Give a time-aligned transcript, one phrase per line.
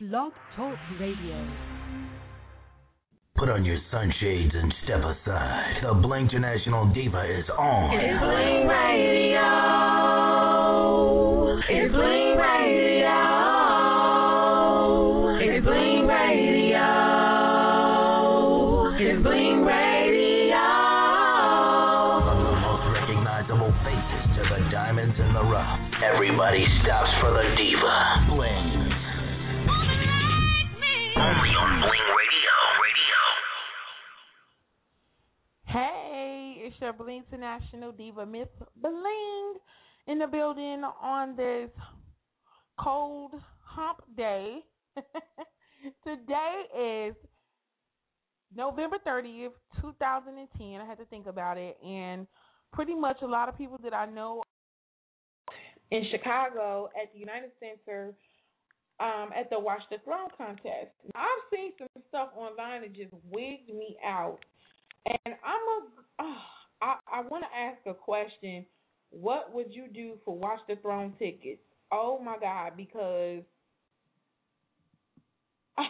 [0.00, 1.46] Blog Talk Radio.
[3.36, 5.74] Put on your sunshades and step aside.
[5.82, 7.92] The Bling International Diva is on.
[7.92, 9.44] It's Bling Radio.
[11.68, 12.19] It's Bling
[36.90, 38.48] Your Bling International Diva Miss
[38.82, 39.54] Bling
[40.08, 41.70] in the building on this
[42.80, 43.30] cold
[43.62, 44.58] hump day.
[46.04, 46.62] Today
[47.08, 47.14] is
[48.56, 49.50] November 30th,
[49.80, 50.80] 2010.
[50.80, 51.76] I had to think about it.
[51.86, 52.26] And
[52.72, 54.42] pretty much a lot of people that I know
[55.92, 58.14] in Chicago at the United Center
[58.98, 60.90] um, at the Watch the Throne contest.
[61.14, 64.40] I've seen some stuff online that just wigged me out.
[65.06, 68.64] And I'm a, oh, I, I want to ask a question.
[69.10, 71.60] What would you do for Watch the Throne tickets?
[71.92, 73.42] Oh my God, because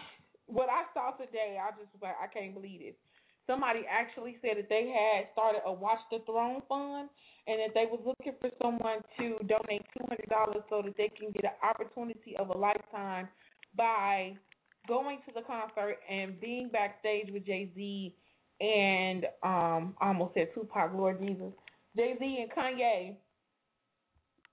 [0.47, 2.95] what I saw today, I just like, I can't believe this.
[3.47, 7.11] Somebody actually said that they had started a Watch the Throne fund
[7.47, 11.11] and that they was looking for someone to donate two hundred dollars so that they
[11.19, 13.29] can get an opportunity of a lifetime
[13.77, 14.33] by
[14.89, 18.15] going to the concert and being backstage with Jay Z
[18.61, 21.53] and um I almost said Tupac, Lord Jesus.
[21.97, 23.17] Jay Z and Kanye.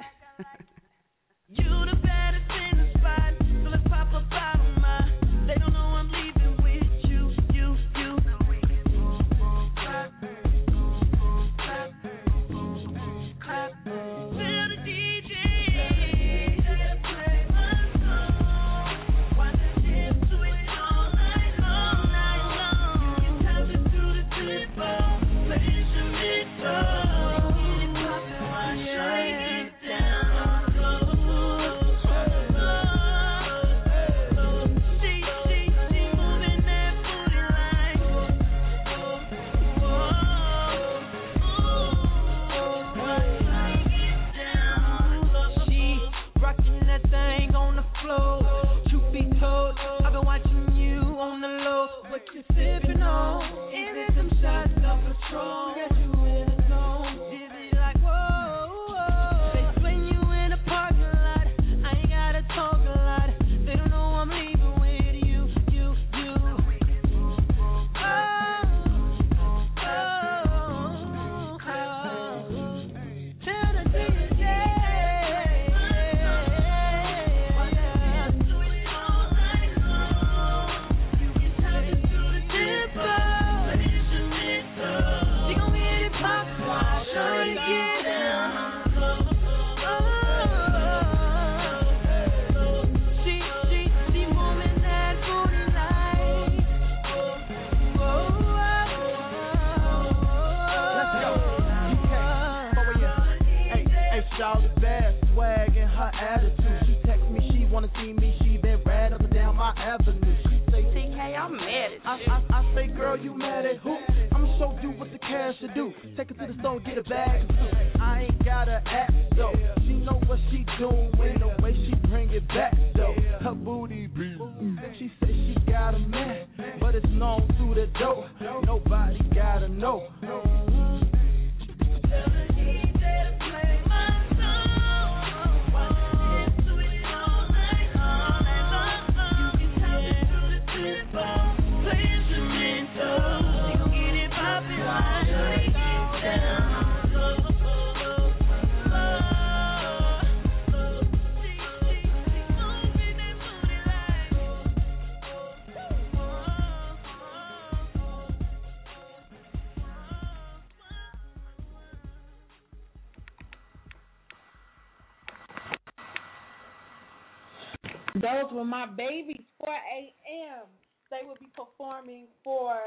[168.62, 169.42] Were my babies.
[169.58, 170.66] 4 a.m.
[171.10, 172.78] They will be performing for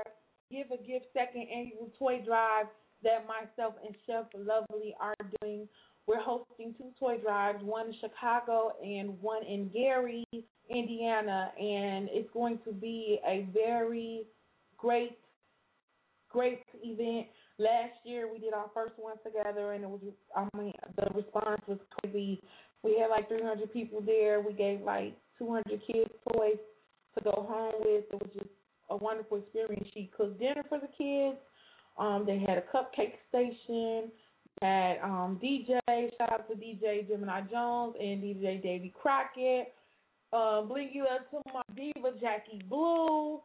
[0.49, 2.67] Give a Gift second annual toy drive
[3.03, 5.67] that myself and Chef Lovely are doing.
[6.07, 10.23] We're hosting two toy drives, one in Chicago and one in Gary,
[10.69, 14.21] Indiana, and it's going to be a very
[14.77, 15.17] great,
[16.29, 17.27] great event.
[17.59, 19.99] Last year we did our first one together, and it was,
[20.37, 22.41] I mean, the response was crazy.
[22.83, 24.41] We had like 300 people there.
[24.41, 26.57] We gave like 200 kids toys
[27.17, 28.05] to go home with.
[28.11, 28.49] It was just
[28.89, 29.87] a wonderful experience.
[29.93, 31.37] She cooked dinner for the kids.
[31.97, 34.11] Um, they had a cupcake station.
[34.61, 35.79] Had um, DJ,
[36.17, 39.73] shout out to DJ Gemini Jones and DJ Davy Crockett.
[40.31, 43.41] Um, bling you up to my diva Jackie Blue.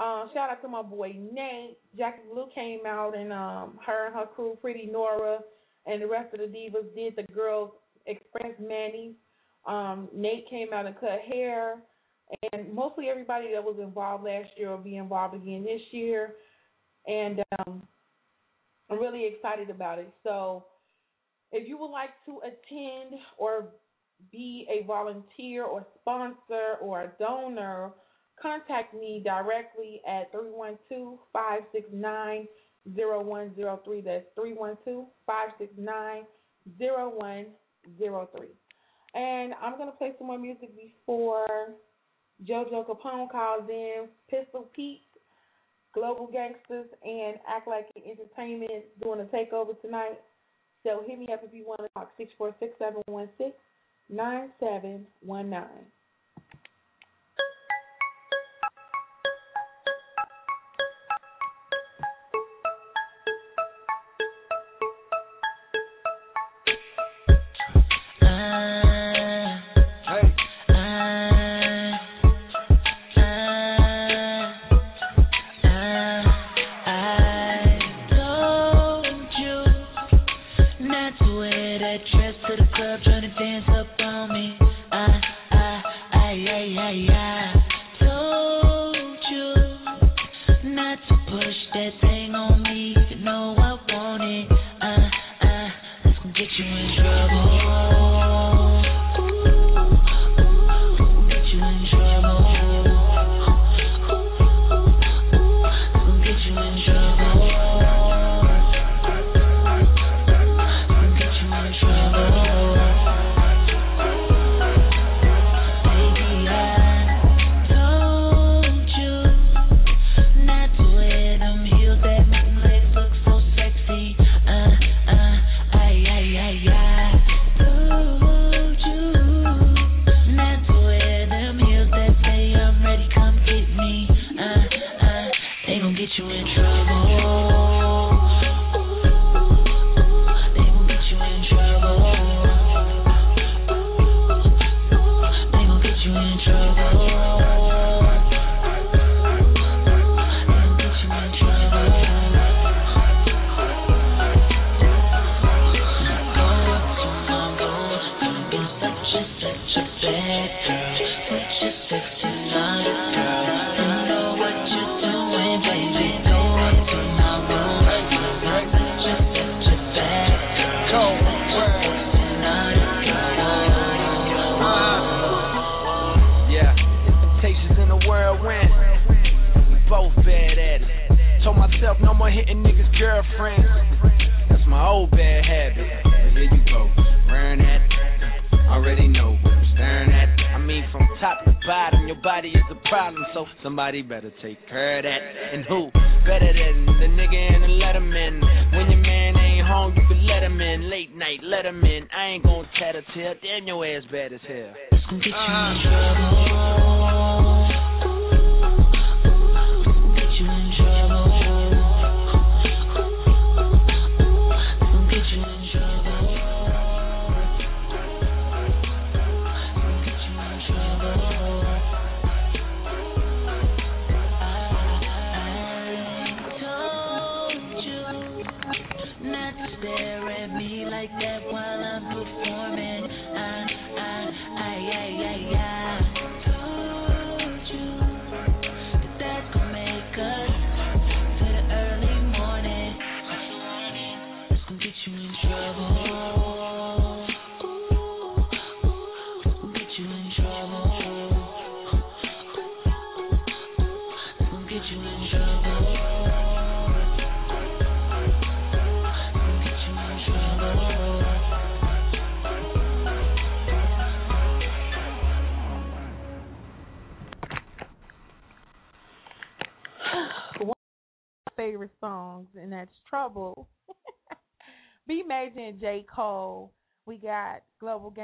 [0.00, 1.78] Um, shout out to my boy Nate.
[1.96, 5.40] Jackie Blue came out and um, her and her crew, Pretty Nora,
[5.86, 7.70] and the rest of the divas did the girls
[8.32, 9.14] express Manny.
[9.66, 11.76] Um, Nate came out and cut hair,
[12.52, 16.34] and mostly everybody that was involved last year will be involved again this year,
[17.06, 17.82] and um,
[18.90, 20.12] I'm really excited about it.
[20.24, 20.66] So,
[21.52, 23.68] if you would like to attend or
[24.30, 27.92] be a volunteer or sponsor or a donor,
[28.40, 32.46] contact me directly at 312 569
[32.86, 34.00] 0103.
[34.00, 36.22] That's 312 569
[36.78, 37.54] 0103.
[39.14, 41.46] And I'm going to play some more music before
[42.46, 44.08] JoJo Capone calls in.
[44.30, 45.02] Pistol Pete,
[45.92, 50.20] Global Gangsters, and Act Like Entertainment doing a takeover tonight.
[50.84, 53.52] So hit me up if you want to talk 646 716
[54.08, 55.68] 9719.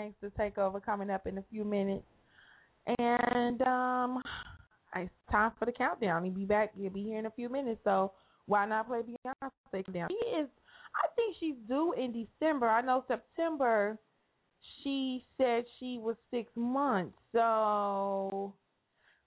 [0.07, 2.05] Gangster Takeover coming up in a few minutes.
[2.99, 4.23] And um
[4.95, 6.25] it's time for the countdown.
[6.25, 6.71] He'll be back.
[6.79, 7.81] He'll be here in a few minutes.
[7.85, 8.13] So
[8.47, 10.09] why not play Beyonce down?
[10.09, 10.49] She is.
[10.95, 12.69] I think she's due in December.
[12.69, 13.99] I know September.
[14.83, 17.19] She said she was six months.
[17.33, 18.55] So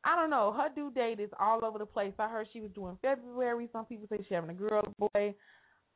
[0.06, 0.54] I don't know.
[0.58, 2.14] Her due date is all over the place.
[2.18, 3.70] I heard she was doing February.
[3.72, 5.36] Some people say she's having a girl or boy.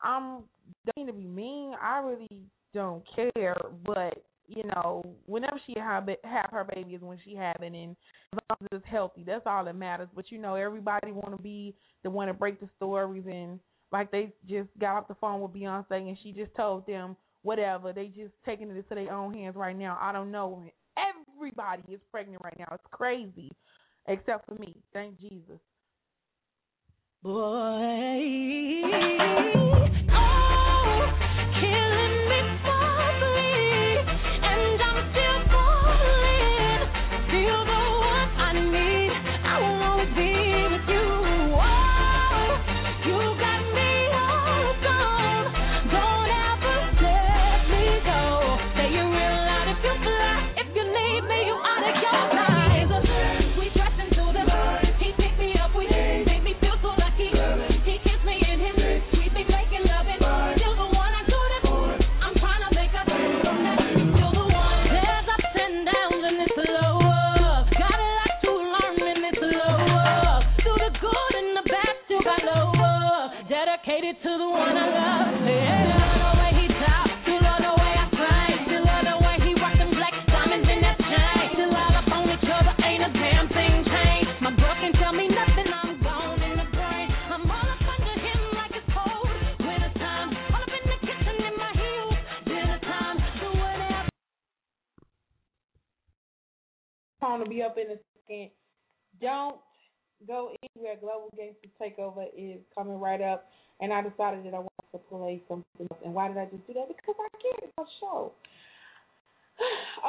[0.02, 0.44] I'm
[0.86, 1.74] don't mean to be mean.
[1.82, 7.18] I really don't care, but you know, whenever she have have her baby is when
[7.24, 7.96] she having, and
[8.34, 10.10] as long as it's healthy, that's all that matters.
[10.16, 13.60] But you know, everybody want to be the one to break the stories, and
[13.92, 17.94] like they just got off the phone with Beyonce, and she just told them whatever.
[17.94, 19.98] They just taking it into their own hands right now.
[20.02, 20.64] I don't know.
[20.98, 22.68] Everybody is pregnant right now.
[22.72, 23.52] It's crazy,
[24.08, 24.76] except for me.
[24.94, 25.60] Thank Jesus.
[27.24, 27.40] Boy,
[97.44, 98.50] to be up in.
[99.22, 99.58] Don't
[100.28, 100.96] go anywhere.
[101.00, 103.50] Global Gangster Takeover is coming right up,
[103.80, 106.00] and I decided that I wanted to play something else.
[106.06, 106.88] And why did I just do that?
[106.88, 107.64] Because I can't.
[107.64, 108.32] It's a show.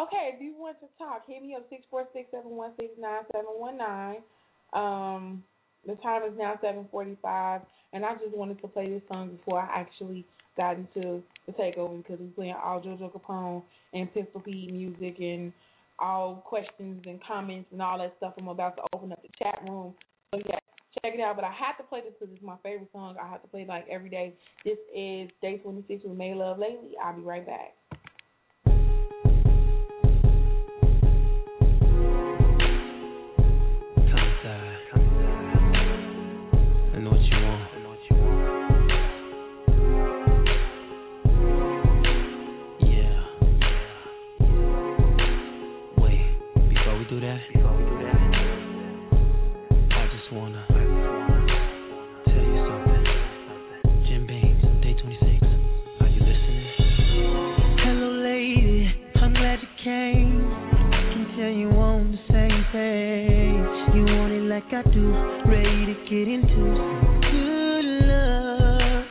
[0.02, 2.92] okay, if you want to talk, hit me up six four six seven one six
[2.98, 4.18] nine seven one nine.
[4.72, 5.44] Um,
[5.86, 7.62] the time is now seven forty five,
[7.92, 10.24] and I just wanted to play this song before I actually
[10.56, 13.62] got into the takeover because we're playing all JoJo Capone
[13.92, 15.52] and Pistol Pete music and
[15.98, 18.34] all questions and comments and all that stuff.
[18.38, 19.94] I'm about to open up the chat room.
[20.32, 20.58] So yeah,
[21.02, 21.36] check it out.
[21.36, 23.16] But I have to play this because it's my favorite song.
[23.20, 24.34] I have to play it like every day.
[24.64, 26.92] This is Day 26 with May Love Lately.
[27.02, 27.74] I'll be right back.
[34.10, 34.84] Come inside.
[64.72, 65.12] Like I do.
[65.46, 69.04] Ready to get into some good love.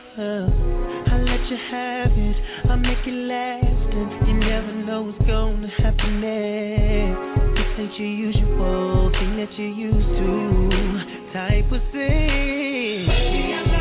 [1.06, 2.36] I let you have it.
[2.70, 7.20] I make it last, and you never know what's gonna happen next.
[7.54, 10.32] This ain't your usual thing that you used to.
[11.32, 13.73] Type of thing.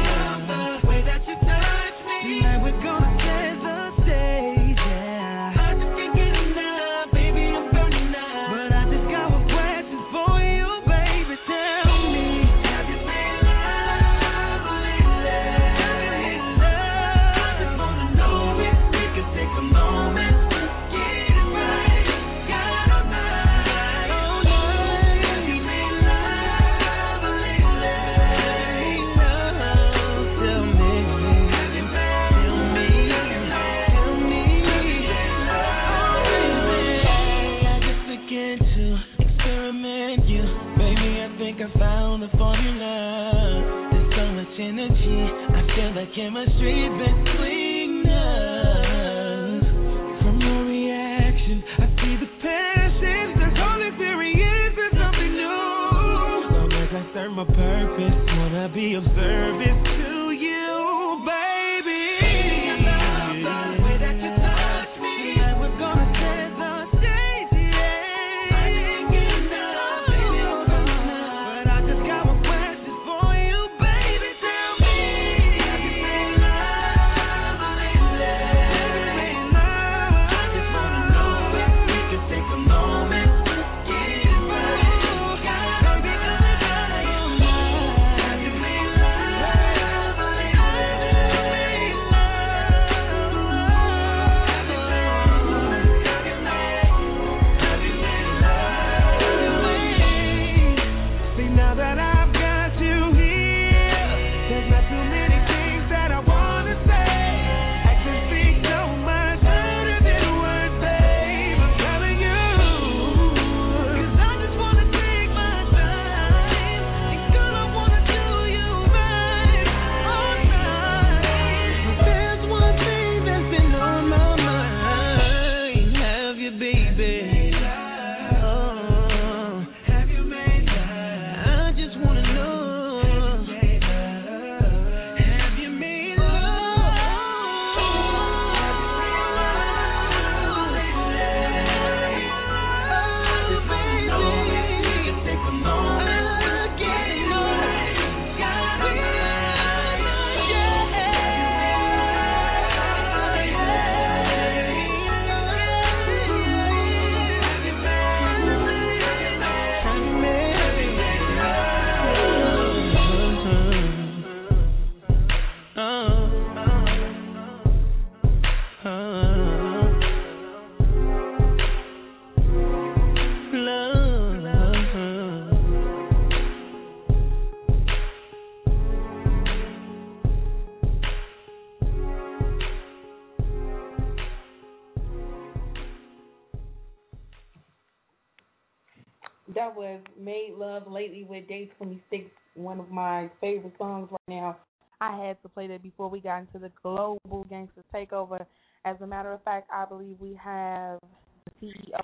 [193.23, 194.57] My favorite songs right now.
[194.99, 198.45] I had to play that before we got into the global gangster takeover.
[198.86, 200.99] As a matter of fact, I believe we have
[201.45, 201.99] the CEO.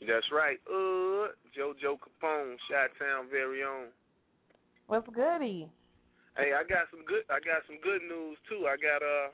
[0.00, 0.56] That's right.
[0.68, 3.88] Uh, JoJo Capone, Shot Town very own.
[4.86, 5.68] What's goody?
[6.36, 7.24] Hey, I got some good.
[7.28, 8.68] I got some good news too.
[8.68, 9.32] I got uh,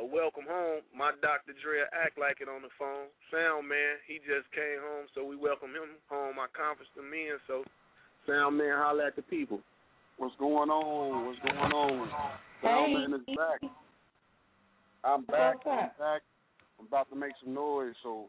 [0.00, 0.84] a welcome home.
[0.94, 1.56] My Dr.
[1.56, 3.10] Dre act like it on the phone.
[3.32, 6.36] Sound man, he just came home, so we welcome him home.
[6.38, 7.64] I conferenced him in, so
[8.26, 9.60] Sound man, holla at the people.
[10.16, 11.26] What's going on?
[11.26, 12.08] What's going on?
[12.62, 12.68] Hey.
[12.68, 13.70] Soundman is back.
[15.04, 15.56] I'm back.
[15.66, 16.22] I'm back.
[16.80, 18.26] I'm about to make some noise, so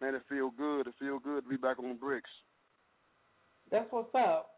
[0.00, 0.86] man, it feel good.
[0.86, 2.28] It feel good to be back on the bricks.
[3.70, 4.50] That's what's up.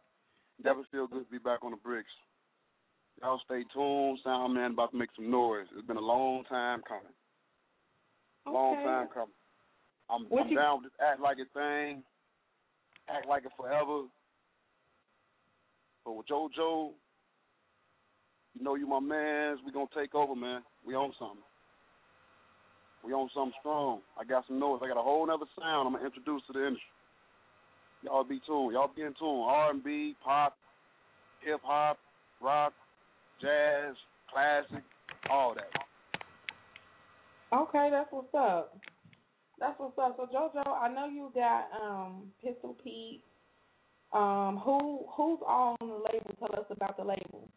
[0.62, 2.10] Never feel good to be back on the bricks.
[3.22, 4.18] Y'all stay tuned.
[4.24, 5.66] Sound man about to make some noise.
[5.76, 7.12] It's been a long time coming.
[8.46, 9.34] Long time coming.
[10.10, 12.02] I'm, What I'm you- down with this act like it thing.
[13.08, 14.02] Act like it forever.
[16.06, 16.90] With JoJo,
[18.54, 19.58] you know you my mans.
[19.66, 20.62] We gonna take over, man.
[20.86, 21.42] We own something.
[23.04, 24.00] We own something strong.
[24.18, 24.80] I got some noise.
[24.84, 26.88] I got a whole nother sound I'm gonna introduce to the industry.
[28.02, 28.72] Y'all be tuned.
[28.72, 29.44] Y'all be in tune.
[29.46, 30.56] R and B, pop,
[31.44, 31.98] hip hop,
[32.40, 32.72] rock,
[33.40, 33.94] jazz,
[34.32, 34.84] classic,
[35.28, 35.70] all that.
[37.52, 38.78] Okay, that's what's up.
[39.58, 40.16] That's what's up.
[40.16, 43.22] So JoJo, I know you got um Pistol Pete.
[44.16, 46.32] Um, who who's on the label?
[46.40, 47.50] Tell us about the label.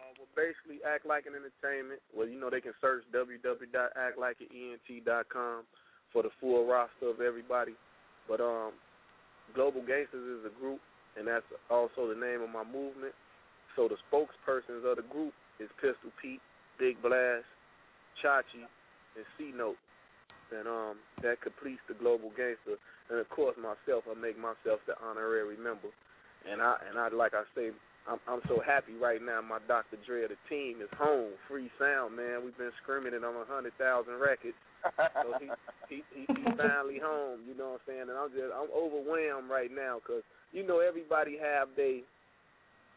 [0.00, 2.00] Uh, well, basically, Act Like an Entertainment.
[2.16, 5.64] Well, you know they can search www.actlikeanent.com
[6.10, 7.74] for the full roster of everybody.
[8.26, 8.72] But um,
[9.54, 10.80] Global Gangsters is a group,
[11.18, 13.12] and that's also the name of my movement.
[13.76, 16.40] So the spokespersons of the group is Pistol Pete,
[16.78, 17.44] Big Blast,
[18.24, 18.64] Chachi,
[19.16, 19.76] and C Note.
[20.54, 22.78] And um, that completes the Global Gangster.
[23.10, 25.90] And of course, myself, I make myself the honorary member.
[26.46, 27.72] And I and I like I say,
[28.06, 29.40] I'm I'm so happy right now.
[29.40, 29.96] My Dr.
[30.06, 32.44] Dre, the team is home, free sound, man.
[32.44, 34.56] We've been screaming it on a hundred thousand records.
[34.84, 35.48] So he
[35.88, 37.40] he he he's finally home.
[37.48, 38.06] You know what I'm saying?
[38.12, 42.04] And I'm just I'm overwhelmed right now because you know everybody have they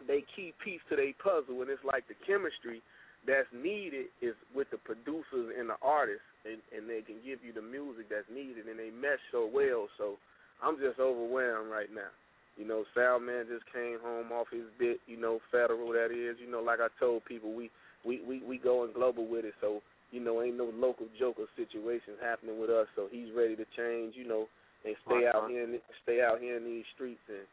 [0.05, 2.83] they key piece to their puzzle, and it's like the chemistry
[3.27, 7.51] that's needed is with the producers and the artists, and and they can give you
[7.51, 9.91] the music that's needed, and they mesh so well.
[9.99, 10.15] So
[10.63, 12.09] I'm just overwhelmed right now.
[12.55, 16.39] You know, Soundman just came home off his bit, you know, federal that is.
[16.41, 17.69] You know, like I told people, we
[18.07, 19.53] we we we going global with it.
[19.61, 22.87] So you know, ain't no local joker situations happening with us.
[22.95, 24.47] So he's ready to change, you know,
[24.87, 27.45] and stay Right, out here in the, stay out here in these streets and.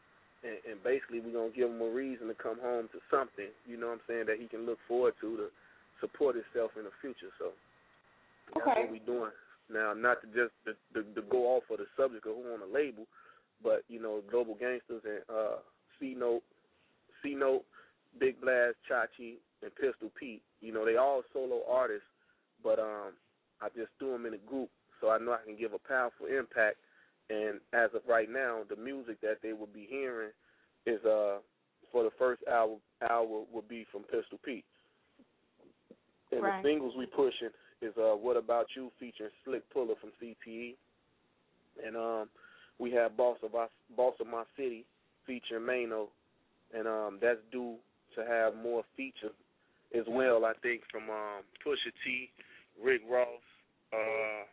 [0.45, 3.49] And, and basically, we're gonna give him a reason to come home to something.
[3.65, 5.47] You know what I'm saying that he can look forward to to
[6.05, 7.33] support itself in the future.
[7.41, 7.57] So
[8.53, 9.33] that's what we're doing
[9.73, 9.93] now.
[9.97, 12.69] Not to just to, to, to go off of the subject of who on the
[12.69, 13.05] label,
[13.63, 15.57] but you know, Global Gangsters and uh,
[15.99, 16.43] C Note,
[17.23, 17.65] C Note,
[18.19, 20.43] Big Blast, Chachi, and Pistol Pete.
[20.61, 22.07] You know, they all solo artists,
[22.63, 23.17] but um,
[23.61, 24.69] I just threw them in a group,
[25.01, 26.77] so I know I can give a powerful impact.
[27.29, 30.29] And as of right now, the music that they will be hearing
[30.85, 31.37] is uh
[31.91, 32.77] for the first hour
[33.09, 34.65] hour will be from Pistol Pete.
[36.35, 36.61] And Right.
[36.61, 37.49] the singles we pushing
[37.81, 40.75] is uh What About You featuring Slick Pulla from CTE.
[41.83, 42.29] And um
[42.77, 44.85] we have Boss of Our, Boss of My City
[45.25, 46.09] featuring Mano.
[46.73, 47.75] And um that's due
[48.15, 49.31] to have more features
[49.97, 52.29] as well, I think, from um Pusha T,
[52.83, 53.27] Rick Ross,
[53.93, 54.43] uh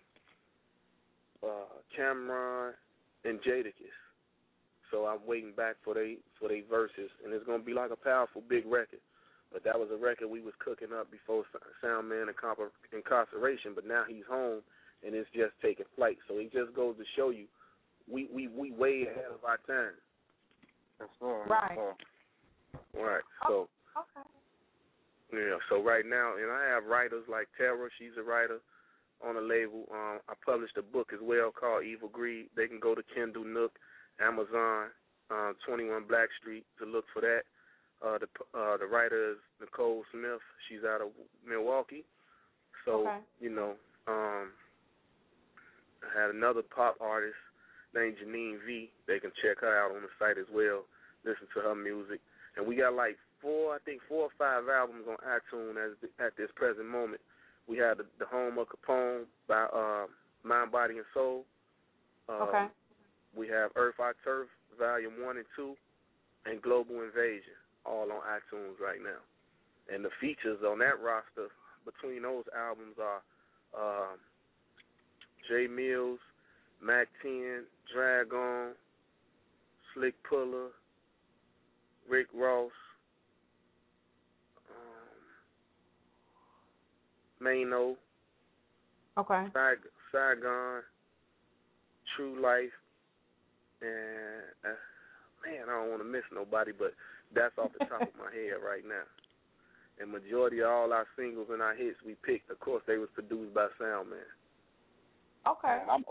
[1.46, 1.64] uh
[1.98, 2.72] Cam'ron
[3.24, 3.98] and Jadakiss.
[4.92, 7.96] So I'm waiting back for they for they verses and it's gonna be like a
[7.96, 9.00] powerful big record.
[9.52, 11.44] But that was a record we was cooking up before
[11.84, 14.62] Soundman incarcer- incarceration, but now he's home
[15.04, 16.18] and it's just taking flight.
[16.28, 17.46] So it just goes to show you,
[18.10, 19.94] we we we way ahead of our time.
[20.98, 21.44] That's sir.
[21.48, 21.76] Right.
[21.76, 23.04] Yes, sir.
[23.04, 23.22] Right.
[23.46, 24.28] So Okay.
[25.32, 25.58] yeah.
[25.68, 27.88] So right now, and I have writers like Tara.
[27.98, 28.58] She's a writer
[29.24, 29.86] on the label.
[29.92, 32.48] Um, I published a book as well called Evil Greed.
[32.56, 33.78] They can go to Kindle, Nook,
[34.20, 34.88] Amazon,
[35.30, 37.42] uh, 21 Black Street to look for that.
[38.04, 38.26] Uh, the
[38.58, 40.40] uh, the writer is Nicole Smith.
[40.68, 41.08] She's out of
[41.46, 42.04] Milwaukee.
[42.84, 43.18] So Okay.
[43.40, 43.74] you know,
[44.08, 44.50] um,
[46.02, 47.36] I had another pop artist
[47.94, 48.90] named Janine V.
[49.06, 50.82] They can check her out on the site as well.
[51.24, 52.20] Listen to her music,
[52.56, 56.36] and we got like four, I think four or five albums on iTunes as at
[56.36, 57.20] this present moment.
[57.68, 60.06] We have the, the Home of Capone by uh,
[60.42, 61.44] Mind, Body, and Soul.
[62.28, 62.66] Um, Okay.
[63.36, 65.74] We have Earth Our Turf Volume One and Two,
[66.44, 69.20] and Global Invasion, all on iTunes right now.
[69.92, 71.48] And the features on that roster
[71.84, 73.22] between those albums are
[73.76, 74.18] um,
[75.48, 76.20] Jay Mills,
[76.82, 78.72] Mac 10, Dragon,
[79.94, 80.68] Slick Pulla,
[82.08, 82.70] Rick Ross,
[84.70, 85.22] um,
[87.44, 87.96] Mano,
[89.18, 89.44] Okay.
[89.52, 90.80] Saigon, Saigon,
[92.16, 92.72] True Life,
[93.82, 94.68] and uh,
[95.44, 96.94] man, I don't want to miss nobody, but
[97.34, 99.04] that's off the top of my head right now.
[100.00, 103.08] And majority of all our singles and our hits we picked, of course, they was
[103.14, 104.24] produced by Soundman.
[105.46, 105.78] Okay.
[105.84, 106.04] Man, I'm,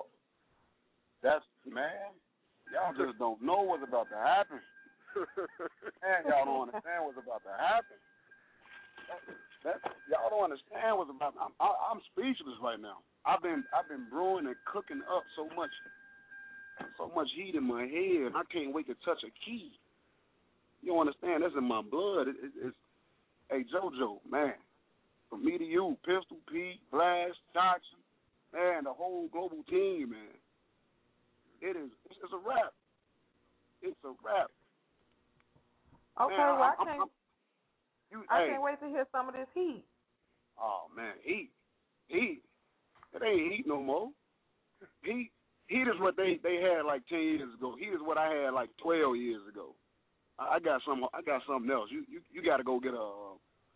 [1.23, 2.13] that's man.
[2.71, 4.59] Y'all just don't know what's about to happen.
[5.99, 7.99] Man, y'all don't understand what's about to happen.
[9.11, 9.19] That,
[9.67, 11.35] that, y'all don't understand what's about.
[11.35, 13.03] I'm, I, I'm speechless right now.
[13.27, 15.73] I've been I've been brewing and cooking up so much,
[16.95, 18.31] so much heat in my head.
[18.33, 19.75] I can't wait to touch a key.
[20.81, 21.43] You don't understand?
[21.43, 22.27] That's in my blood.
[22.27, 22.75] It, it, it's
[23.49, 24.53] hey JoJo, man.
[25.29, 28.01] From me to you, Pistol Pete, Blast, Johnson,
[28.53, 30.35] man, the whole global team, man.
[31.61, 31.91] It is.
[32.09, 32.73] It's, it's a wrap.
[33.81, 34.49] It's a wrap.
[36.19, 36.35] Okay.
[36.37, 36.99] Man, well, I I'm- can't.
[36.99, 37.09] I'm-
[38.11, 39.83] You, I hey, can't wait to hear some of this heat.
[40.59, 41.49] Oh man, heat,
[42.07, 42.41] heat.
[43.15, 44.09] It ain't heat no more.
[45.03, 45.31] Heat,
[45.67, 47.75] heat is what they they had like ten years ago.
[47.79, 49.73] Heat is what I had like twelve years ago.
[50.39, 51.03] I, I got some.
[51.13, 51.89] I got something else.
[51.91, 53.11] You you you got to go get a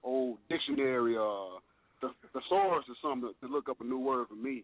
[0.04, 1.60] old dictionary, uh,
[2.02, 4.64] the thesaurus or something to, to look up a new word for me.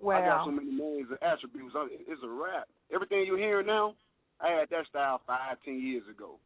[0.00, 1.74] Well, I got so many names and attributes.
[1.76, 2.66] I- It's a rap.
[2.92, 3.94] Everything you hear now,
[4.40, 6.38] I had that style five, ten years ago.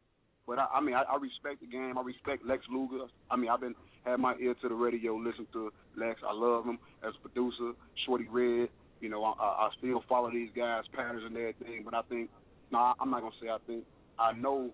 [0.45, 1.97] But I, I mean, I, I respect the game.
[1.97, 3.05] I respect Lex Luger.
[3.31, 6.19] I mean, I've been had my ear to the radio, listen to Lex.
[6.27, 7.71] I love him as a producer.
[8.05, 8.69] Shawty Redd.
[9.01, 11.81] You know, I, I I still follow these guys' patterns and everything.
[11.83, 12.29] But I think,
[12.71, 13.83] no, nah, I'm not gonna say I think.
[14.19, 14.71] I know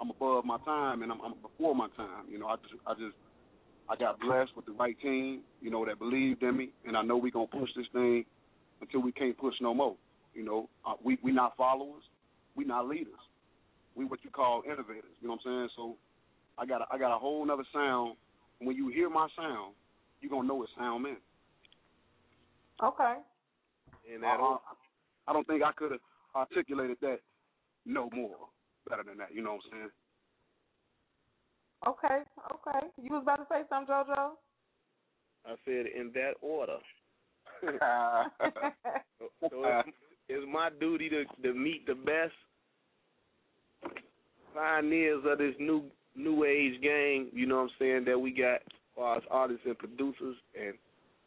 [0.00, 2.24] I'm above my time and I'm, I'm before my time.
[2.28, 3.14] You know, I just, I just,
[3.88, 5.42] I got blessed with the right team.
[5.60, 8.24] You know, that believed in me, and I know we're gonna push this thing
[8.80, 9.96] until we can't push no more.
[10.34, 12.02] You know, uh, we we not followers,
[12.56, 13.12] we not leaders.
[13.94, 15.14] We what you call innovators.
[15.20, 15.68] You know what I'm saying?
[15.76, 15.96] So
[16.58, 18.16] I got a, I got a whole nother sound.
[18.58, 19.74] When you hear my sound,
[20.20, 21.16] you are gonna know it's sound man.
[22.82, 23.16] okay.
[24.12, 24.56] And I, that I,
[25.28, 26.00] I don't think I could have
[26.34, 27.20] articulated that
[27.86, 28.48] no more
[28.88, 29.34] better than that.
[29.34, 29.90] You know what I'm saying?
[31.86, 32.18] Okay.
[32.52, 32.86] Okay.
[33.02, 34.30] You was about to say something, JoJo?
[35.46, 36.78] I said in that order.
[37.62, 37.68] so
[39.40, 39.88] it's,
[40.28, 42.32] it's my duty to to meet the best
[44.54, 45.84] pioneers of this new
[46.16, 47.28] new age game.
[47.32, 48.60] You know what I'm saying that we got as
[48.96, 50.74] far as artists and producers, and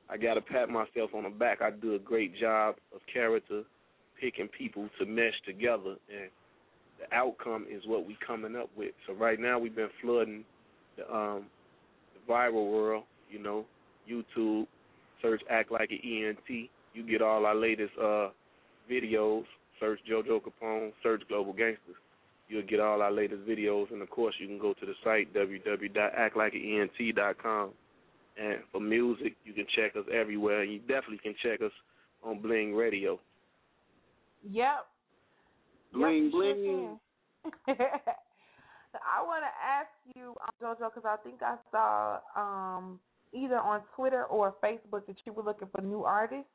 [0.09, 1.61] I got to pat myself on the back.
[1.61, 3.63] I do a great job of character
[4.19, 6.29] picking people to mesh together, and
[6.99, 8.93] the outcome is what we coming up with.
[9.05, 10.43] So right now we've been flooding
[10.97, 11.45] the um
[12.13, 13.03] the viral world.
[13.29, 13.65] You know,
[14.09, 14.67] YouTube,
[15.21, 16.69] search Act Like an ENT.
[16.93, 18.29] You get all our latest uh
[18.89, 19.43] videos.
[19.79, 21.97] Search JoJo Capone, search Global Gangsters.
[22.49, 25.33] You'll get all our latest videos, and of course, you can go to the site
[25.33, 27.69] www.actlikeent.com.
[28.39, 30.63] And for music, you can check us everywhere.
[30.63, 31.73] You definitely can check us
[32.23, 33.19] on Bling Radio.
[34.49, 34.87] Yep.
[35.93, 36.99] Bling yep, sure bling.
[38.93, 42.99] I want to ask you, um, JoJo, because I think I saw um,
[43.33, 46.49] either on Twitter or Facebook that you were looking for new artists.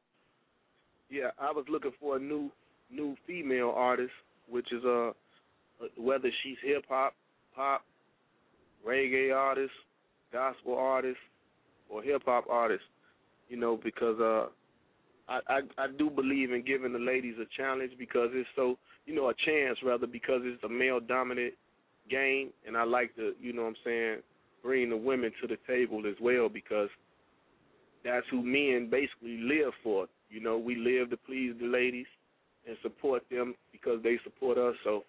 [1.11, 2.51] Yeah, I was looking for a new
[2.91, 4.13] new female artist,
[4.49, 5.13] which is uh
[5.97, 7.15] whether she's hip hop,
[7.55, 7.83] pop,
[8.87, 9.73] reggae artist,
[10.33, 11.19] gospel artist,
[11.91, 12.85] or hip hop artist.
[13.49, 14.47] You know, because uh
[15.33, 19.15] I, I I do believe in giving the ladies a challenge because it's so you
[19.15, 21.55] know, a chance rather because it's a male dominant
[22.11, 24.17] game and I like to, you know what I'm saying,
[24.63, 26.89] bring the women to the table as well because
[28.05, 30.07] that's who men basically live for.
[30.31, 32.07] You know, we live to please the ladies
[32.67, 34.75] and support them because they support us.
[34.85, 35.05] So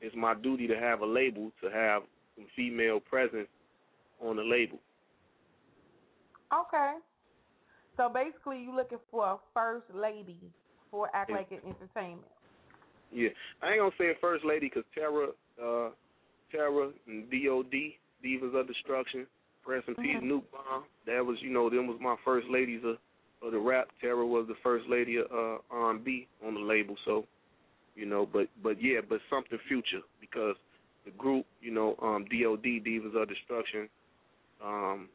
[0.00, 2.02] it's my duty to have a label to have
[2.36, 3.48] some female presence
[4.20, 4.78] on the label.
[6.52, 6.94] Okay.
[7.96, 10.38] So basically, you're looking for a first lady
[10.90, 12.22] for Act Like It Entertainment.
[13.12, 13.28] Yeah,
[13.62, 15.28] I ain't gonna say first lady because Terra,
[15.62, 15.90] uh,
[16.50, 17.98] Terra and D.O.D.
[18.24, 19.26] Divas of Destruction,
[19.66, 20.22] Rest in Peace, Mhm.
[20.22, 20.84] Nuke Bomb.
[21.06, 22.98] That was, you know, them was my first ladies of,
[23.42, 23.90] of the rap.
[24.00, 26.96] Terra was the first lady of uh, R&B on the label.
[27.04, 27.26] So,
[27.94, 30.56] you know, but but yeah, but something future because
[31.04, 32.82] the group, you know, um, D.O.D.
[32.86, 33.88] Divas of Destruction.
[34.64, 35.08] Um,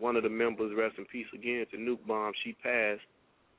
[0.00, 2.32] one of the members, rest in peace again, to Nuke Bomb.
[2.42, 3.02] She passed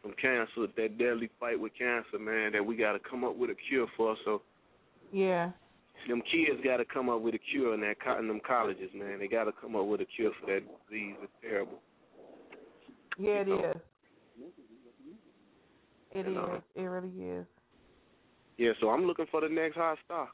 [0.01, 3.51] from cancer, that deadly fight with cancer, man, that we got to come up with
[3.51, 4.15] a cure for.
[4.25, 4.41] So
[5.13, 5.51] Yeah.
[6.07, 9.19] them kids got to come up with a cure in that in them colleges, man.
[9.19, 11.15] They got to come up with a cure for that disease.
[11.21, 11.79] It's terrible.
[13.19, 13.69] Yeah, it You know.
[13.69, 13.81] is.
[16.13, 16.37] It is.
[16.37, 17.45] uh, It really is.
[18.57, 20.27] Yeah, so I'm looking for the next hot star,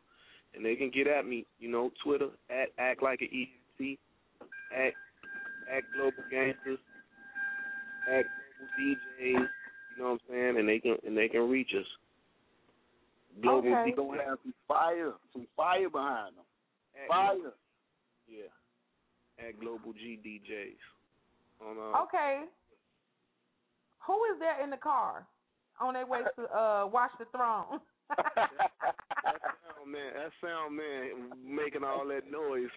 [0.56, 1.46] and they can get at me.
[1.60, 3.98] You know, Twitter at act like an EC,
[4.76, 4.93] at
[5.75, 6.80] at Global Gangsters,
[8.10, 9.47] at Global DJs.
[9.97, 10.58] You know what I'm saying?
[10.60, 11.86] And they can and they can reach us.
[13.41, 13.91] Global Okay.
[13.91, 16.45] D- gonna have some fire, some fire behind them.
[16.95, 17.53] at Fire.
[18.27, 19.45] Yeah.
[19.45, 21.67] At Global G DJs.
[21.67, 22.43] On uh, Okay.
[24.06, 25.27] Who is there in the car
[25.80, 27.80] on their way to uh watch the throne?
[28.17, 32.69] that sound man, that sound man making all that noise.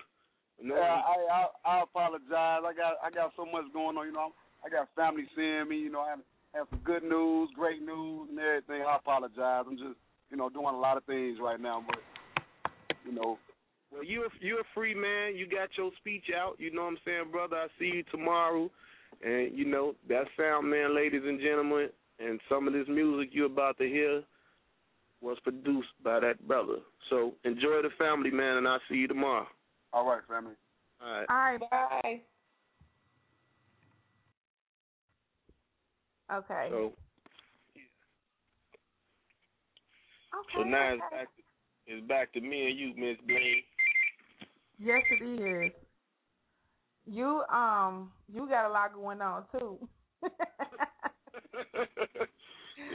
[0.63, 2.63] No, Yeah, I, I I apologize.
[2.65, 4.07] I got I got so much going on.
[4.07, 4.33] You know,
[4.65, 5.79] I got family seeing me.
[5.79, 6.21] You know, I have,
[6.55, 8.83] have some good news, great news, and everything.
[8.83, 9.65] I apologize.
[9.67, 9.99] I'm just
[10.31, 11.99] you know doing a lot of things right now, but
[13.05, 13.39] you know,
[13.93, 15.37] Well, you're you're a free man.
[15.37, 16.57] You got your speech out.
[16.59, 17.57] You know what I'm saying, brother.
[17.57, 18.71] I see you tomorrow,
[19.25, 23.47] and you know that sound man, ladies and gentlemen, and some of this music you're
[23.47, 24.23] about to hear
[25.23, 26.77] was produced by that brother.
[27.09, 29.47] So enjoy the family, man, and I'll see you tomorrow.
[29.93, 30.55] All right, family.
[31.03, 31.27] All right.
[31.29, 32.21] All right, bye.
[36.33, 36.69] Okay.
[36.71, 36.95] So okay.
[40.57, 41.43] so now it's back to,
[41.87, 43.63] it's back to me and you, Miss Blaine.
[44.79, 45.73] Yes, it is.
[47.07, 49.89] You um you got a lot going on too.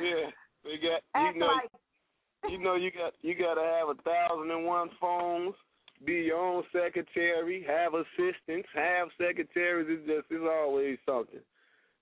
[0.02, 0.30] yeah,
[0.64, 1.72] we got Act you know like
[2.50, 5.56] you know you got you got to have a thousand and one phones,
[6.04, 9.88] be your own secretary, have assistants, have secretaries.
[9.90, 11.40] It's just it's always something.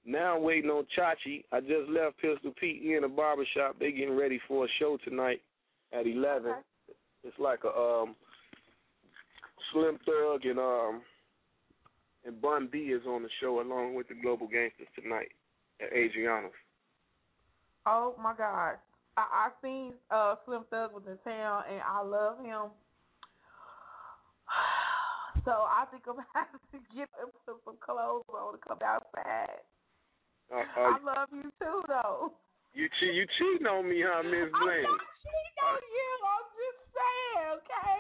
[0.06, 1.44] Now I'm waiting on Chachi.
[1.52, 3.76] I just left Pistol Pete in the barber shop.
[3.80, 5.42] They getting ready for a show tonight
[5.94, 6.52] at eleven.
[6.52, 6.62] Okay.
[7.24, 8.16] It's like a um
[9.72, 11.02] Slim Thug and um
[12.26, 15.30] and Bun B is on the show along with the Global Gangsters tonight
[15.82, 16.52] at Adriana's.
[17.86, 18.76] Oh my God.
[19.16, 22.72] I, I seen uh Slim Thug was in town and I love him.
[25.46, 28.80] So I think I'm gonna have to get him some, some clothes on to come
[28.80, 29.60] outside.
[30.48, 32.32] Uh, uh, I love you too though.
[32.74, 36.10] you che- you cheating on me, huh, Miss I'm not cheating on you.
[36.32, 38.00] I'm just saying, okay?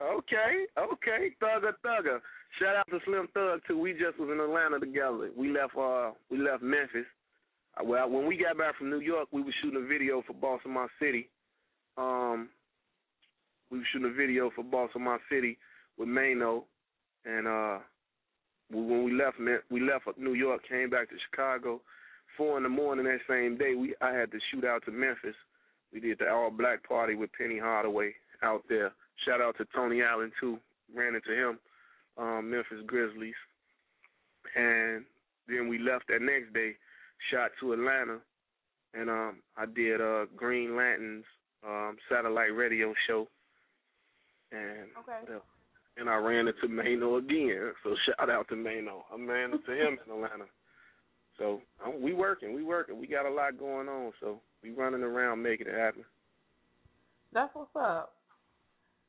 [0.00, 2.20] Okay, okay, thugger, thugger.
[2.58, 3.78] Shout out to Slim Thug too.
[3.78, 5.30] We just was in Atlanta together.
[5.36, 7.06] We left uh we left Memphis.
[7.76, 10.32] Uh, Well, when we got back from New York, we were shooting a video for
[10.34, 11.28] Boss of My City.
[11.96, 12.48] Um,
[13.70, 15.56] we were shooting a video for Boss of My City
[15.98, 16.64] with Maino,
[17.24, 17.78] and uh,
[18.70, 19.38] we- when we left,
[19.70, 21.80] we left New York, came back to Chicago.
[22.36, 25.36] Four in the morning that same day, we I had to shoot out to Memphis.
[25.92, 28.92] We did the all black party with Penny Hardaway out there.
[29.26, 30.58] Shout out to Tony Allen too.
[30.94, 31.58] Ran into him,
[32.16, 33.34] um, Memphis Grizzlies.
[34.56, 35.04] And
[35.46, 36.76] then we left that next day,
[37.30, 38.18] shot to Atlanta,
[38.94, 41.24] and um, I did uh, Green Lanterns
[41.66, 43.28] um, satellite radio show.
[44.50, 45.18] And Okay.
[45.20, 45.42] what else?
[45.96, 47.72] And I ran into Maino again.
[47.84, 49.02] So shout out to Maino.
[49.12, 50.46] I ran into him in Atlanta.
[51.38, 52.98] So um, we working, we working.
[52.98, 54.12] We got a lot going on.
[54.20, 56.04] So we running around making it happen.
[57.32, 58.14] That's what's up.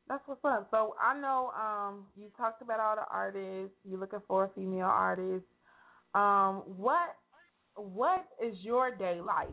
[0.08, 0.68] That's what's up.
[0.72, 3.76] So I know um you talked about all the artists.
[3.84, 5.46] You're looking for a female artist.
[6.14, 7.16] Um, what
[7.76, 9.50] what is your day like?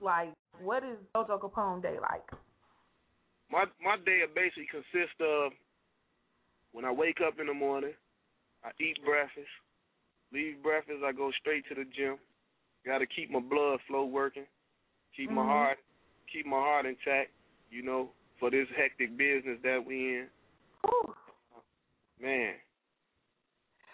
[0.00, 2.24] Like, what is Jojo Capone day like?
[3.50, 5.52] My my day basically consists of
[6.72, 7.94] when I wake up in the morning,
[8.64, 9.48] I eat breakfast,
[10.32, 12.16] leave breakfast, I go straight to the gym.
[12.86, 14.46] Got to keep my blood flow working,
[15.16, 15.46] keep my Mhm.
[15.46, 15.78] heart
[16.32, 17.30] keep my heart intact.
[17.70, 20.30] You know, for this hectic business that we in.
[20.84, 21.14] Whew.
[22.20, 22.54] man.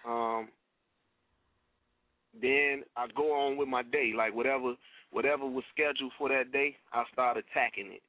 [0.04, 0.48] Um,
[2.40, 4.74] then I go on with my day, like whatever
[5.10, 8.02] whatever was scheduled for that day, I start attacking it.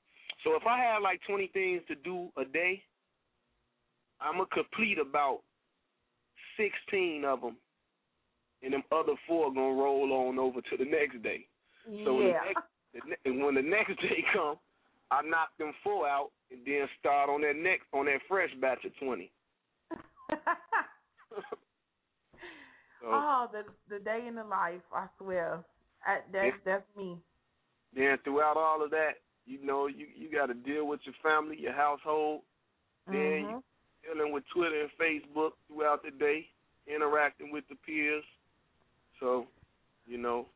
[0.44, 2.84] So if I have like twenty things to do a day,
[4.22, 5.42] I'm gonna complete about
[6.58, 7.58] sixteen of them,
[8.64, 11.48] and them other four gonna roll on over to the next day.
[12.04, 12.62] So when the next,
[12.94, 14.58] the and when the next day come,
[15.12, 18.86] I knock them four out and then start on that next on that fresh batch
[18.86, 19.32] of twenty.
[23.02, 24.82] So oh, the the day in the life.
[24.92, 25.64] I swear,
[26.06, 26.52] I, that's Yeah.
[26.66, 27.18] that's me.
[27.94, 31.58] then throughout all of that, you know, you you got to deal with your family,
[31.60, 32.42] your household.
[33.08, 33.50] Then Mhm.
[33.50, 33.64] you
[34.14, 36.48] dealing with Twitter and Facebook throughout the day,
[36.88, 38.24] interacting with the peers.
[39.20, 39.48] So,
[40.06, 40.48] you know,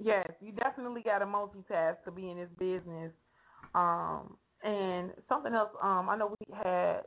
[0.00, 3.12] Yes, you definitely got to multitask to be in this business.
[3.74, 7.00] Um, and something else, um, I know we had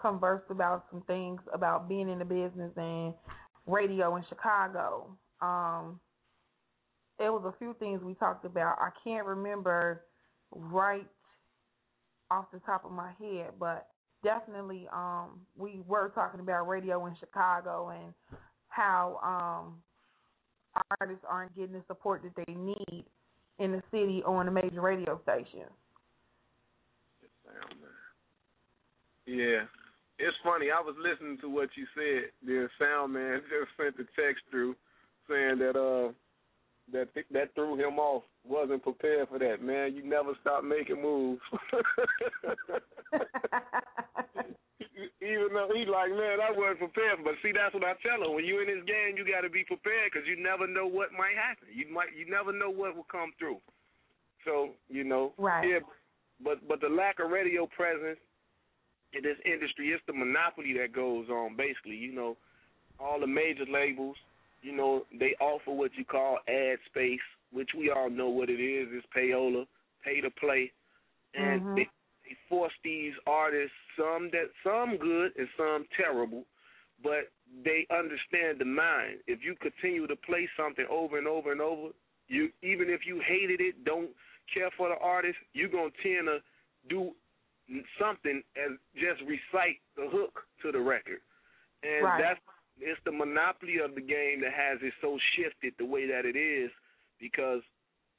[0.00, 3.14] conversed about some things about being in the business and
[3.66, 5.16] radio in Chicago.
[5.40, 6.00] Um,
[7.18, 8.76] it was a few things we talked about.
[8.78, 10.02] I can't remember
[10.50, 11.06] right
[12.30, 13.88] off the top of my head, but
[14.22, 18.14] definitely um we were talking about radio in Chicago and
[18.68, 19.82] how um
[21.00, 23.04] artists aren't getting the support that they need
[23.58, 25.70] in the city or on the major radio stations.
[29.26, 29.64] Yeah.
[30.18, 34.06] It's funny, I was listening to what you said, then Sound Man just sent the
[34.16, 34.74] text through
[35.28, 36.12] saying that uh
[36.92, 38.22] that th- that threw him off.
[38.46, 39.94] Wasn't prepared for that, man.
[39.94, 41.40] You never stop making moves.
[45.24, 47.24] Even though he's like, man, I wasn't prepared.
[47.24, 48.34] But see, that's what I tell him.
[48.36, 51.12] When you in this game, you got to be prepared because you never know what
[51.16, 51.68] might happen.
[51.72, 53.58] You might, you never know what will come through.
[54.44, 55.68] So you know, Right.
[55.68, 55.78] yeah.
[56.42, 58.18] But but the lack of radio presence
[59.14, 61.56] in this industry, it's the monopoly that goes on.
[61.56, 62.36] Basically, you know,
[63.00, 64.16] all the major labels,
[64.64, 67.20] you know, they offer what you call ad space,
[67.52, 68.88] which we all know what it is.
[68.92, 69.66] It's payola,
[70.02, 70.72] pay to play,
[71.34, 71.76] and Mhm.
[71.76, 71.88] they,
[72.24, 76.44] they force these artists, some that some good and some terrible,
[77.02, 77.30] but
[77.62, 79.20] they understand the mind.
[79.26, 81.90] If you continue to play something over and over and over,
[82.28, 84.10] you even if you hated it, don't
[84.52, 86.42] care for the artist, you're gonna tend to
[86.88, 87.14] do
[87.98, 91.20] something and just recite the hook to the record.
[91.82, 92.22] And Right.
[92.22, 92.40] that's
[92.80, 96.36] it's the monopoly of the game that has it so shifted the way that it
[96.36, 96.70] is
[97.20, 97.62] because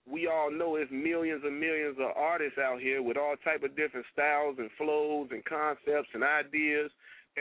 [0.07, 3.75] we all know there's millions and millions of artists out here with all type of
[3.75, 6.91] different styles and flows and concepts and ideas.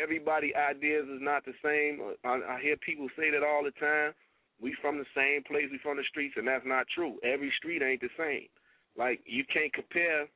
[0.00, 2.00] Everybody ideas is not the same.
[2.24, 4.12] I, I hear people say that all the time.
[4.60, 7.18] We from the same place, we from the streets, and that's not true.
[7.22, 8.48] Every street ain't the same.
[8.96, 10.26] Like you can't compare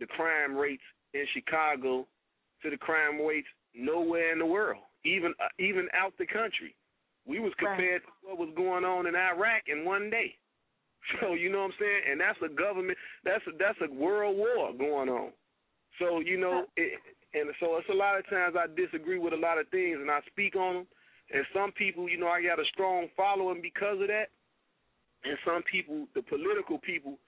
[0.00, 0.82] the crime rates
[1.14, 2.06] in Chicago
[2.62, 6.74] to the crime rates nowhere in the world, even uh, even out the country.
[7.26, 7.76] We was Right.
[7.76, 10.36] compared to what was going on in Iraq in one day.
[11.20, 12.98] So you know what I'm saying, and that's a government.
[13.24, 15.32] That's a, that's a world war going on.
[15.98, 17.00] So you know, it,
[17.32, 20.10] and so it's a lot of times I disagree with a lot of things, and
[20.10, 20.86] I speak on them.
[21.32, 24.28] And some people, you know, I got a strong following because of that.
[25.24, 27.18] And some people, the political people,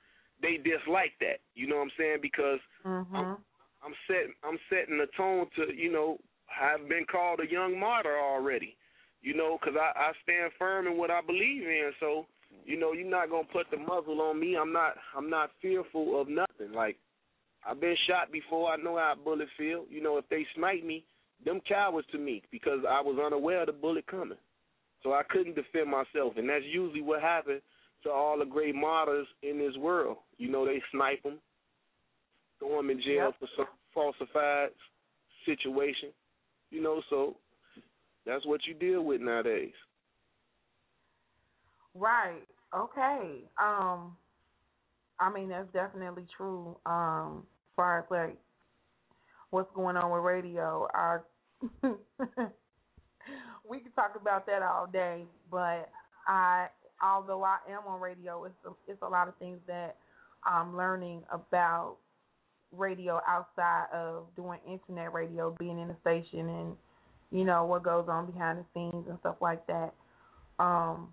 [0.43, 1.41] they dislike that.
[1.55, 2.19] You know what I'm saying?
[2.21, 3.39] Because Mhm.
[3.83, 6.19] I'm setting I'm setting the tone to you know
[6.61, 8.77] I've been called a young martyr already,
[9.23, 11.93] you know, because I I stand firm in what I believe in.
[12.01, 12.27] So
[12.65, 14.57] you know you're not gonna put the muzzle on me.
[14.57, 16.73] I'm not I'm not fearful of nothing.
[16.75, 16.97] Like
[17.67, 18.71] I've been shot before.
[18.73, 19.85] I know how a bullet feel.
[19.89, 21.05] You know if they snipe me,
[21.45, 24.39] them cowards to me because I was unaware of the bullet coming.
[25.03, 27.63] So I couldn't defend myself, and that's usually what happened
[28.03, 30.19] to all the great martyrs in this world.
[30.37, 31.39] You know they snipe them
[32.61, 33.39] throw them in jail Yep.
[33.41, 34.71] for some falsified
[35.45, 36.11] situation.
[36.71, 37.37] You know, so
[38.27, 39.73] that's what you deal with nowadays.
[41.95, 42.47] Right.
[42.75, 43.43] Okay.
[43.61, 44.17] Um
[45.19, 46.77] I mean that's definitely true.
[46.87, 48.39] Um as far as like
[49.51, 50.89] what's going on with radio.
[50.95, 51.25] Our
[53.69, 55.91] we could talk about that all day, but
[56.27, 56.69] I
[57.03, 59.97] although I am on radio, it's a, it's a lot of things that
[60.45, 61.97] I'm learning about
[62.73, 66.77] radio outside of doing internet radio, being in the station and
[67.31, 69.93] you know what goes on behind the scenes and stuff like that.
[70.59, 71.13] Um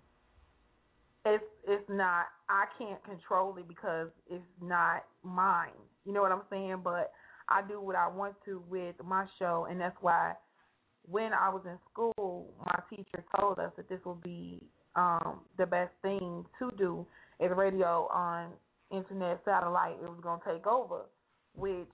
[1.24, 5.70] it's it's not I can't control it because it's not mine.
[6.04, 6.80] You know what I'm saying?
[6.82, 7.12] But
[7.48, 10.34] I do what I want to with my show and that's why
[11.02, 14.62] when I was in school my teacher told us that this would be
[14.96, 17.06] um the best thing to do
[17.40, 18.48] is radio on
[18.90, 21.02] internet satellite it was gonna take over,
[21.58, 21.86] which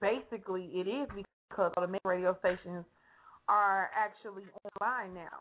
[0.00, 1.08] basically it is
[1.48, 2.84] because all the main radio stations
[3.48, 4.44] are actually
[4.80, 5.38] online now.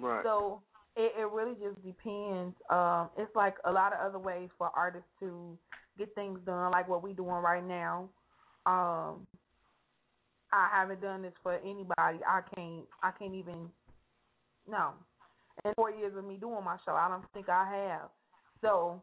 [0.00, 0.24] Right.
[0.24, 0.62] So
[0.96, 2.54] it, it really just depends.
[2.70, 5.56] Um, it's like a lot of other ways for artists to
[5.98, 8.08] get things done, like what we're doing right now.
[8.66, 9.26] Um,
[10.52, 12.20] I haven't done this for anybody.
[12.26, 12.84] I can't.
[13.02, 13.70] I can't even.
[14.68, 14.90] No.
[15.64, 18.08] In four years of me doing my show, I don't think I have.
[18.60, 19.02] So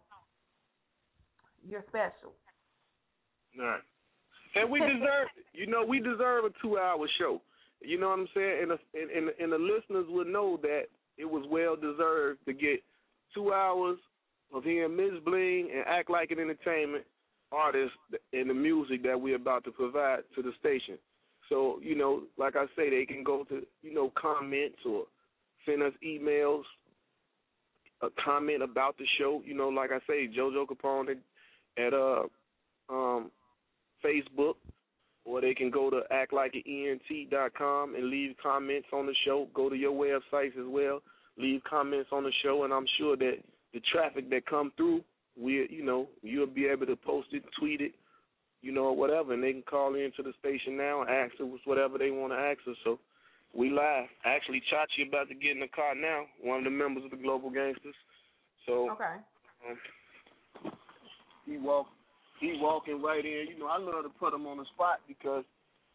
[1.67, 2.33] you're special.
[3.57, 3.81] Right.
[4.55, 5.45] And we deserve it.
[5.53, 7.41] You know, we deserve a two hour show.
[7.81, 8.59] You know what I'm saying?
[8.61, 10.83] And the, and, and, the listeners would know that
[11.17, 12.83] it was well deserved to get
[13.33, 13.97] two hours
[14.53, 15.21] of hearing Ms.
[15.23, 17.05] Bling and Act Like an Entertainment
[17.51, 17.93] artist
[18.33, 20.97] and the music that we're about to provide to the station.
[21.47, 25.05] So, you know, like I say, they can go to, you know, comments or
[25.65, 26.63] send us emails,
[28.01, 29.41] a comment about the show.
[29.45, 31.15] You know, like I say, JoJo Capone
[31.79, 32.23] at uh
[32.89, 33.31] um
[34.03, 34.55] Facebook,
[35.25, 39.47] or they can go to actlikeent.com and leave comments on the show.
[39.53, 41.01] Go to your websites as well.
[41.37, 43.37] leave comments on the show, and I'm sure that
[43.73, 45.03] the traffic that come through,
[45.39, 47.93] we you know you'll be able to post it, tweet it,
[48.61, 51.97] you know, whatever, and they can call into the station now and ask us whatever
[51.97, 52.75] they want to ask us.
[52.83, 52.99] So
[53.55, 54.05] we live.
[54.25, 56.25] Actually, Chachi about to get in the car now.
[56.41, 57.95] One of the members of the Global Gangsters.
[58.65, 59.15] So Okay.
[59.69, 59.77] um,
[61.49, 61.87] he walk
[62.39, 63.47] he walking right in.
[63.49, 65.43] You know, I love to put him on the spot because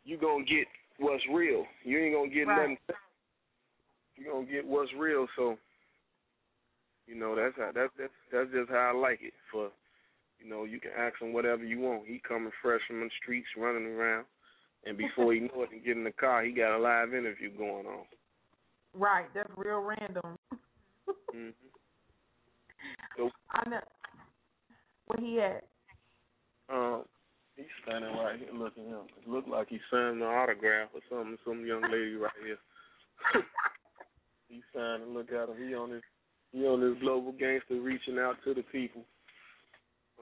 [0.05, 0.67] you gonna get
[0.99, 1.65] what's real.
[1.85, 2.71] You ain't gonna get Right.
[2.71, 2.79] nothing.
[4.17, 5.27] You gonna get what's real.
[5.37, 5.57] So,
[7.07, 9.33] you know, that's how that's that's that's just how I like it.
[9.51, 9.71] For
[10.39, 12.07] you know, you can ask him whatever you want.
[12.07, 14.27] He coming fresh from the streets, running around,
[14.85, 17.57] and before he know it, and get in the car, he got a live interview
[17.57, 18.05] going on.
[18.95, 19.27] Right.
[19.35, 20.39] That's real random.
[21.33, 21.51] hmm
[23.17, 23.81] So, I know.
[25.07, 25.65] Where he at?
[26.73, 27.03] um,
[27.57, 28.49] he's standing right here.
[28.55, 29.07] Look at him.
[29.23, 31.37] It look like he's signing an autograph or something.
[31.45, 32.57] Some young lady right here.
[34.49, 35.15] he's signing.
[35.15, 35.57] Look at him.
[35.69, 36.03] He on his
[36.53, 39.03] he on his global gangster, reaching out to the people.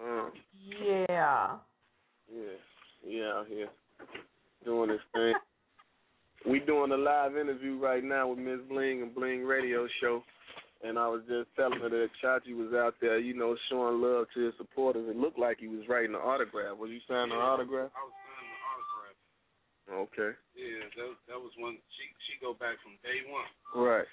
[0.03, 0.33] Um,
[0.81, 1.57] Yeah.
[2.33, 2.57] yeah,
[3.05, 3.69] he out here
[4.65, 5.35] doing his thing.
[6.49, 10.25] We doing a live interview right now with Miss Bling and Bling Radio Show,
[10.83, 14.27] and I was just telling her that Chachi was out there, you know, showing love
[14.35, 15.09] to his supporters.
[15.09, 16.77] It looked like he was writing an autograph.
[16.77, 17.91] Was you signing an autograph?
[17.95, 19.19] I was signing the autograph.
[20.11, 20.33] Okay.
[20.55, 21.79] Yeah, that that was one.
[21.95, 23.47] She she go back from day one.
[23.75, 24.07] Right.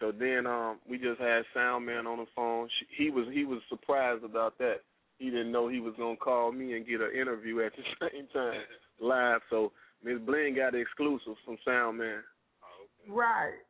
[0.00, 2.68] So then um we just had Soundman on the phone.
[2.78, 4.80] She, he was he was surprised about that.
[5.18, 8.26] He didn't know he was gonna call me and get an interview at the same
[8.32, 8.60] time
[9.00, 9.40] live.
[9.50, 9.72] So
[10.02, 12.20] Miss Bling got the exclusive from Soundman.
[12.20, 13.12] Okay.
[13.12, 13.60] Right.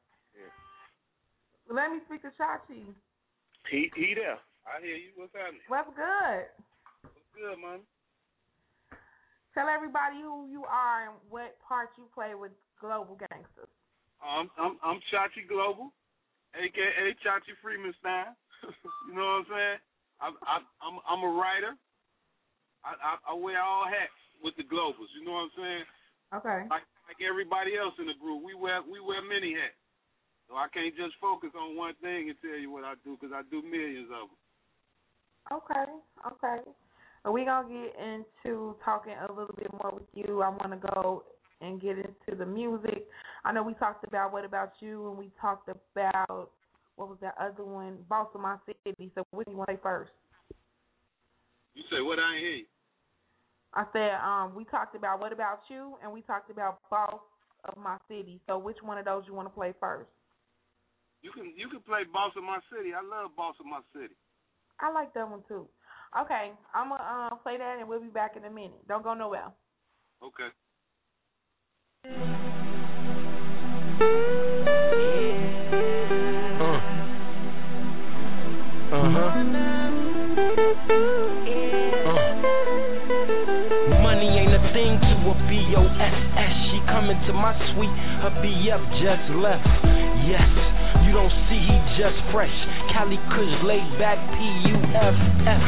[1.71, 2.83] Let me speak to Chachi.
[3.71, 4.43] He he there.
[4.67, 5.15] I hear you.
[5.15, 5.63] What's happening?
[5.71, 6.51] What's good?
[7.07, 7.87] What's good, man?
[9.55, 12.51] Tell everybody who you are and what part you play with
[12.83, 13.71] Global Gangsters.
[14.19, 15.95] I'm I'm I'm Chachi Global,
[16.59, 18.35] aka Chachi Freeman Stein.
[19.07, 19.79] you know what I'm saying?
[20.19, 21.79] I'm I'm I'm, I'm a writer.
[22.83, 25.11] I, I I wear all hats with the Globals.
[25.15, 25.87] You know what I'm saying?
[26.35, 26.61] Okay.
[26.67, 29.80] Like like everybody else in the group, we wear we wear many hats.
[30.51, 33.31] So I can't just focus on one thing and tell you what I do because
[33.33, 34.39] I do millions of them.
[35.63, 35.87] Okay.
[36.27, 36.71] Okay.
[37.25, 40.43] Well, we gonna get into talking a little bit more with you.
[40.43, 41.23] I want to go
[41.61, 43.07] and get into the music.
[43.45, 46.51] I know we talked about what about you, and we talked about
[46.97, 49.13] what was that other one, Boss of My City.
[49.15, 50.11] So what do you want to say first?
[51.75, 52.19] You say what?
[52.19, 52.65] I hear you.
[53.73, 57.21] I said um, we talked about what about you, and we talked about Boss
[57.67, 58.41] of My City.
[58.49, 60.11] So which one of those you want to play first?
[61.23, 62.91] You can you can play Boss of My City.
[62.95, 64.15] I love Boss of My City.
[64.81, 65.69] I like that one too.
[66.19, 68.81] Okay, I'm gonna uh, play that, and we'll be back in a minute.
[68.89, 69.53] Don't go nowhere.
[70.23, 70.49] Okay.
[78.91, 79.31] Uh-huh.
[84.03, 86.53] Money ain't a thing to a B-O-S-S.
[86.71, 87.95] She coming to my suite,
[88.25, 89.63] her BF just left.
[90.27, 90.51] Yes,
[91.11, 92.55] you don't see he just fresh.
[92.95, 95.63] Cali Kush laid back P-U-F-F.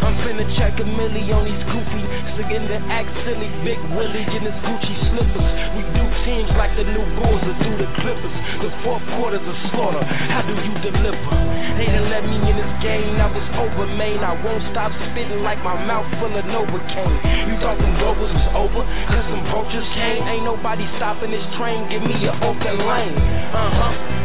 [0.00, 2.00] I'm finna check a milli on these goofy,
[2.40, 5.48] singing the act silly, big Willie in his Gucci slippers.
[5.76, 8.36] We do teams like the new Bulls or do the Clippers.
[8.64, 10.00] The fourth quarter's a slaughter.
[10.00, 11.28] How do you deliver?
[11.76, 14.24] They done let me in this game, I was over, man.
[14.24, 17.16] I won't stop spitting like my mouth full of Novocaine.
[17.52, 18.80] You thought them globals was over,
[19.12, 20.24] cause some vultures came.
[20.24, 23.16] Ain't nobody stopping this train, give me a open lane.
[23.52, 24.19] Uh huh.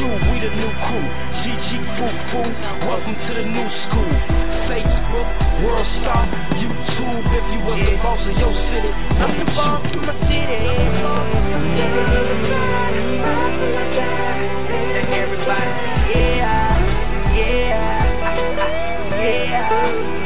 [0.00, 1.06] Choo, we the new crew.
[1.44, 1.68] GG
[2.00, 2.48] foo foo,
[2.88, 4.08] welcome to the new school.
[4.64, 5.28] Facebook,
[5.60, 6.24] World Star,
[6.56, 7.20] YouTube.
[7.28, 10.56] If you was the boss of your city, I'm the boss of my city.
[15.20, 15.72] Everybody,
[16.16, 16.80] yeah,
[17.36, 17.60] yeah,
[19.20, 20.19] yeah, yeah.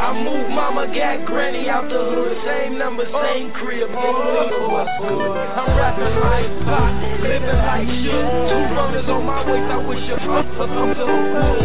[0.00, 2.32] I moved mama, got granny out the hood.
[2.48, 3.84] Same number, same crib.
[3.84, 4.72] Nigga, oh.
[4.72, 5.28] what's good?
[5.28, 8.24] I'm rapping like pop, living like shit.
[8.48, 9.68] Two burners on my waist.
[9.68, 11.60] I wish you up for some wood.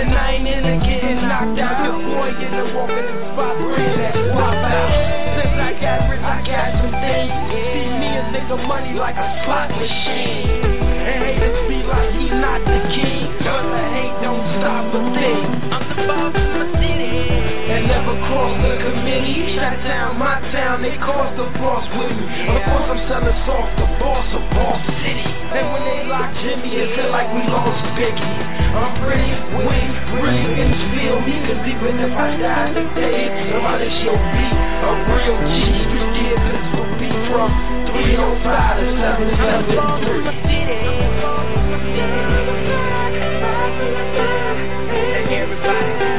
[0.00, 1.76] And I ain't in into getting knocked out.
[1.84, 4.92] Your boy in the walking in the spot, bring that swap out.
[5.36, 7.32] Since I got rich, I got some things.
[7.52, 10.72] See me a nigga money like a slot machine.
[11.04, 13.28] And haters be like he not the king.
[13.44, 15.55] But the hate don't stop a thing.
[18.46, 19.58] Cross the committee.
[19.58, 22.26] Shut down my town they caused the boss with me.
[22.54, 25.26] Of course, I'm selling soft, the boss of Boss City.
[25.26, 28.22] And when they lock Jimmy, it feel like we lost Biggie.
[28.76, 31.22] I'm pretty, winning, really in this field.
[31.26, 35.54] Because even if I die today, somebody should be a real G.
[35.90, 37.50] Street kid, this will be from
[37.90, 40.46] 305 to 773.
[45.26, 46.15] Everybody,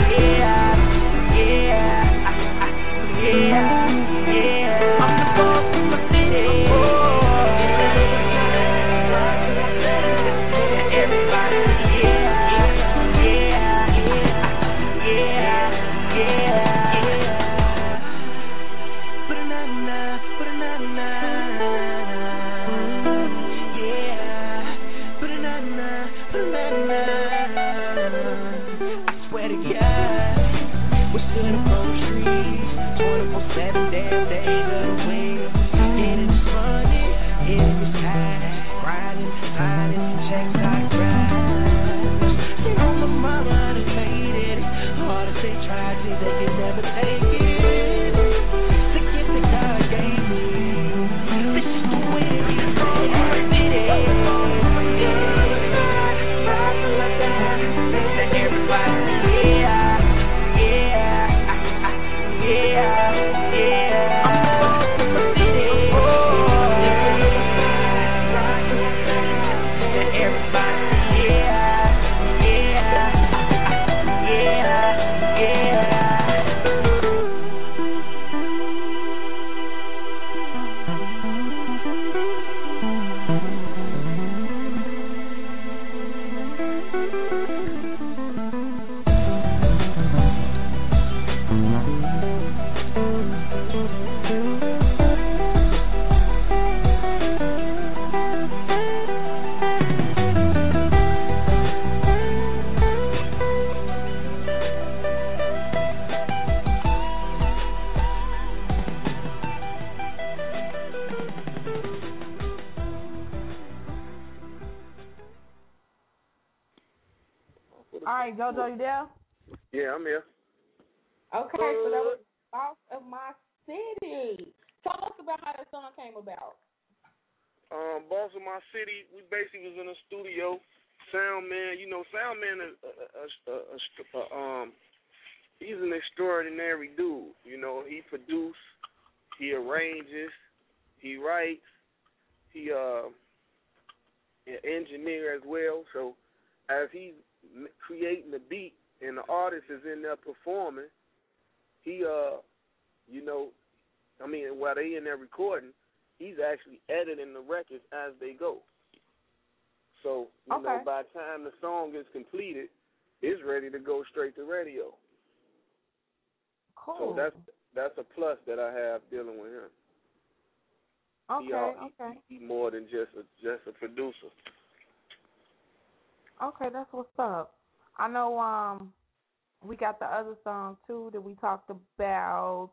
[180.28, 182.72] got the other song too that we talked about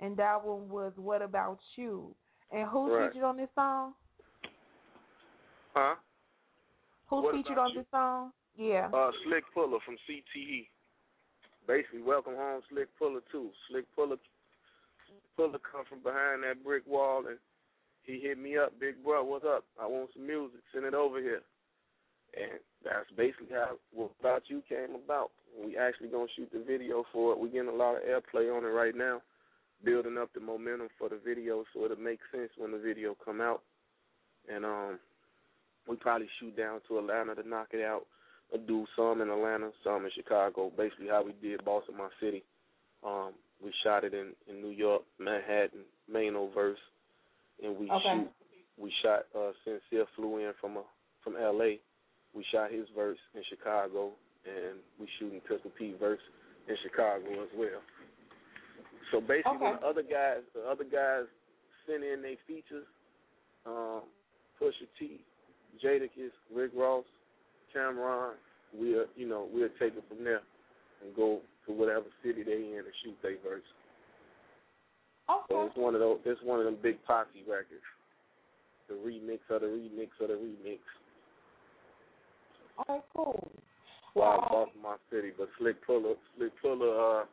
[0.00, 2.14] and that one was What About You?
[2.50, 3.10] And who's Right.
[3.12, 3.94] featured on this song?
[5.74, 5.96] Huh?
[7.08, 7.80] Who's What featured on You?
[7.80, 8.32] this song?
[8.54, 8.90] Yeah.
[8.92, 10.68] Uh, Slick Pulla from CTE.
[11.66, 13.52] Basically, welcome home, Slick Pulla too.
[13.68, 14.18] Slick Pulla,
[15.36, 17.38] Pulla come from behind that brick wall and
[18.02, 19.64] he hit me up, big bro, what's up?
[19.78, 21.42] I want some music, send it over here.
[22.36, 25.30] And that's basically how what about you came about.
[25.64, 27.38] We actually gonna shoot the video for it.
[27.38, 29.22] We're getting a lot of airplay on it right now,
[29.84, 33.40] building up the momentum for the video so it'll make sense when the video come
[33.40, 33.62] out.
[34.52, 34.98] And um,
[35.88, 38.06] we probably shoot down to Atlanta to knock it out
[38.66, 40.72] do some in Atlanta, some in Chicago.
[40.76, 42.42] Basically, how we did Boss of My City.
[43.04, 46.78] Um, we shot it in in New York, Manhattan, Maino verse,
[47.62, 48.02] and we Okay.
[48.02, 48.32] shoot.
[48.76, 49.26] We shot.
[49.34, 50.84] Uh, Sincere flew in from a
[51.22, 51.80] from L.A.
[52.34, 54.12] We shot his verse in Chicago,
[54.44, 56.20] and we shooting Pistol Pete verse
[56.68, 57.80] in Chicago as well.
[59.10, 59.80] So basically, Okay.
[59.80, 61.24] the other guys, the other guys
[61.86, 62.86] send in their features,
[63.64, 64.02] um,
[64.60, 65.24] Pusha T,
[65.82, 67.04] Jadakiss, Rick Ross,
[67.74, 68.34] Cam'ron,
[68.74, 70.42] we'll you know we'll take it from there
[71.02, 73.64] and go to whatever city they in and shoot their verse.
[75.48, 76.20] So it's one of those.
[76.24, 77.84] It's one of them big posse records.
[78.88, 80.80] The remix of the remix of the remix.
[82.80, 83.50] Okay, cool.
[84.14, 87.24] Wild Well, Boss of My City, but Slick Pulla, Slick Pulla, uh,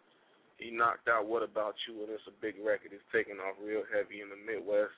[0.57, 2.91] he he knocked out What About You, and it's a big record.
[2.93, 4.95] It's taking off real heavy in the Midwest,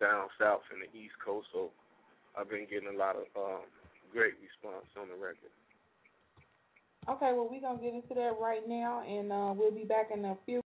[0.00, 1.46] down south, and the East Coast.
[1.52, 1.70] So
[2.34, 3.62] I've been getting a lot of um,
[4.12, 5.52] great response on the record.
[7.06, 10.24] Okay, well we're gonna get into that right now, and uh, we'll be back in
[10.24, 10.60] a few.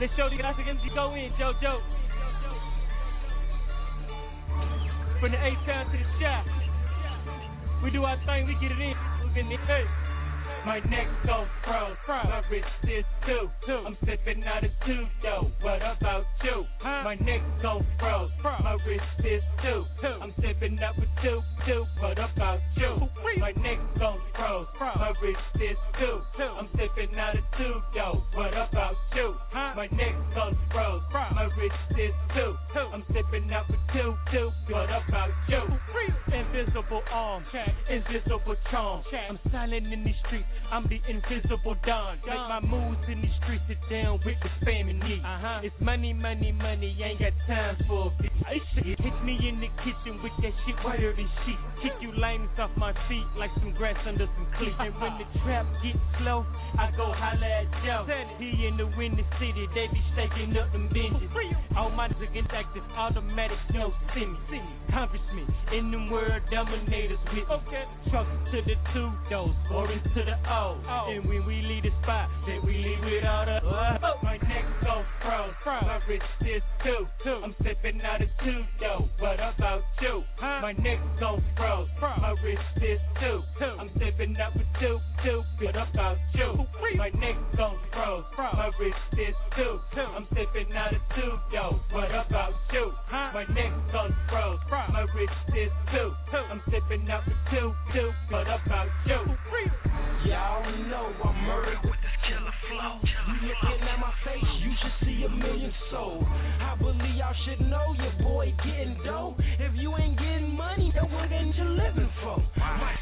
[0.00, 0.78] Let's show the guys again.
[0.94, 1.95] Go in, JoJo.
[5.20, 6.44] From the A town to the shop.
[7.82, 8.94] We do our thing, we get it in.
[9.34, 10.05] We in the hey.
[10.66, 13.48] My neck so froze, my wrist is too.
[13.86, 15.48] I'm sipping out of two though.
[15.62, 16.66] What about you?
[16.82, 19.84] My neck so froze, my wrist is too.
[20.20, 21.84] I'm sipping out with two, two.
[22.00, 23.08] What about you?
[23.38, 26.20] My neck so froze, my wrist is too.
[26.42, 28.24] I'm sipping out of two though.
[28.34, 29.34] What about you?
[29.54, 32.56] My neck so froze, my wrist is too.
[32.92, 34.50] I'm sipping out with two, two.
[34.68, 35.62] What about you?
[36.26, 37.44] Invisible arm,
[37.88, 39.04] invisible charm.
[39.30, 40.48] I'm silent in these streets.
[40.70, 42.18] I'm the invisible don.
[42.26, 45.20] Make my moves in these streets sit down with the family.
[45.22, 45.60] Uh-huh.
[45.62, 46.96] It's money, money, money.
[47.02, 48.32] Ain't got time for a bitch.
[48.82, 51.58] Hit me in the kitchen with that shit whiter than sheet.
[51.82, 54.76] Kick you lames off my feet like some grass under some cleats.
[54.78, 56.46] And when the trap gets slow,
[56.78, 58.06] I go holla at Joe.
[58.38, 61.30] He in the windy city, they be staking up them benches.
[61.76, 64.62] All my against active automatic, no semi.
[64.90, 67.42] Congressmen in them world dominators with me.
[67.50, 67.84] Okay.
[68.10, 70.78] Trucks to the two doors, foreign to the O.
[71.10, 74.64] And when we leave the spot, then we leave with all the uh, My neck
[74.82, 77.06] so froze, my wrist is two.
[77.26, 79.08] I'm sipping out of two though.
[79.18, 80.22] What about you?
[80.40, 83.42] My neck so froze, my wrist is two.
[83.78, 85.42] I'm sipping out with two, two.
[85.60, 86.66] What about you?
[86.96, 89.80] My neck so froze, my wrist is two.
[89.98, 91.80] I'm sipping out of two though.
[91.90, 92.92] What about you?
[93.10, 96.12] My neck so froze, my wrist is two.
[96.36, 98.10] I'm sipping out with two, two.
[98.30, 100.35] What about you?
[100.36, 100.60] Y'all
[100.92, 103.00] know I'm murdered with this killer flow.
[103.40, 106.24] You looking at my face, you should see a million souls.
[106.60, 109.34] I believe y'all should know your boy getting dough.
[109.58, 112.45] If you ain't getting money, then what ain't you living for?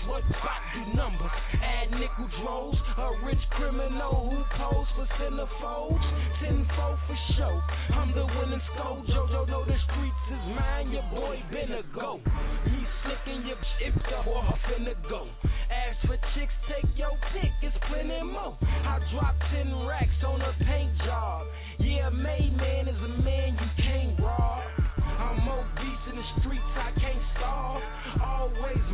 [0.06, 1.30] What spot do numbers?
[1.62, 2.78] Add nickel droves.
[2.98, 6.04] A rich criminal who pose for centerfolds.
[6.40, 7.60] Tenfold for show.
[7.94, 9.02] I'm the winning skull.
[9.08, 10.90] Jojo know the streets is mine.
[10.90, 12.20] Your boy been a go.
[12.64, 15.26] He's slicking your if the boy finna go.
[15.70, 17.50] Ask for chicks, take your pick.
[17.62, 18.56] It's plenty more.
[18.62, 21.46] I drop ten racks on a paint job.
[21.78, 24.62] Yeah, made man is a man you can't rob.
[24.98, 27.82] I'm obese in the streets, I can't starve.
[28.22, 28.84] Always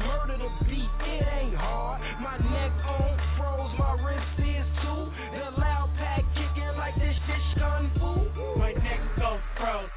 [1.20, 1.59] it ain't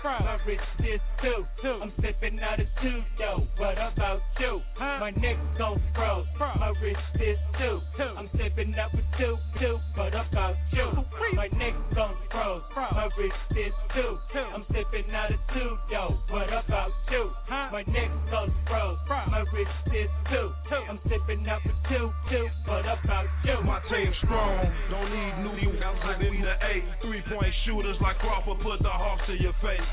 [0.03, 1.45] froze, my wrist is two.
[1.63, 3.47] I'm sipping out of two though.
[3.57, 4.61] What about you?
[4.77, 7.79] My neck so froze, my wrist is two.
[8.03, 9.79] I'm sipping out with two, two.
[9.95, 10.91] What about you?
[11.35, 14.19] My neck so froze, my wrist is two.
[14.35, 16.19] I'm sipping out of two though.
[16.29, 17.31] What about you?
[17.49, 20.51] My neck so froze, my wrist is two.
[20.89, 22.47] I'm sipping out with two, two.
[22.67, 23.55] What about you?
[23.63, 25.63] My team strong, don't need new
[26.03, 26.73] I need the A.
[27.01, 29.92] Three point shooters like Crawford put the hawks to your face.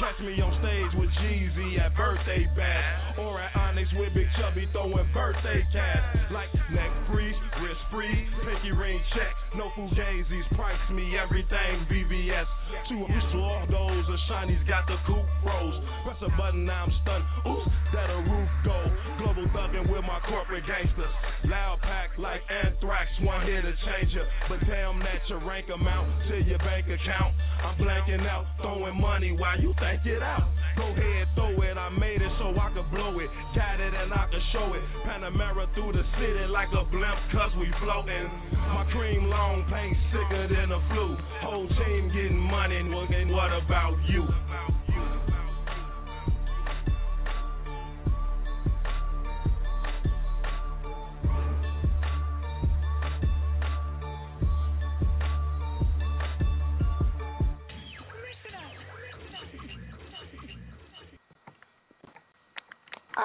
[0.00, 3.18] Catch me on stage with Jeezy at birthday bash.
[3.18, 6.32] Or at Onyx with Big Chubby throwing birthday cash.
[6.32, 9.32] Like neck freeze, wrist free, pinky ring check.
[9.54, 12.48] No Fugazis, price me everything VVS.
[12.88, 15.76] Two of those of shinies got the coupe rose.
[16.04, 17.24] Press a button, now I'm stunned.
[17.52, 18.78] Oops, that a roof go.
[19.20, 21.12] Global thugging with my corporate gangsters.
[21.44, 24.24] Loud pack like anthrax, one here to change ya.
[24.48, 27.36] But damn that your rank amount to your bank account.
[27.60, 30.46] I'm blanking out, throwing money while you think it out.
[30.78, 31.76] Go ahead, throw it.
[31.76, 33.26] I made it so I could blow it.
[33.54, 34.82] Got it and I could show it.
[35.02, 38.30] Panamera through the city like a blimp, cause we floating.
[38.70, 41.16] My cream long paint sicker than a flu.
[41.42, 42.94] Whole team getting money, and
[43.34, 44.22] what about you?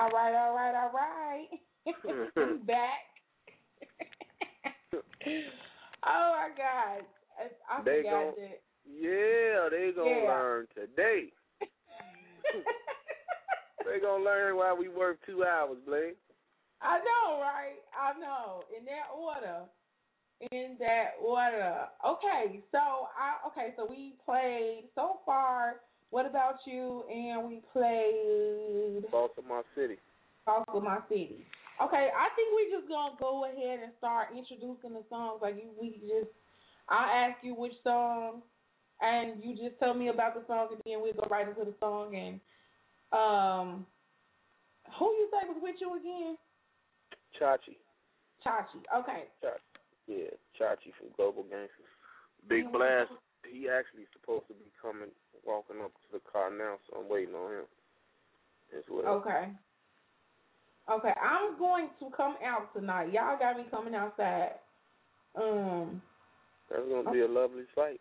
[0.07, 1.47] All right, all right, all right.
[2.37, 2.99] I'm back.
[4.93, 4.99] oh
[6.05, 7.03] my God,
[7.37, 8.61] I, I They forgot gon- that.
[8.89, 10.27] Yeah, they gonna Yeah.
[10.27, 11.33] learn today.
[13.85, 16.15] they gonna learn why we work two hours, Blake.
[16.81, 17.75] I know, right?
[17.99, 18.61] I know.
[18.77, 19.65] In that order.
[20.53, 21.87] In that order.
[22.07, 25.81] Okay, so I okay, so we played so far.
[26.09, 27.03] What about you?
[27.09, 29.97] And we played Baltimore City.
[30.45, 31.45] Baltimore City.
[31.83, 35.39] Okay, I think we're just gonna go ahead and start introducing the songs.
[35.41, 36.31] Like you, we just,
[36.89, 38.41] I'll ask you which song,
[39.01, 41.75] and you just tell me about the song, and then we'll go right into the
[41.79, 42.15] song.
[42.15, 42.39] And
[43.11, 43.85] um,
[44.97, 46.37] who you say was with you again?
[47.39, 47.77] Chachi.
[48.41, 48.81] Chachi.
[48.97, 49.25] Okay.
[49.43, 49.77] Chachi.
[50.07, 51.93] Yeah, Chachi from Global Gangsters.
[52.47, 53.11] Big Blast.
[53.45, 55.13] He actually supposed to be coming,
[55.47, 57.65] walking up to the car now, so I'm waiting on him
[58.77, 59.07] as well.
[59.15, 59.49] Okay.
[60.89, 63.11] Okay, I'm going to come out tonight.
[63.11, 64.51] Y'all got me coming outside.
[65.35, 66.01] Um,
[66.69, 67.99] That's gonna be a lovely sight.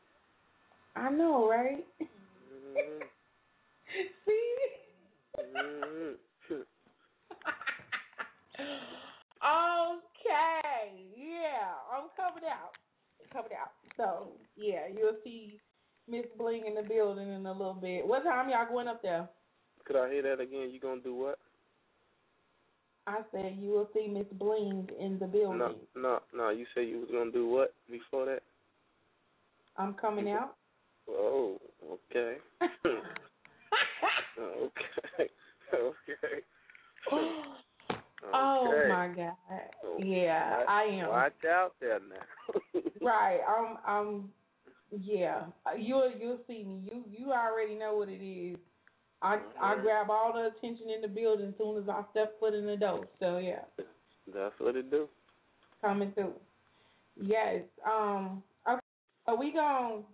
[0.94, 1.84] I know, right?
[2.00, 3.02] Mm-hmm.
[4.24, 4.56] See?
[5.38, 6.54] Mm-hmm.
[9.44, 12.72] okay, yeah, I'm coming out.
[13.32, 13.72] Coming out.
[13.96, 15.58] So yeah, you'll see
[16.08, 18.06] Miss Bling in the building in a little bit.
[18.06, 19.28] What time y'all going up there?
[19.84, 20.70] Could I hear that again?
[20.70, 21.38] You gonna do what?
[23.06, 25.58] I said you will see Miss Bling in the building.
[25.58, 26.50] No, no, no.
[26.50, 28.42] You said you was gonna do what before that?
[29.76, 30.56] I'm coming out.
[31.08, 32.38] Oh, okay.
[34.40, 35.30] okay.
[35.74, 36.42] okay.
[38.34, 39.34] Oh my God.
[39.84, 41.08] Oh, yeah, Watch- I am.
[41.08, 42.80] Watch out there now.
[43.00, 43.40] Right.
[43.46, 43.76] I'm.
[43.86, 44.30] I'm.
[44.90, 45.44] Yeah.
[45.78, 46.12] You'll.
[46.18, 46.80] You'll see me.
[46.84, 47.04] You.
[47.10, 48.56] You already know what it is.
[49.22, 49.38] I.
[49.60, 52.66] I grab all the attention in the building as soon as I step foot in
[52.66, 53.06] the door.
[53.20, 53.62] So yeah,
[54.32, 55.08] That's what it do.
[55.80, 56.34] coming through.
[57.20, 57.62] Yes.
[57.84, 58.42] Um.
[58.68, 58.80] Okay.
[59.26, 60.04] So we gon'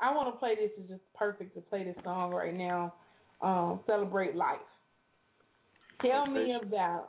[0.00, 0.70] I want to play this.
[0.78, 2.94] It's just perfect to play this song right now.
[3.40, 3.80] Um.
[3.86, 4.58] Celebrate life.
[6.00, 7.08] Tell me about.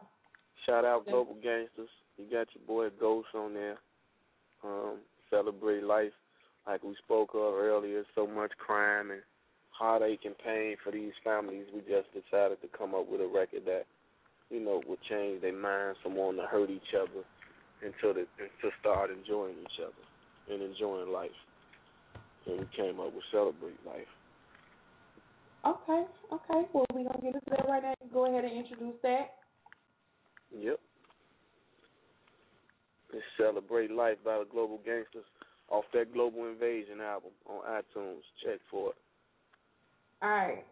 [0.66, 1.90] Shout out Global Gangsters.
[2.18, 3.78] You got your boy Ghost on there.
[4.64, 4.98] Um,
[5.30, 6.12] celebrate life.
[6.70, 9.22] Like we spoke of earlier, so much crime and
[9.72, 11.65] heartache and pain for these families.
[11.74, 13.86] We just decided to come up with a record that,
[14.51, 17.26] you know, would change their minds from wanting to hurt each other
[17.82, 18.28] until and
[18.61, 21.34] to start enjoying each other and enjoying life.
[22.45, 24.13] And we came up with Celebrate Life.
[25.65, 26.03] Okay.
[26.32, 26.67] Okay.
[26.72, 27.95] Well, we're gonna get into that right now.
[28.13, 29.34] Go ahead and introduce that.
[30.55, 30.80] Yep.
[33.13, 35.26] It's Celebrate Life by the Global Gangsters
[35.70, 38.22] off that Global Invasion album on iTunes.
[38.43, 38.95] Check for it.
[40.22, 40.65] All right.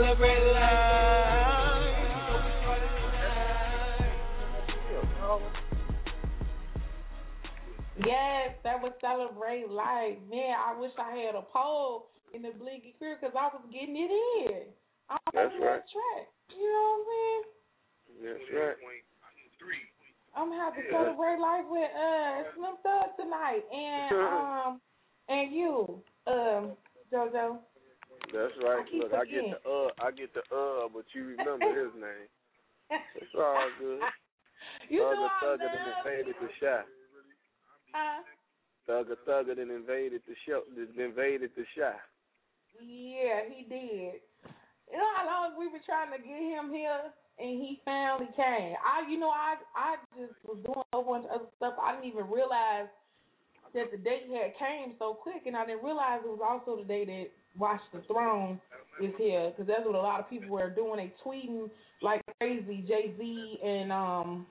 [0.00, 1.94] Celebrate life.
[2.26, 2.86] So we party
[7.96, 10.16] Yes, that was celebrate life.
[10.30, 13.96] Man, I wish I had a pole in the Blinky Crew because I was getting
[13.96, 14.62] it in.
[15.10, 15.82] I was That's right.
[15.84, 16.26] track.
[16.56, 17.44] You know what I'm saying?
[18.24, 18.76] That's right.
[20.34, 20.96] I'm gonna have to Yeah.
[20.96, 24.80] celebrate life with uh Slim Thug tonight and um
[25.28, 26.76] and you, um,
[27.12, 27.58] JoJo.
[28.32, 28.86] That's right.
[28.86, 32.28] I Look, I get the uh, I get the uh, but you remember his name.
[33.16, 34.00] It's all good.
[34.90, 36.84] You know Thugger I Thugger love invaded the shot.
[37.96, 38.20] Uh,
[38.84, 40.62] Thugger Thugger done invaded the show.
[40.76, 41.96] Invaded the shot.
[42.76, 44.20] yeah, he did.
[44.92, 47.08] You know how long we were trying to get him here,
[47.38, 48.76] and he finally came.
[48.84, 51.74] I, you know, I, I just was doing a bunch of other stuff.
[51.80, 52.90] I didn't even realize
[53.72, 56.88] that the date had came so quick, and I didn't realize it was also the
[56.88, 58.60] day that Watch the Throne
[59.02, 60.96] is here, because that's what a lot of people were doing.
[60.96, 61.70] They tweeting
[62.02, 64.46] like crazy, Jay Z and um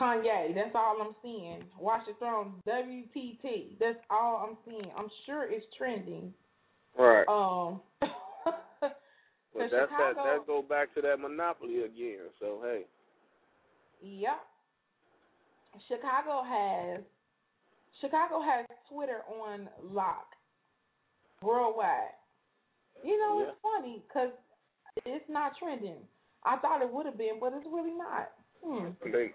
[0.00, 0.54] Kanye.
[0.54, 1.62] That's all I'm seeing.
[1.78, 3.78] Watch the Throne, WTT.
[3.80, 4.90] That's all I'm seeing.
[4.96, 6.32] I'm sure it's trending.
[6.98, 7.26] Right.
[7.28, 7.80] Um,
[9.56, 10.14] But that's that.
[10.16, 12.28] That go back to that monopoly again.
[12.40, 12.82] So hey,
[14.02, 14.40] Yep.
[15.88, 17.00] Chicago has
[18.00, 20.35] Chicago has Twitter on lock
[21.46, 22.18] worldwide.
[23.04, 24.34] You know, it's funny because
[25.06, 26.02] it's not trending.
[26.44, 28.34] I thought it would have been, but it's really not.
[28.64, 28.98] Hmm.
[29.04, 29.30] they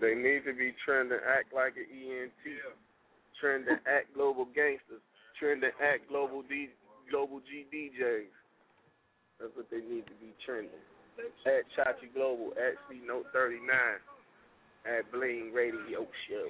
[0.00, 2.44] they need to be trending act like an ENT,
[3.40, 5.02] trending to act global gangsters,
[5.38, 6.68] trending to act global D
[7.10, 8.32] global G DJs.
[9.40, 10.80] That's what they need to be trending.
[11.44, 13.68] At Chachi Global, at C Note 39,
[14.86, 16.48] at Bling Radio Show.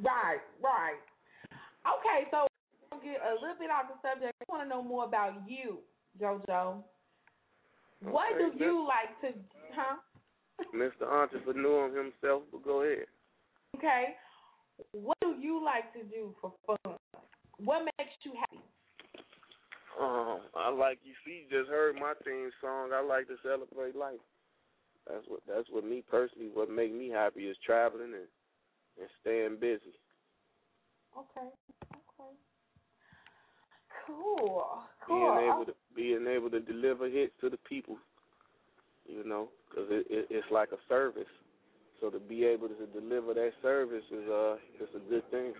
[0.00, 0.96] Right, right.
[1.84, 2.46] Okay, so
[3.02, 4.34] get a little bit off the subject.
[4.40, 5.78] I want to know more about you,
[6.20, 6.82] JoJo.
[8.02, 9.38] What Okay, do you like to,
[9.74, 9.96] huh?
[10.74, 11.10] Mr.
[11.10, 13.06] Entrepreneur himself, but go ahead.
[13.76, 14.14] Okay.
[14.92, 16.96] What do you like to do for fun?
[17.58, 18.62] What makes you happy?
[20.00, 22.90] Um, I like you see, just heard my theme song.
[22.92, 24.18] I like to celebrate life.
[25.08, 28.28] That's what that's what me personally what make me happy is traveling and
[29.00, 29.94] and staying busy.
[31.16, 31.48] Okay.
[34.06, 34.64] Cool.
[35.06, 35.34] Cool.
[35.34, 37.96] Being able to being able to deliver hits to the people,
[39.06, 41.24] you know, because it, it it's like a service.
[42.00, 45.54] So to be able to deliver that service is uh it's a good thing.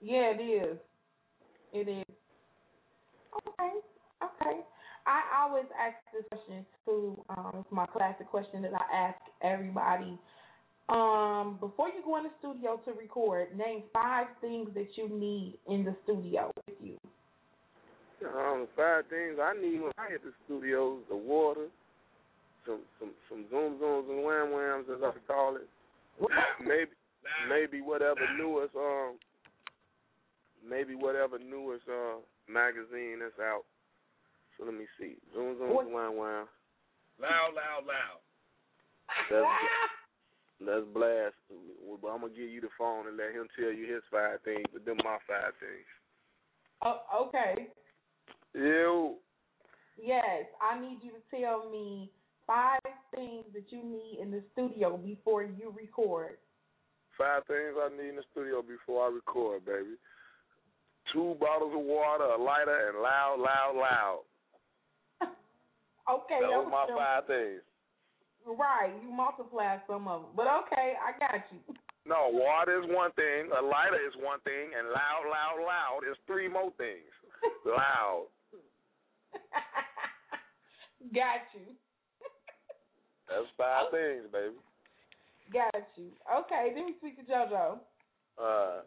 [0.00, 0.78] Yeah, it is.
[1.72, 2.16] It is.
[3.48, 3.72] Okay.
[4.22, 4.60] Okay.
[5.06, 7.22] I always ask this question too.
[7.28, 10.18] Um, it's my classic question that I ask everybody.
[10.88, 15.58] Um, before you go in the studio to record, name five things that you need
[15.66, 16.98] in the studio with you.
[18.28, 21.68] Um, five things I need when I hit the studios: the water,
[22.66, 25.68] some some some zoom zooms and wham whams as I call it.
[26.60, 26.92] maybe
[27.48, 29.16] maybe whatever newest um
[30.66, 33.64] maybe whatever newest uh magazine that's out.
[34.56, 35.16] So let me see.
[35.34, 36.44] Zoom zoom What- wow wow.
[37.20, 38.20] Loud, loud, loud.
[39.30, 39.46] That's
[40.66, 41.34] that's blast.
[42.02, 44.66] But I'm gonna give you the phone and let him tell you his five things,
[44.72, 45.88] but then my five things.
[46.84, 47.68] Oh, okay.
[48.54, 49.16] Ew.
[50.00, 52.10] Yes, I need you to tell me
[52.46, 52.80] five
[53.14, 56.36] things that you need in the studio before you record.
[57.16, 59.96] Five things I need in the studio before I record, baby.
[61.12, 64.20] Two bottles of water, a lighter, and loud, loud, loud.
[66.04, 67.62] Okay, Those that was my five things.
[68.46, 71.58] Right, you multiply some of them, but okay, I got you.
[72.06, 76.16] No, water is one thing, a lighter is one thing, and loud, loud, loud is
[76.26, 77.08] three more things.
[77.64, 78.26] loud.
[81.14, 81.72] got you,
[83.28, 84.54] That's five things, baby.
[85.52, 86.10] got you.
[86.44, 87.78] Okay, let me speak to JoJo.
[88.38, 88.82] Uh,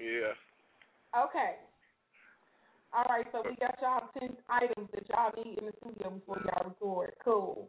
[0.00, 0.34] yeah.
[1.24, 1.56] Okay.
[2.92, 6.42] All right, so we got y'all ten items that y'all need in the studio before
[6.44, 7.12] y'all record.
[7.24, 7.68] Cool.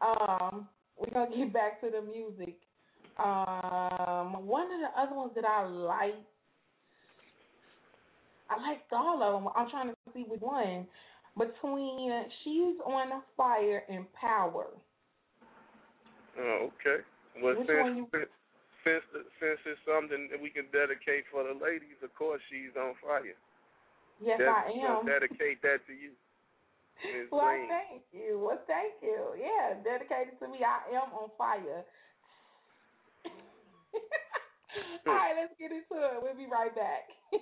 [0.00, 2.54] Um, we're gonna get back to the music.
[3.18, 6.14] Um, one of the other ones that I like,
[8.50, 9.52] I liked all of them.
[9.56, 10.86] I'm trying to see which one.
[11.36, 12.12] Between
[12.44, 14.66] she's on fire and power.
[16.38, 17.02] Oh, okay.
[17.42, 19.02] Well, Which since, one you- since
[19.40, 23.34] since it's something that we can dedicate for the ladies, of course she's on fire.
[24.20, 25.06] Yes, I am.
[25.06, 26.10] Dedicate that to you.
[27.04, 27.28] Ms.
[27.30, 27.68] Well, Green.
[27.68, 28.38] thank you.
[28.40, 29.34] Well, thank you.
[29.38, 30.58] Yeah, dedicated to me.
[30.64, 31.84] I am on fire.
[35.06, 36.22] All right, let's get into it.
[36.22, 37.08] We'll be right back.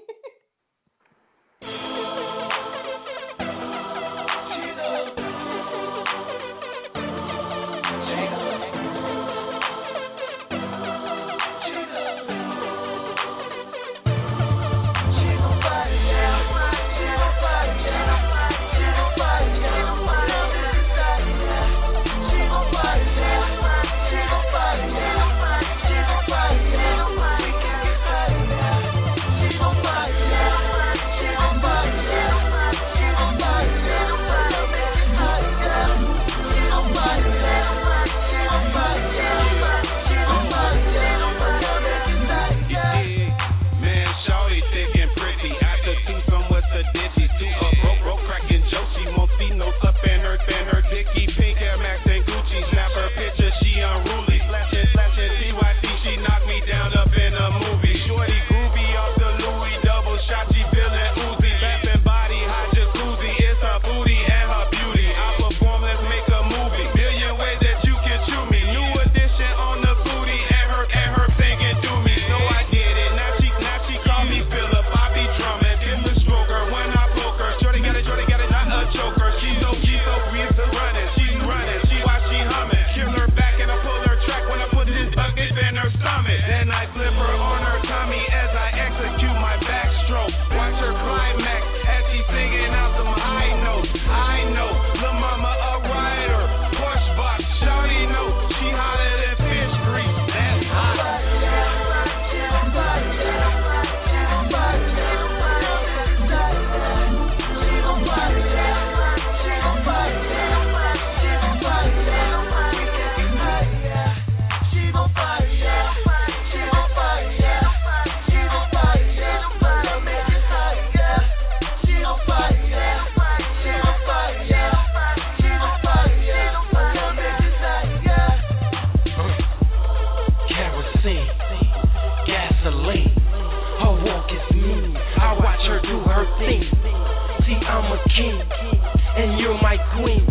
[138.16, 140.24] king, and you're my queen.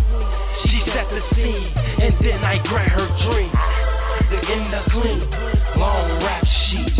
[0.68, 3.52] She set the scene, and then I grant her dream.
[4.30, 5.22] The in the clean,
[5.76, 6.98] long rap sheet.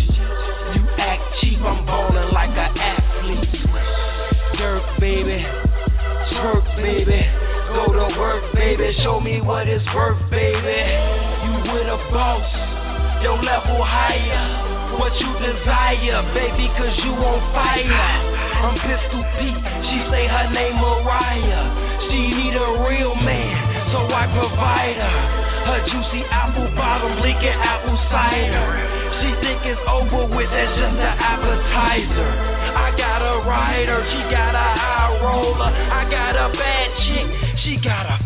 [0.76, 3.52] You act cheap, I'm ballin' like an athlete.
[4.58, 5.40] Dirk, baby,
[6.36, 7.20] twerk, baby.
[7.72, 8.92] Go to work, baby.
[9.02, 10.80] Show me what it's worth, baby.
[11.44, 12.72] You with a boss
[13.22, 14.98] your level higher.
[14.98, 17.86] What you desire, baby, cause you on fire.
[18.66, 19.62] I'm Pistol Pete,
[19.92, 21.68] she say her name Mariah.
[22.08, 25.20] She need a real man, so I provide her.
[25.68, 28.68] Her juicy apple bottom leaking apple cider.
[29.20, 32.32] She think it's over with, that's just an appetizer.
[32.72, 35.68] I got a rider, she got a high roller.
[35.68, 37.28] I got a bad chick,
[37.60, 38.21] she got a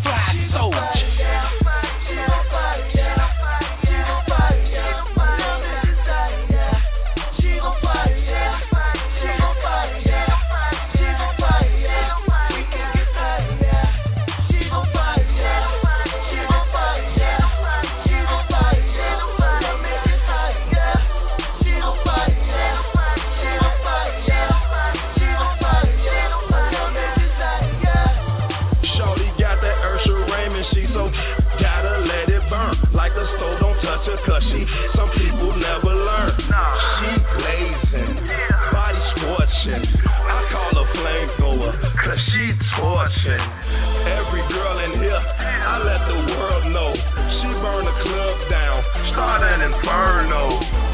[48.02, 48.78] club down,
[49.12, 50.42] start an inferno.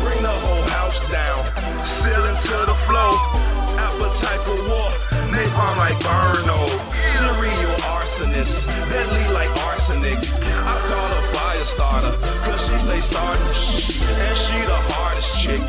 [0.03, 1.43] Bring the whole house down,
[2.03, 3.15] ceiling to the floor.
[3.79, 4.91] Appetite for war,
[5.33, 6.61] napalm like Burno.
[6.93, 8.55] Serial arsonist,
[8.91, 10.21] deadly like arsenic.
[10.21, 15.63] I call her fire starter, cause she stay starting And she the hardest chick,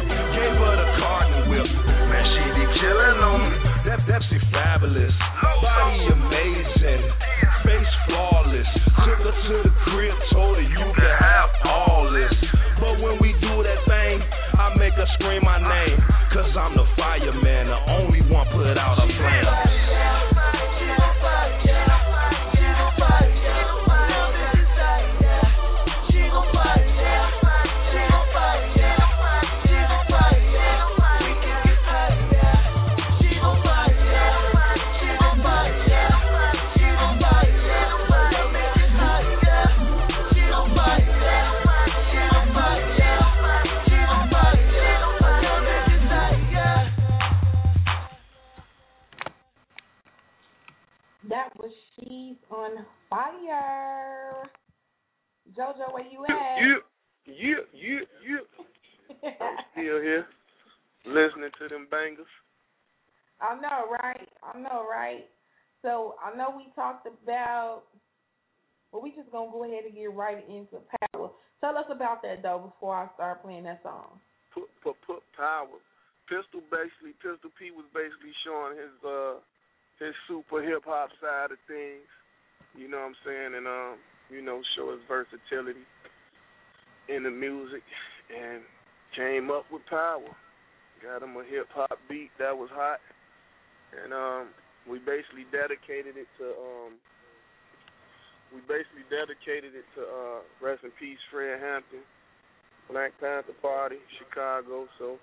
[69.33, 71.33] gonna go ahead and get right into power.
[71.59, 74.21] Tell us about that though before I start playing that song.
[74.53, 75.81] Put, put, put power.
[76.29, 79.41] Pistol basically, Pistol P was basically showing his uh
[79.99, 82.05] his super hip hop side of things.
[82.77, 83.95] You know what I'm saying, and um,
[84.29, 85.85] you know, show his versatility
[87.09, 87.83] in the music,
[88.31, 88.61] and
[89.15, 90.31] came up with power.
[91.03, 92.99] Got him a hip hop beat that was hot,
[93.91, 94.47] and um,
[94.89, 96.93] we basically dedicated it to um,
[98.53, 102.05] we basically dedicated it to uh, rest in peace, Fred Hampton,
[102.89, 104.87] Black Panther Party, Chicago.
[104.99, 105.17] So,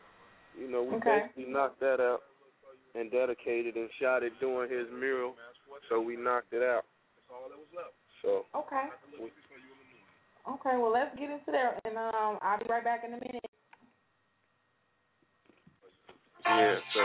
[0.59, 1.23] you know, we Okay.
[1.31, 2.23] basically knocked that out
[2.95, 5.35] and dedicated and shot it during his mural.
[5.89, 6.85] So we knocked it out.
[8.23, 8.87] So Okay.
[9.21, 9.31] we,
[10.49, 10.77] Okay.
[10.77, 13.45] Well, let's get into there, and um, I'll be right back in a minute.
[16.47, 17.01] yeah, so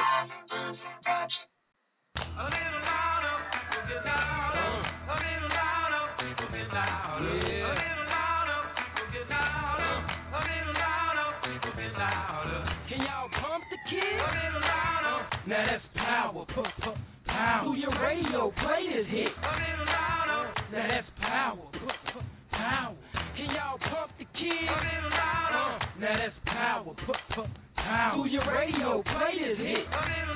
[25.98, 27.16] Now that's power, put.
[27.36, 27.48] Put
[27.78, 28.16] power.
[28.16, 30.35] Through your radio, play this hit.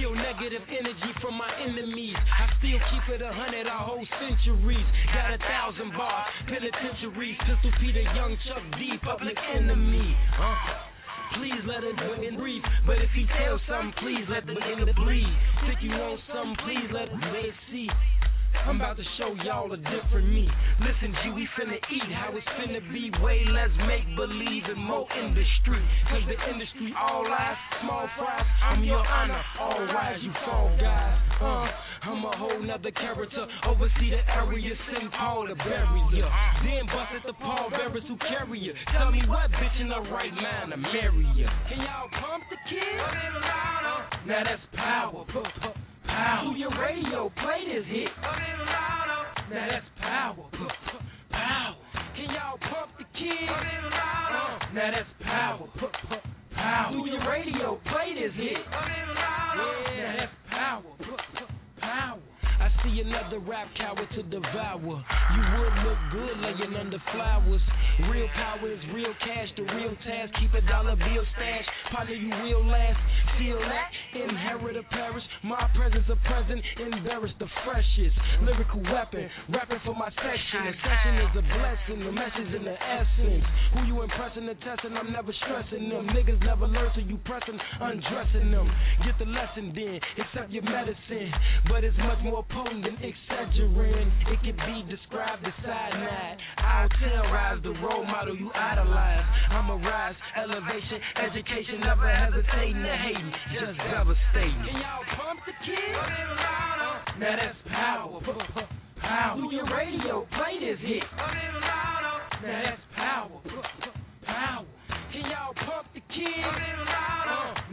[0.00, 2.16] Feel negative energy from my enemies.
[2.16, 4.86] I still keep it a hundred our whole centuries.
[5.12, 7.36] Got a thousand bars, penitentiaries.
[7.44, 10.16] Pistol Peter, young Chuck D, public enemy.
[10.32, 11.36] Huh?
[11.36, 12.64] Please let go and breathe.
[12.86, 15.36] But if he tells something, please let the nigga bleed.
[15.68, 17.88] Think you want something, please let it see.
[18.66, 20.48] I'm about to show y'all a different me.
[20.80, 23.10] Listen, G, we finna eat how it's finna be.
[23.22, 25.82] Way less make believe and more industry.
[26.10, 28.46] Cause the industry all lies, small fries.
[28.62, 31.18] I'm your honor, all wise, you fall guys.
[31.40, 31.66] Uh,
[32.10, 33.46] I'm a whole nother character.
[33.66, 36.28] Oversee the area, send Paul to bury ya.
[36.62, 38.72] Then bust at the Paul Bearers who carry ya.
[38.96, 41.48] Tell me what bitch in the right mind to marry ya.
[41.68, 42.80] Can y'all pump the kid?
[44.26, 45.24] Now that's power.
[46.10, 46.42] Power.
[46.42, 48.08] Through your radio, play this hit.
[49.50, 50.46] Now that's power.
[51.30, 51.76] Power.
[52.16, 53.48] Can y'all pump the kid?
[53.48, 55.66] Uh, now that's power.
[56.54, 56.92] Power.
[56.92, 58.58] Through your radio, play this hit.
[58.70, 60.82] Now that's power.
[61.80, 62.29] Power.
[62.60, 64.96] I see another rap coward to devour.
[65.32, 67.62] You would look good laying under flowers.
[68.12, 70.32] Real power is real cash, the real task.
[70.40, 71.64] Keep a dollar bill stash.
[71.92, 73.00] Partner, you will last.
[73.38, 73.88] Feel that?
[74.12, 75.24] Inherit a parish.
[75.44, 76.60] My presence a present.
[76.80, 78.16] Embarrass the freshest.
[78.44, 79.28] Lyrical weapon.
[79.48, 80.60] Rapping for my section.
[80.68, 82.04] The session is a blessing.
[82.04, 83.44] The message in the essence.
[83.72, 84.96] Who you impressing the test, and testing?
[85.00, 86.12] I'm never stressing them.
[86.12, 88.68] Niggas never learn, so you pressing, undressing them.
[89.04, 90.00] Get the lesson then.
[90.20, 91.32] Accept your medicine.
[91.68, 94.10] But it's much more than exaggerating.
[94.26, 96.38] It can be described as cyanide.
[96.58, 99.24] I'll terrorize the role model you idolize.
[99.50, 101.00] I'm a rise, elevation,
[101.30, 104.62] education, never hesitating to hating, just devastating.
[104.66, 105.94] Can y'all pump the kid?
[107.18, 108.20] Now that's power.
[109.00, 109.36] Power.
[109.36, 111.02] Through your radio, play this hit.
[111.16, 113.40] Now that's power.
[114.24, 114.66] Power.
[115.12, 116.44] Can y'all pump the kid?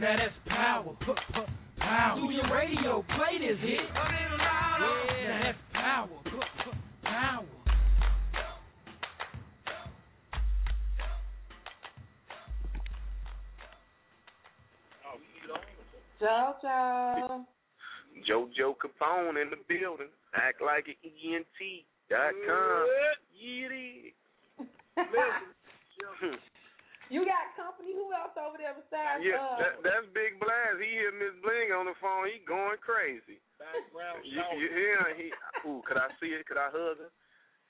[0.00, 0.94] Now that's power.
[1.78, 2.14] Power.
[2.16, 3.80] P- p- Do your radio play this hit?
[3.94, 6.08] Yeah, that's power.
[6.24, 7.44] P- p- power.
[16.20, 17.44] JoJo.
[18.28, 20.08] JoJo Capone in the building.
[20.34, 22.86] Act like an ENT dot com.
[23.38, 24.12] Yeah, it is.
[27.08, 27.96] You got company.
[27.96, 30.76] Who else over there besides yeah, uh that, that's Big Blast.
[30.80, 32.28] He hear Miss Bling on the phone.
[32.28, 33.40] He going crazy.
[33.56, 35.00] Background You, you hear?
[35.16, 35.32] He
[35.64, 36.44] ooh, could I see it?
[36.44, 37.10] Could I hug her?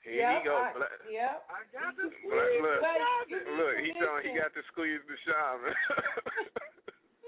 [0.03, 0.55] Here Yep, he go.
[0.55, 1.37] I- Bla- Yep.
[1.51, 2.11] I got this.
[2.23, 4.03] Look, look, Wait, you look, he permission.
[4.03, 5.75] done, he got to squeeze the shaman.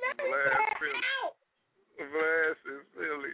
[0.02, 1.34] Let me Blast back out.
[2.00, 3.34] Blast is Philly.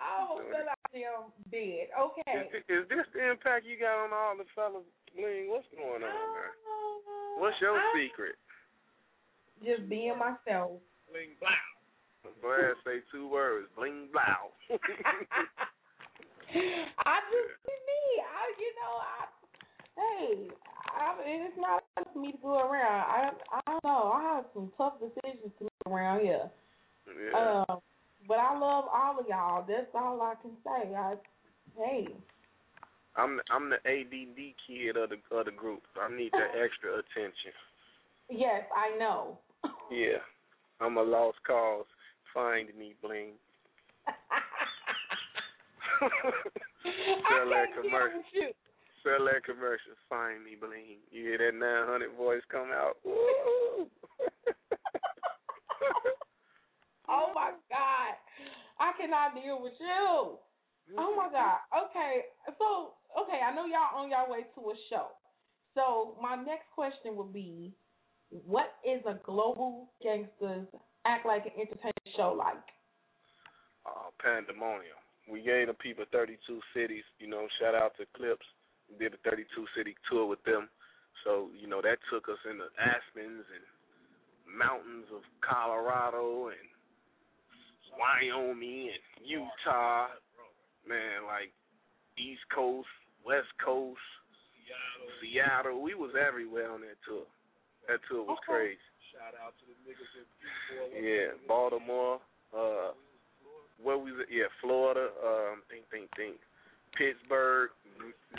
[0.00, 1.90] I almost fell out damn bed.
[1.90, 2.46] Okay.
[2.54, 4.86] Is, is this the impact you got on all the fellas?
[5.18, 6.54] Bling, what's going on, man?
[7.38, 8.38] What's your I- secret?
[9.64, 10.78] Just being myself.
[11.10, 11.50] Bling blow.
[12.42, 14.52] Blast say two words, bling blow.
[16.54, 18.02] I just be me.
[18.22, 19.26] I, you know, I,
[19.96, 20.48] hey,
[20.88, 23.04] I, it's not up for me to go around.
[23.08, 24.12] I, I don't know.
[24.14, 26.50] I have some tough decisions to make around here.
[27.08, 27.64] yeah.
[27.68, 27.80] Um,
[28.26, 29.64] but I love all of y'all.
[29.66, 30.94] That's all I can say.
[30.94, 31.14] I,
[31.76, 32.08] hey,
[33.16, 35.82] I'm the, I'm the ADD kid of the of the group.
[36.00, 37.52] I need that extra attention.
[38.30, 39.38] yes, I know.
[39.90, 40.18] Yeah,
[40.80, 41.86] I'm a lost cause.
[42.32, 43.34] Find me, bling.
[46.00, 46.10] Sell
[47.48, 48.22] that I can't deal commercial.
[49.04, 49.94] Sell that commercial.
[50.08, 50.98] Find me, bling.
[51.12, 52.96] You hear that 900 voice come out?
[57.06, 58.03] Oh my God,
[58.84, 60.36] I cannot deal with you.
[61.00, 61.64] Oh my God.
[61.88, 62.28] Okay,
[62.60, 65.08] so okay, I know y'all on your way to a show.
[65.74, 67.72] So my next question would be,
[68.28, 70.68] what is a global gangsters
[71.06, 72.62] act like an entertainment show like?
[73.86, 74.98] uh, pandemonium.
[75.28, 76.36] We gave the people 32
[76.76, 77.04] cities.
[77.20, 78.44] You know, shout out to Clips.
[78.90, 80.68] We did a 32 city tour with them.
[81.24, 83.64] So you know that took us into Aspens and
[84.44, 86.68] mountains of Colorado and
[87.98, 90.08] Wyoming and Utah.
[90.86, 91.48] Man, like
[92.20, 92.88] East Coast,
[93.24, 94.00] West Coast,
[95.20, 95.80] Seattle.
[95.82, 97.24] We was everywhere on that tour.
[97.88, 98.76] That tour was crazy.
[99.12, 102.20] Shout out to the niggas in Yeah, Baltimore.
[102.52, 102.92] Uh,
[103.82, 104.26] where we was?
[104.30, 105.08] Yeah, Florida.
[105.24, 106.36] Um, think, think, think.
[106.96, 107.70] Pittsburgh,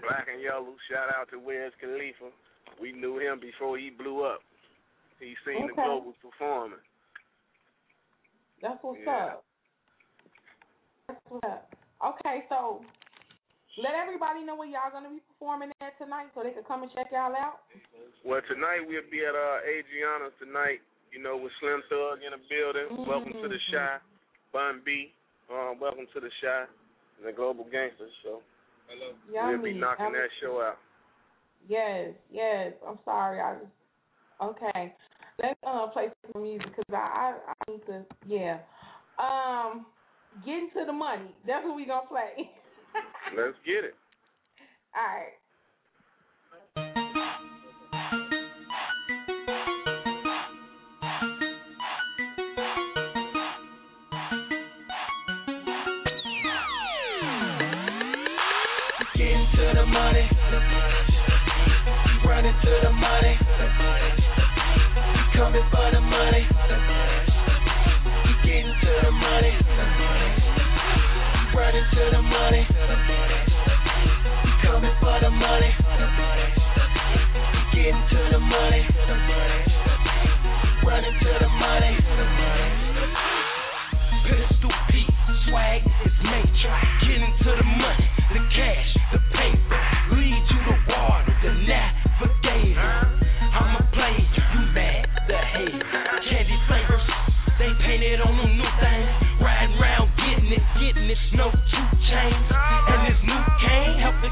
[0.02, 0.76] Black and Yellow.
[0.90, 2.32] Shout out to Wiz Khalifa.
[2.80, 4.40] We knew him before he blew up.
[5.20, 5.84] He seen the Okay.
[5.84, 6.80] global performing.
[8.62, 9.26] That's what's Yeah.
[9.36, 9.46] up.
[11.08, 11.70] That's what's up.
[12.04, 12.84] Okay, so
[13.78, 16.92] let everybody know where y'all gonna be performing at tonight, so they can come and
[16.94, 17.62] check y'all out.
[18.24, 20.82] Well, tonight we'll be at uh, Adriana's tonight.
[21.12, 23.08] You know, with Slim Thug in the building.
[23.08, 23.98] Welcome to the Chi.
[24.52, 25.14] Bun B.
[25.50, 26.66] Um, welcome to the Chi.
[27.18, 28.12] And the Global Gangsters.
[28.24, 28.42] So
[28.90, 29.74] we'll be Yummy.
[29.74, 30.78] knocking that show out.
[31.70, 32.74] Yes, yes.
[32.86, 33.40] I'm sorry.
[33.40, 33.72] I just
[34.42, 34.94] okay.
[35.42, 38.60] Let's uh play some music because I, I I need to yeah.
[39.18, 39.88] Um,
[40.46, 41.34] getting to the money.
[41.48, 42.52] That's what we gonna play.
[43.36, 43.96] Let's get it.
[44.96, 45.34] All right.
[59.18, 60.30] Getting to the money.
[62.28, 63.40] Running to the money.
[65.36, 67.35] Coming for the money.
[68.56, 69.52] Getting to the money.
[71.58, 72.64] Running to the money.
[74.64, 75.72] Coming for the money.
[77.76, 78.82] Getting to the money.
[80.88, 82.00] Running to the money.
[84.24, 85.14] Pistol Pete,
[85.50, 86.15] swag is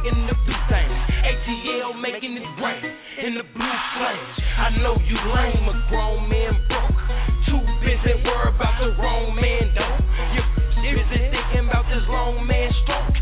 [0.03, 0.89] breaking the blue thing.
[1.23, 2.83] ATL making it rain
[3.25, 4.35] in the blue flames.
[4.57, 6.99] I know you lame, a grown man broke.
[7.47, 9.97] Too busy worried about the wrong man, though.
[10.35, 13.15] You're busy thinking about this long man stroke.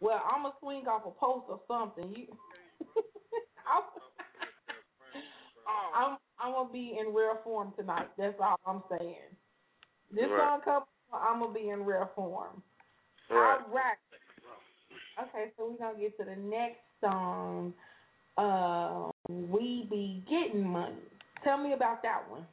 [0.00, 2.14] Well, I'm gonna swing off a post or something.
[2.16, 2.26] You,
[3.68, 3.82] I'm,
[5.68, 5.90] oh.
[5.94, 8.08] I'm I'm gonna be in rare form tonight.
[8.16, 9.16] That's all I'm saying.
[10.10, 10.40] This right.
[10.40, 12.62] song couple, I'm gonna be in rare form.
[13.30, 13.58] Right.
[13.60, 13.96] All right.
[15.22, 17.74] Okay, so we're gonna get to the next song.
[18.38, 20.94] Uh, we be getting money.
[21.44, 22.46] Tell me about that one.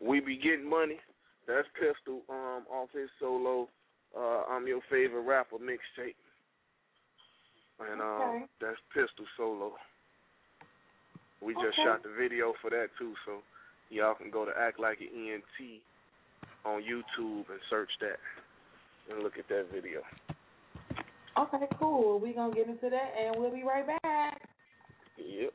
[0.00, 1.00] We be getting money.
[1.48, 3.68] That's Pistol um off his solo.
[4.16, 6.14] Uh, I'm your favorite rapper mixtape.
[7.80, 8.44] And um, okay.
[8.60, 9.72] that's Pistol Solo.
[11.42, 11.66] We okay.
[11.66, 13.42] just shot the video for that too, so
[13.90, 15.82] y'all can go to Act Like an ENT
[16.64, 18.18] on YouTube and search that
[19.10, 20.00] and look at that video.
[21.36, 22.20] Okay, cool.
[22.20, 24.40] We're going to get into that and we'll be right back.
[25.18, 25.52] Yep.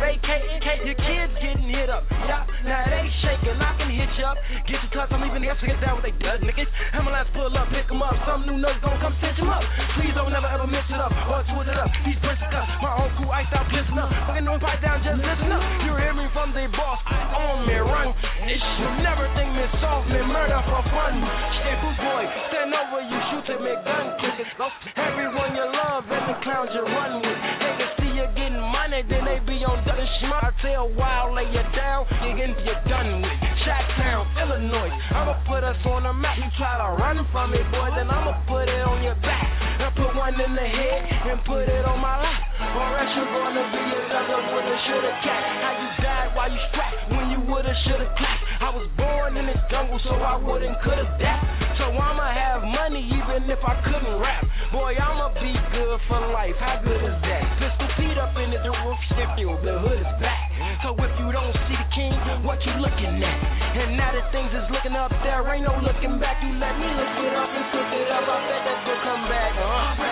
[0.00, 0.58] vacating.
[0.88, 2.08] Your kids getting hit up.
[2.10, 3.60] Yeah, now they shaking.
[3.60, 4.40] I can hit you up.
[4.64, 5.12] Get your touch.
[5.12, 6.70] I'm leaving the So get down with they dug niggas.
[6.96, 8.16] Ambulance pull up, pick 'em up.
[8.24, 9.62] Some new niggas gon' come stitch 'em up.
[10.00, 11.90] Please don't never ever mix it up or twist it up.
[12.04, 12.66] These britches up.
[12.80, 14.08] My own cool ice out pissing up.
[14.26, 15.62] Fucking no pipe down, just listen up.
[15.84, 17.00] You hear me from the boss.
[17.36, 18.14] On me run.
[18.48, 21.12] This should never think me solve me murder for fun.
[21.60, 22.24] Stay who's boy.
[22.48, 24.48] Stand over you shooting me gun kickers.
[24.96, 27.40] Everyone you love and the clowns you run with.
[27.60, 30.44] Take a seat you getting money, then they be on the schmuck.
[30.44, 33.38] I tell wild, lay you down, you get you done with.
[33.64, 34.92] Shot Town, Illinois.
[35.16, 36.36] I'ma put us on the map.
[36.36, 39.44] You try to run from it, boy, then I'ma put it on your back.
[39.80, 41.00] And put one in the head
[41.32, 42.40] and put it on my lap.
[42.60, 45.42] Or else you're gonna be another woulda, shoulda, cat.
[45.64, 45.88] How you
[46.30, 48.44] died while you strapped when you woulda, shoulda, clapped.
[48.60, 51.40] I was born in this jungle, so I wouldn't, coulda, that.
[51.78, 54.44] So I'ma have money even if I couldn't rap.
[54.72, 56.54] Boy, I'ma be good for life.
[56.60, 57.42] How good is that?
[57.58, 60.52] Pistol Pete up in the roof, stiff the hood is back.
[60.84, 62.12] So if you don't see the king,
[62.44, 63.38] what you looking at?
[63.80, 66.38] And now that things is looking up, there ain't no looking back.
[66.44, 68.24] You let me lift it up and cook it up.
[68.28, 69.52] I bet that's gonna come back.
[69.56, 70.10] Uh-huh.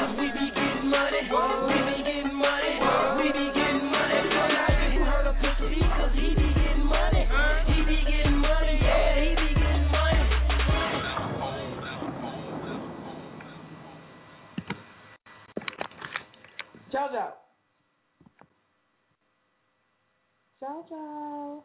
[0.00, 1.99] Cause we be getting money, we be
[16.92, 17.30] JoJo.
[20.62, 21.62] JoJo.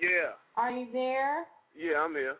[0.00, 0.32] Yeah.
[0.56, 1.44] Are you there?
[1.76, 2.36] Yeah, I'm here.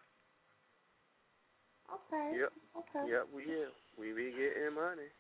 [1.93, 2.39] Okay.
[2.39, 2.53] Yep.
[2.81, 3.05] Okay.
[3.13, 3.69] Yep, we here.
[3.99, 5.13] We be getting money.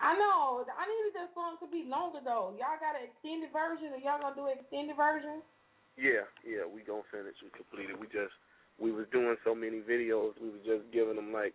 [0.00, 0.64] I know.
[0.64, 2.56] I needed this song to be longer though.
[2.56, 5.44] Y'all got an extended version, or y'all gonna do an extended version?
[5.94, 7.36] Yeah, yeah, we gonna finish.
[7.44, 8.00] We completed.
[8.00, 8.34] We just
[8.78, 10.34] we was doing so many videos.
[10.40, 11.54] We was just giving them like,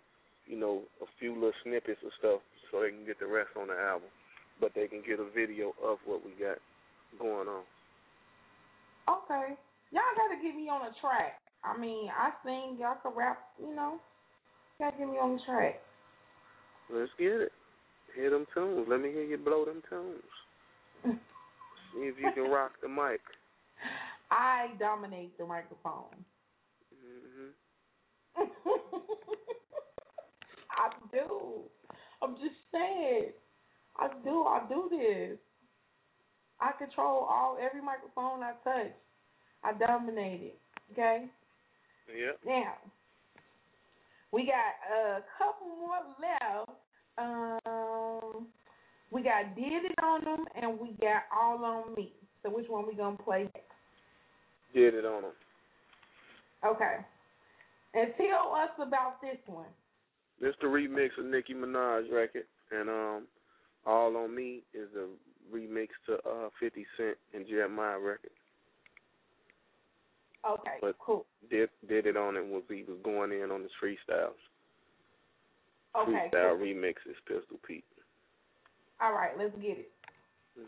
[0.49, 3.69] you know, a few little snippets of stuff so they can get the rest on
[3.69, 4.09] the album,
[4.59, 6.57] but they can get a video of what we got
[7.21, 7.63] going on.
[9.07, 9.53] Okay.
[9.91, 11.37] Y'all gotta get me on a track.
[11.63, 13.99] I mean, I sing, y'all can rap, you know.
[14.79, 15.79] Gotta get me on the track.
[16.91, 17.51] Let's get it.
[18.15, 18.87] Hear them tunes.
[18.89, 20.23] Let me hear you blow them tunes.
[21.93, 23.21] See if you can rock the mic.
[24.31, 26.25] I dominate the microphone.
[26.95, 28.43] hmm
[30.79, 31.61] I do.
[32.21, 33.31] I'm just saying.
[33.97, 34.43] I do.
[34.43, 35.37] I do this.
[36.61, 38.93] I control all every microphone I touch.
[39.63, 40.59] I dominate it.
[40.93, 41.25] Okay.
[42.17, 42.31] Yeah.
[42.45, 42.73] Now
[44.31, 46.69] we got a couple more left.
[47.17, 48.47] Um,
[49.11, 52.13] we got did it on them and we got all on me.
[52.43, 53.61] So which one we gonna play next?
[54.73, 55.31] Did it on them.
[56.65, 56.97] Okay.
[57.95, 59.65] And tell us about this one.
[60.41, 63.23] This the remix of Nicki Minaj record, and um,
[63.85, 65.07] All on Me is the
[65.53, 68.31] remix to uh 50 Cent and Jeremih record.
[70.49, 71.25] Okay, But cool.
[71.49, 74.39] did did it on it was he was going in on his freestyles.
[75.97, 76.65] Okay, Freestyle cool.
[76.65, 77.83] remixes, Pistol Pete.
[79.01, 79.91] All right, let's get it.
[80.55, 80.67] Man,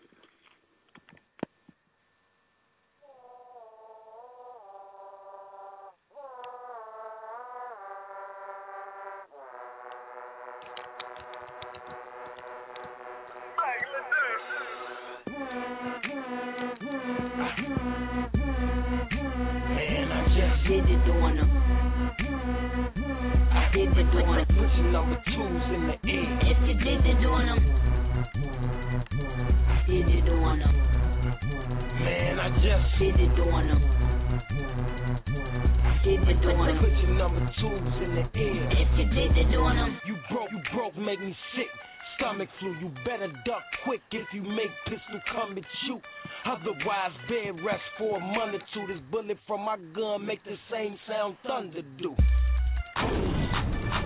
[49.71, 52.11] my gun make the same sound thunder do.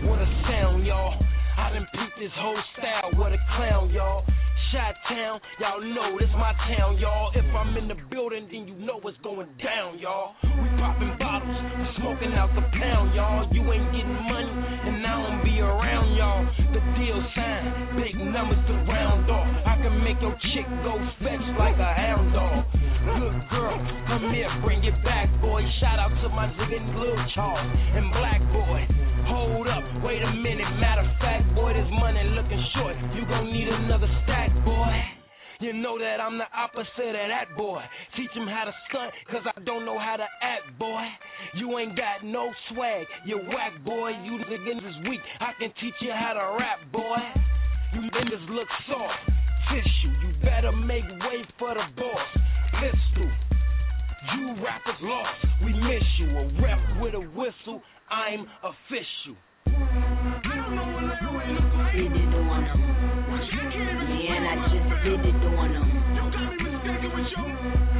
[0.06, 1.18] What a sound, y'all.
[1.58, 3.10] I done peeped this whole style.
[3.18, 4.24] What a clown, y'all.
[4.72, 7.32] Shot town, y'all know this my town, y'all.
[7.34, 10.36] If I'm in the building, then you know what's going down, y'all.
[10.44, 13.50] We popping bottles, we smoking out the pound, y'all.
[13.50, 14.54] You ain't getting money,
[14.86, 16.46] and I don't be around, y'all.
[16.78, 19.50] The deal signed, big numbers to round off.
[19.66, 20.94] I can make your chick go
[21.26, 22.85] fetch like a hound dog.
[23.16, 23.80] Good girl,
[24.12, 25.64] come here, bring it back, boy.
[25.80, 27.64] Shout out to my nigga Lil Charles
[27.96, 28.84] and Black Boy.
[29.32, 30.68] Hold up, wait a minute.
[30.84, 32.96] Matter of fact, boy, this money looking short.
[33.16, 34.92] You gon' need another stack, boy.
[35.62, 37.80] You know that I'm the opposite of that boy.
[38.18, 41.08] Teach him how to stunt, cause I don't know how to act, boy.
[41.56, 44.12] You ain't got no swag, you whack, boy.
[44.28, 47.24] You niggas is weak, I can teach you how to rap, boy.
[47.94, 49.24] You niggas look soft,
[49.72, 50.12] tissue.
[50.20, 52.28] You better make way for the boss.
[52.80, 53.30] Pistol.
[54.35, 56.27] You rappers lost, we miss you.
[56.38, 59.35] A rep with a whistle, I'm official.
[59.65, 59.76] Did
[62.11, 62.81] it on them.
[64.15, 65.88] Man, I just did it on them.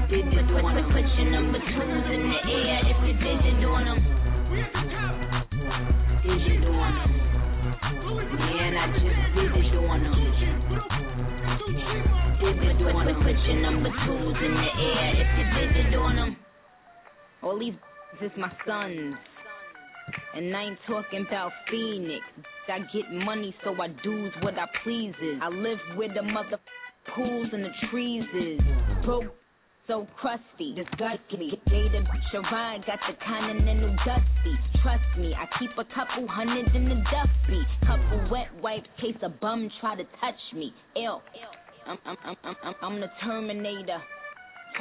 [0.10, 0.86] Did it on them.
[0.92, 4.00] Put your number twos in the air if you did it on them.
[6.24, 7.12] Did it on them.
[8.36, 10.16] Man, I just did it on them.
[12.46, 13.16] On them.
[13.24, 16.38] Put your number twos in the air if you on them.
[17.42, 17.74] All these
[18.22, 19.16] is my sons.
[20.36, 22.22] And I ain't talking about Phoenix.
[22.70, 25.42] I get money, so I do's what I pleases.
[25.42, 26.60] I live where the mother
[27.16, 28.60] pools and the trees is.
[29.04, 29.34] Broke,
[29.88, 31.50] so crusty, disgusting.
[31.66, 34.54] Gator Sharon got the continental dusty.
[34.84, 37.66] Trust me, I keep a couple hundred in the duffy.
[37.88, 40.72] Couple wet wipes, case a bum try to touch me.
[40.96, 41.24] Ill.
[41.34, 44.02] I'm, I'm, I'm, I'm, I'm, I'm the Terminator.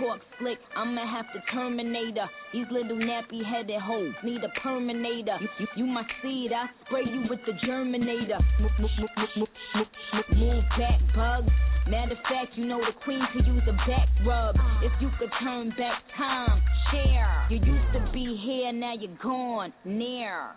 [0.00, 2.28] Talk slick, I'ma have to terminate her.
[2.52, 5.36] These little nappy headed hoes need a perminator.
[5.40, 8.40] You, you, you my seed, I spray you with the germinator.
[8.60, 11.52] Move, move, move, move, move, move, move back, bugs.
[11.86, 14.56] Matter of fact, you know the queen could use a back rub.
[14.82, 17.46] If you could turn back time, share.
[17.50, 20.56] You used to be here, now you're gone, near.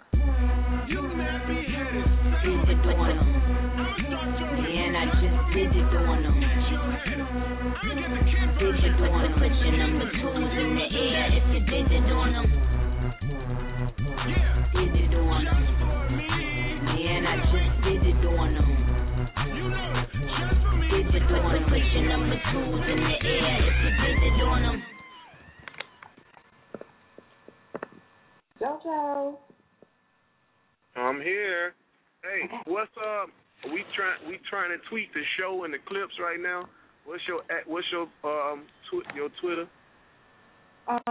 [0.88, 2.08] You headed.
[2.44, 3.28] Did it on them.
[4.64, 6.40] Man, I just did it on them.
[8.58, 9.34] Did it on them.
[9.38, 12.48] Put your number twos in the air if you did it on them.
[14.72, 15.62] Did it on them.
[16.86, 18.87] Man, I just did it on them.
[20.90, 21.64] Did it on them.
[21.70, 24.84] Put your number twos in the air if you did it on them.
[28.62, 29.38] JoJo.
[30.96, 31.74] I'm here.
[32.24, 33.30] Hey, what's up?
[33.66, 36.68] We trying we trying to tweet the show and the clips right now.
[37.06, 39.68] What's your at- what's your um tw- your Twitter?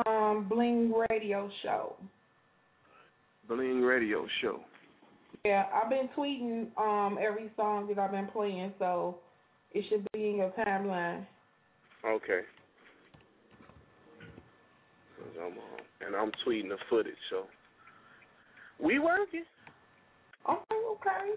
[0.06, 1.96] Um, Bling Radio Show.
[3.48, 4.60] Bling Radio Show.
[5.44, 9.18] Yeah, I've been tweeting um every song that I've been playing, so
[9.76, 11.26] it should be in your timeline.
[12.06, 12.40] Okay.
[15.36, 17.44] I'm, uh, and I'm tweeting the footage, so
[18.80, 19.44] we working.
[20.48, 21.36] Okay, okay.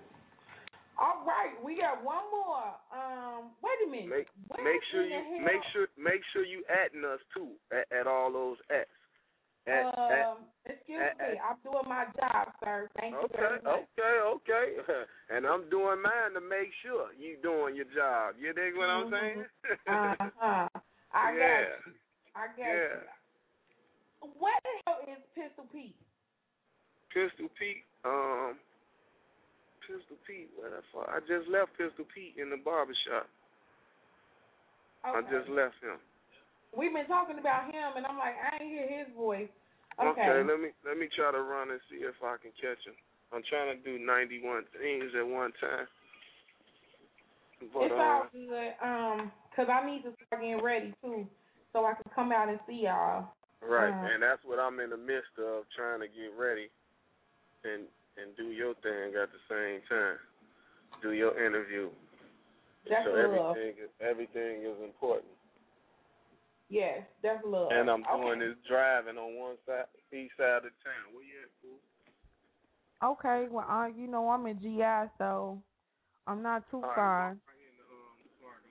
[0.98, 2.76] All right, we got one more.
[2.96, 4.10] Um, wait a minute.
[4.10, 8.32] Make make sure you make sure make sure you adding us too at, at all
[8.32, 8.99] those ats.
[9.68, 12.90] Um, excuse me, I'm doing my job, sir.
[13.00, 13.86] Thank you Okay, very much.
[13.94, 14.68] okay, okay.
[15.36, 18.36] and I'm doing mine to make sure you doing your job.
[18.40, 19.46] You dig what I'm saying?
[19.86, 20.68] Uh huh.
[21.14, 21.38] I yeah.
[21.38, 21.94] got you.
[22.36, 22.94] I got Yeah.
[22.98, 24.32] you.
[24.40, 25.96] What the hell is Pistol Pete?
[27.14, 28.58] Pistol Pete, um,
[29.86, 30.50] Pistol Pete.
[30.58, 31.10] Where the fuck?
[31.10, 33.28] I just left Pistol Pete in the barber shop.
[35.04, 35.98] I just left him.
[36.76, 39.50] We've been talking about him, and I'm like, I ain't hear his voice.
[40.00, 40.44] Okay.
[40.48, 42.96] let me let me try to run and see if I can catch him.
[43.36, 45.88] I'm trying to do 91 things at one time.
[47.74, 48.72] But it's uh, all good.
[48.80, 51.28] Um, cause I need to start getting ready too,
[51.74, 53.36] so I can come out and see y'all.
[53.60, 56.72] right, uh, and that's what I'm in the midst of trying to get ready
[57.68, 57.84] and
[58.16, 60.16] and do your thing at the same time.
[61.04, 61.90] Do your interview.
[62.88, 65.28] That's so everything everything is important.
[66.70, 67.72] Yes, that's love.
[67.72, 68.24] And I'm okay.
[68.24, 71.14] doing this driving on one side, east side of town.
[71.14, 71.80] Where you at, fool?
[73.02, 75.62] Okay, well, uh, you know I'm in GI, so
[76.28, 77.38] I'm not too right, far.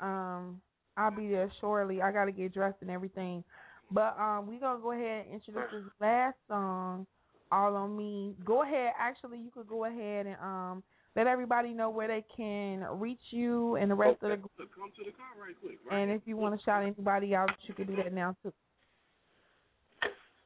[0.00, 0.60] Um,
[0.96, 2.02] I'll be there shortly.
[2.02, 3.42] I gotta get dressed and everything,
[3.90, 7.06] but um, we gonna go ahead and introduce this last song,
[7.50, 8.92] "All on Me." Go ahead.
[8.98, 10.82] Actually, you could go ahead and um
[11.18, 14.54] let everybody know where they can reach you and the rest of the group.
[14.70, 15.82] Come to the car right quick.
[15.82, 15.98] Right?
[15.98, 18.54] And if you want to shout anybody out, you can do that now too.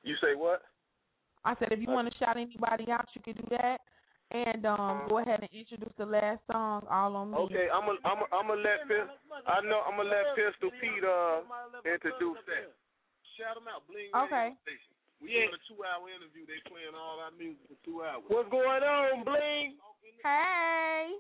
[0.03, 0.63] You say what?
[1.45, 3.85] I said if you want to shout anybody out, you can do that.
[4.33, 8.01] And um, go ahead and introduce the last song, "All on Me." Okay, I'm gonna
[8.01, 9.13] I'm gonna I'm gonna let Pistol.
[9.45, 11.45] I know I'm gonna let Pistol Pete uh
[11.85, 12.73] introduce that.
[13.37, 14.57] Shout them out, Bling Okay.
[14.57, 14.93] Radio Station.
[15.21, 16.49] We doing a two-hour interview.
[16.49, 18.25] They playing all our music for two hours.
[18.33, 19.77] What's going on, Bling?
[20.03, 21.15] Hey.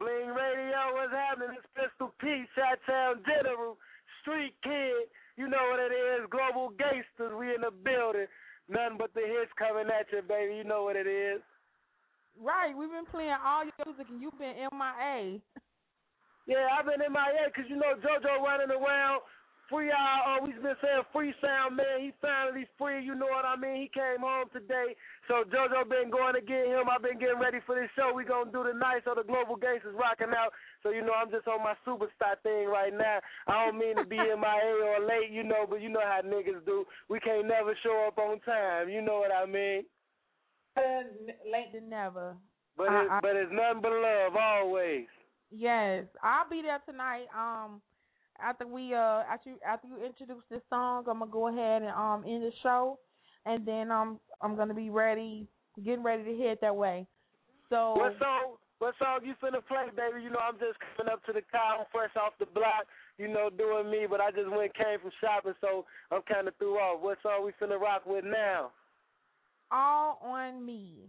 [0.00, 1.56] Bling Radio, what's happening?
[1.56, 3.76] It's Pistol P, Shot Town General,
[4.20, 5.12] Street Kid.
[5.36, 7.36] You know what it is, Global Gangsters.
[7.36, 8.26] We in the building.
[8.68, 10.56] Nothing but the hits coming at you, baby.
[10.56, 11.44] You know what it is.
[12.40, 15.40] Right, we've been playing all your music and you've been MIA.
[16.48, 19.20] Yeah, I've been in my head because you know JoJo running around
[19.72, 22.04] free uh, we've been saying free sound man.
[22.04, 23.80] He finally free, you know what I mean?
[23.80, 24.92] He came home today.
[25.26, 26.86] So JoJo been going to get him.
[26.92, 28.12] I've been getting ready for this show.
[28.12, 29.02] we going to do tonight.
[29.08, 30.52] So the Global Gangsters rocking out.
[30.84, 33.18] So, you know, I'm just on my superstar thing right now.
[33.48, 36.60] I don't mean to be MIA or late, you know, but you know how niggas
[36.66, 36.84] do.
[37.08, 38.90] We can't never show up on time.
[38.90, 39.84] You know what I mean?
[40.76, 41.08] Uh,
[41.50, 42.36] late than never.
[42.76, 45.06] But, I- it, I- but it's nothing but love always.
[45.54, 47.26] Yes, I'll be there tonight.
[47.36, 47.82] Um,
[48.40, 51.90] after we uh after you, after you introduce this song, I'm gonna go ahead and
[51.90, 52.98] um end the show,
[53.46, 55.46] and then um I'm gonna be ready,
[55.84, 57.06] getting ready to head that way.
[57.68, 58.56] So What song?
[58.78, 60.24] What song you finna play, baby?
[60.24, 62.86] You know I'm just coming up to the car, I'm fresh off the block.
[63.18, 66.56] You know, doing me, but I just went came from shopping, so I'm kind of
[66.56, 67.00] threw off.
[67.00, 68.72] What song we finna rock with now?
[69.72, 71.08] all on me.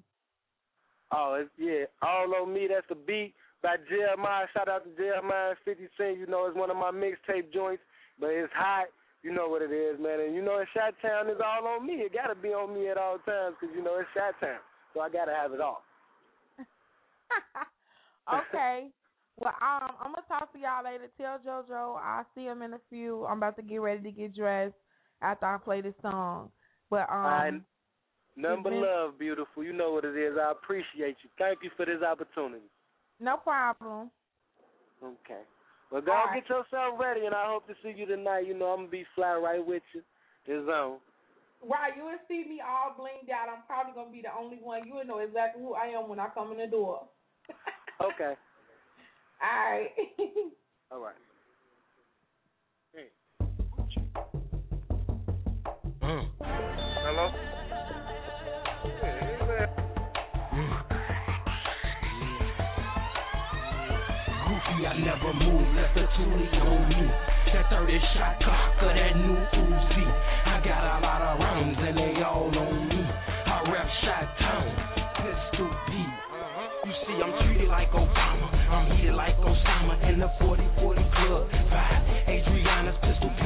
[1.12, 2.68] Oh, it's, yeah, all on me.
[2.68, 3.34] That's the beat
[3.64, 4.46] by Jeremih.
[4.54, 6.18] Shout out to Jeremih 50 Cent.
[6.20, 7.82] You know, it's one of my mixtape joints,
[8.20, 8.88] but it's hot.
[9.24, 10.20] You know what it is, man.
[10.20, 11.94] And you know, in Shot Town, it's all on me.
[11.94, 14.60] It gotta be on me at all times, cause you know it's Shot Town,
[14.94, 15.82] so I gotta have it all.
[18.32, 18.88] Okay.
[19.38, 21.10] well, um, I'm gonna talk to y'all later.
[21.20, 23.26] Tell JoJo I'll see him in a few.
[23.26, 24.76] I'm about to get ready to get dressed
[25.22, 26.50] after I play this song.
[26.90, 27.66] But um,
[28.64, 29.62] but been- love, beautiful.
[29.62, 30.38] You know what it is.
[30.40, 31.30] I appreciate you.
[31.38, 32.64] Thank you for this opportunity.
[33.20, 34.12] No problem.
[35.04, 35.42] Okay.
[35.92, 36.42] Well, go All right.
[36.42, 38.48] get yourself ready, and I hope to see you tonight.
[38.48, 40.02] You know, I'm gonna be fly right with you.
[40.46, 40.98] It's on.
[41.62, 43.48] Right, you will see me all blinged out.
[43.48, 44.86] I'm probably gonna be the only one.
[44.86, 47.08] You will know exactly who I am when I come in the door.
[48.02, 48.34] Okay.
[49.42, 49.88] All right.
[50.92, 51.14] All right.
[56.02, 56.28] Mm.
[56.42, 57.30] Hello?
[64.84, 67.08] I never move, left the toolie on me.
[67.56, 70.06] That 30 shot clock of that new Uzi.
[70.44, 73.00] I got a lot of rounds and they all on me.
[73.00, 74.68] I rep shot town,
[75.24, 76.24] pistol Pete.
[76.84, 78.52] You see, I'm treated like Obama.
[78.52, 81.63] I'm heated like Osama in the 40-40 club.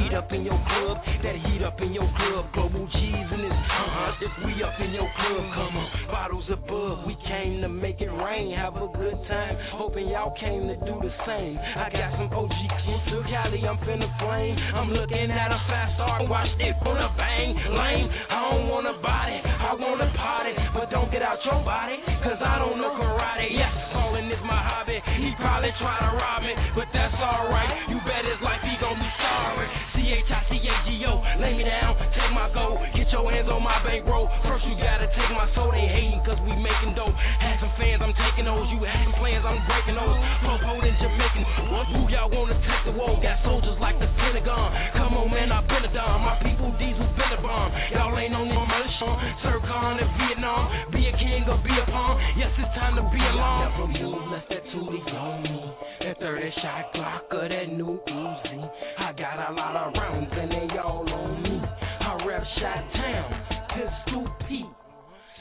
[0.07, 1.03] Pete up in your club.
[1.19, 2.47] That heat up in your club.
[2.55, 3.51] Global G's in this.
[3.51, 4.23] Uh-huh.
[4.23, 5.87] If we up in your club, come on.
[6.07, 7.03] Bottles above.
[7.03, 8.55] We came to make it rain.
[8.55, 9.59] Have a good time.
[9.75, 11.59] Hoping y'all came to do the same.
[11.59, 13.59] I got some OG kids to Cali.
[13.67, 14.55] I'm finna flame.
[14.79, 16.23] I'm looking at a fast star.
[16.23, 17.51] Watch it on a bang.
[17.67, 18.07] Lame.
[18.31, 19.43] I don't want a body.
[19.43, 20.55] I want a party.
[20.71, 21.99] But don't get out your body.
[22.23, 23.51] Cause I don't know karate.
[23.51, 25.03] Yes, falling is my hobby.
[25.19, 26.55] He probably try to rob me.
[26.79, 27.91] But that's alright.
[27.91, 29.67] You bet his life he gon' be sorry.
[30.07, 31.11] C-H-I-C-A-G-O.
[31.43, 31.99] Lay me down.
[32.15, 32.79] Take my gold.
[32.95, 34.31] Get your hands on my bankroll.
[34.47, 35.75] First you gotta take my soul.
[35.75, 37.11] They hating cause we making dough.
[37.11, 38.71] Had some fans, I'm taking those.
[38.71, 40.15] You had some plans, I'm breaking those.
[40.47, 41.43] Popo and Jamaican.
[41.91, 43.19] Who y'all wanna take the wall?
[43.19, 44.71] Got soldiers like the Pentagon.
[44.95, 46.23] Come on, man, I've been a dime.
[46.23, 47.75] My people, diesel been a bomb.
[47.91, 49.11] Y'all ain't on this mission.
[49.43, 50.71] Sircon in Vietnam.
[50.95, 52.15] Be a king or be a pawn.
[52.39, 53.59] Yes, it's time to be alone.
[53.75, 55.03] Never move, left that me.
[55.03, 58.71] That 30 shot Glock or that new Uzi.
[58.97, 61.61] I got a lot of rounds and they all on me.
[61.61, 63.29] I rep shot town.
[63.77, 64.65] Pistol Pete.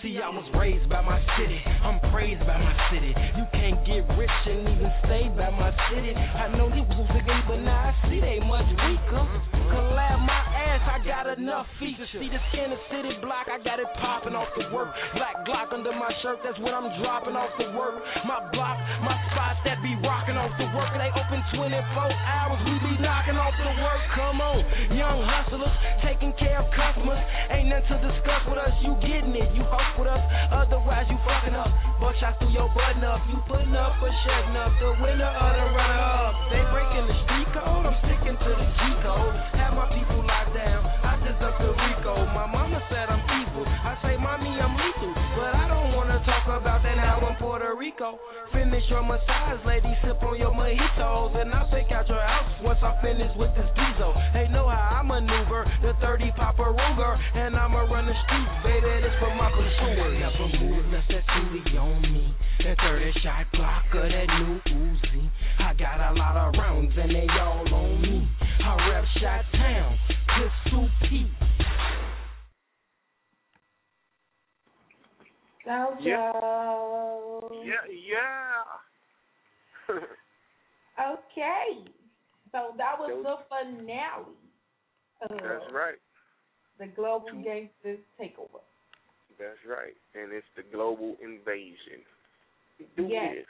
[0.03, 1.59] See, I was raised by my city.
[1.83, 3.09] I'm praised by my city.
[3.09, 6.13] You can't get rich and even stay by my city.
[6.13, 9.56] I know these was again, but now I see they much weaker.
[11.39, 12.09] Enough features.
[12.13, 14.89] See the skin of city block, I got it popping off the work.
[15.13, 18.01] Black Glock under my shirt, that's what I'm dropping off the work.
[18.25, 20.91] My block, my spots that be rocking off the work.
[20.97, 24.03] They open 24 hours, we be knocking off the work.
[24.17, 24.61] Come on,
[24.97, 27.21] young hustlers, taking care of customers.
[27.53, 30.23] Ain't nothing to discuss with us, you getting it, you hope with us.
[30.51, 31.69] Otherwise, you fucking up.
[32.01, 34.73] Buckshots through your button up, you putting up or shutting up.
[34.81, 36.33] The winner of the runner up.
[36.49, 39.37] They breaking the street code, I'm sticking to the G code.
[39.61, 40.81] Have my people locked down,
[41.25, 42.15] Just up to Rico.
[42.35, 45.13] My mama said I'm evil, I say, mommy, I'm lethal.
[45.37, 48.19] But I don't wanna talk about that now in Puerto Rico.
[48.53, 51.37] Finish your massage, lady, sip on your mojitos.
[51.41, 54.13] And I'll take out your house once I finish with this diesel.
[54.35, 57.13] They know how I maneuver, the 30 Papa Ruger.
[57.35, 60.15] And I'ma run the streets, baby, this for my pursuers.
[60.21, 62.35] Never move, unless that tootie on me.
[62.65, 65.31] That 30 shot Glock or that new Uzi.
[65.59, 68.29] I got a lot of rounds and they all on me.
[68.65, 69.99] I rep shot town,
[70.65, 71.31] pistol Pete.
[75.67, 77.65] JoJo.
[77.65, 78.65] Yeah, yeah.
[80.99, 81.85] Okay.
[82.53, 84.33] So that was the finale.
[85.29, 86.01] That's right.
[86.79, 88.63] The Global Gangsters Takeover.
[89.39, 89.93] That's right.
[90.15, 92.01] And it's the global invasion.
[92.97, 93.35] Do Yes.
[93.35, 93.47] this.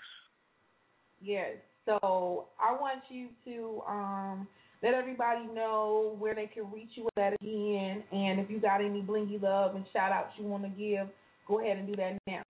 [1.20, 1.56] Yes.
[1.86, 4.46] So I want you to um
[4.82, 9.00] let everybody know where they can reach you at again, and if you got any
[9.00, 11.08] blingy love and shout outs you want to give,
[11.48, 12.42] go ahead and do that now.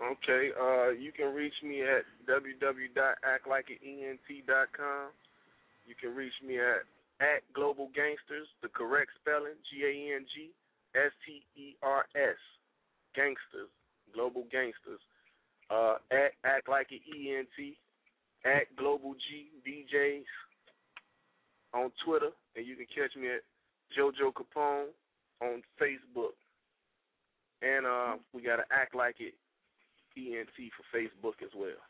[0.00, 5.10] Okay, uh, you can reach me at www.actlikeaent.com.
[5.86, 6.86] You can reach me at
[7.20, 10.50] at Global Gangsters, the correct spelling, G A N G
[10.94, 12.38] S T E R S,
[13.14, 13.68] Gangsters,
[14.14, 15.00] Global Gangsters.
[15.68, 17.76] Uh, at Act Like It ENT,
[18.46, 20.22] at Global G DJs
[21.74, 23.42] on Twitter, and you can catch me at
[23.98, 24.86] JoJo Capone
[25.42, 26.38] on Facebook.
[27.62, 29.34] And uh, we got to Act Like It
[30.16, 31.82] ENT for Facebook as well.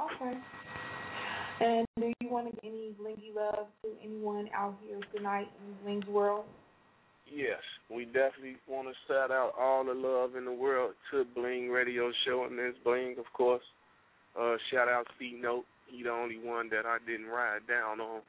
[0.00, 0.38] Okay.
[1.60, 5.84] And do you want to give any blingy love to anyone out here tonight in
[5.84, 6.44] Bling's world?
[7.32, 11.70] Yes, we definitely want to shout out all the love in the world to Bling
[11.70, 13.62] Radio Show and Miss Bling, of course.
[14.38, 15.64] Uh, shout out C Note.
[15.88, 18.22] He the only one that I didn't ride down on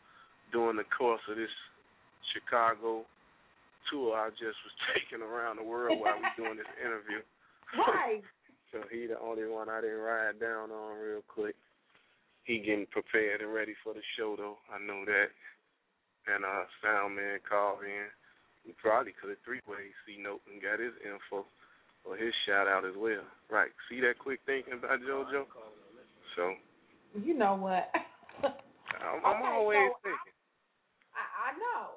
[0.51, 1.49] during the course of this
[2.33, 3.05] Chicago
[3.89, 4.13] tour.
[4.13, 7.21] I just was taking around the world while we doing this interview.
[7.75, 8.21] Right.
[8.71, 11.55] so he the only one I didn't ride down on real quick.
[12.45, 14.61] He getting prepared and ready for the show though.
[14.69, 15.33] I know that.
[16.29, 18.05] And uh sound man called in.
[18.65, 21.45] We probably could have three ways C note and got his info
[22.05, 23.25] or his shout out as well.
[23.49, 23.73] Right.
[23.89, 25.49] See that quick thinking about JoJo?
[26.35, 26.53] So
[27.23, 27.89] You know what?
[28.43, 30.35] I'm, I'm Okay, always so thinking.
[31.15, 31.87] I, I know.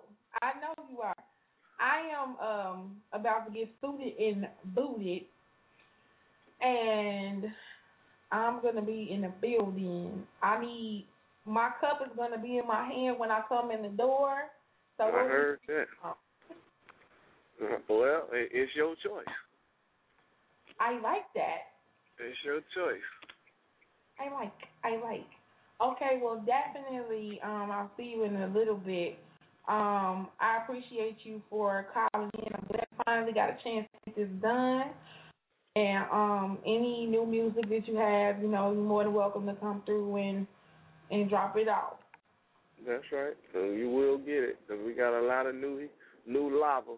[0.43, 1.15] I know you are.
[1.81, 5.23] I am um about to get suited and booted
[6.61, 7.45] and
[8.33, 10.23] I'm gonna be in the building.
[10.43, 11.07] I need
[11.47, 14.43] my cup is gonna be in my hand when I come in the door.
[14.97, 15.87] So I heard that.
[17.89, 19.25] Well, it's your choice.
[20.79, 21.75] I like that.
[22.21, 23.03] It's your choice.
[24.21, 24.53] I like.
[24.85, 25.27] I like.
[25.81, 27.41] Okay, well, definitely.
[27.45, 29.19] Um, I'll see you in a little bit.
[29.69, 32.53] Um, I appreciate you for calling in.
[32.55, 34.91] I'm glad I finally got a chance to get this done.
[35.77, 39.55] And um, any new music that you have, you know, you're more than welcome to
[39.55, 40.47] come through and
[41.11, 41.99] and drop it off.
[42.87, 43.35] That's right.
[43.53, 45.89] So you will get it because we got a lot of new
[46.27, 46.95] new lava.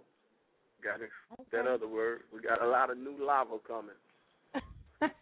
[0.83, 1.11] Got it.
[1.53, 2.21] That other word.
[2.33, 3.91] We got a lot of new lava coming.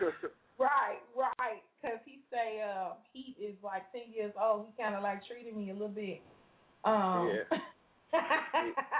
[0.58, 1.62] Right, right.
[1.80, 4.66] Because he say uh, Heat is like ten years old.
[4.66, 6.22] He kind of like treated me a little bit.
[6.84, 7.58] Um, yeah.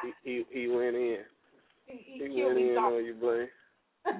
[0.02, 1.18] he, he he went in.
[1.86, 2.98] he, he, He went in softly.
[2.98, 3.48] on you, Bling.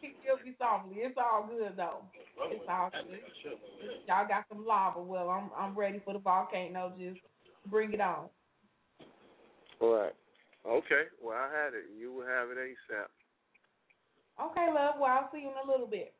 [0.00, 0.94] he killed me softly.
[0.98, 2.02] It's all good though.
[2.50, 3.20] It's all good.
[4.08, 5.02] Y'all got some lava.
[5.02, 6.92] Well, I'm I'm ready for the volcano.
[6.98, 7.20] Just
[7.70, 8.28] bring it on.
[9.80, 10.14] All right.
[10.66, 11.04] Okay.
[11.22, 11.84] Well, I had it.
[11.98, 13.08] You will have it ASAP.
[14.40, 14.94] Okay, love.
[15.00, 16.12] Well, I'll see you in a little bit.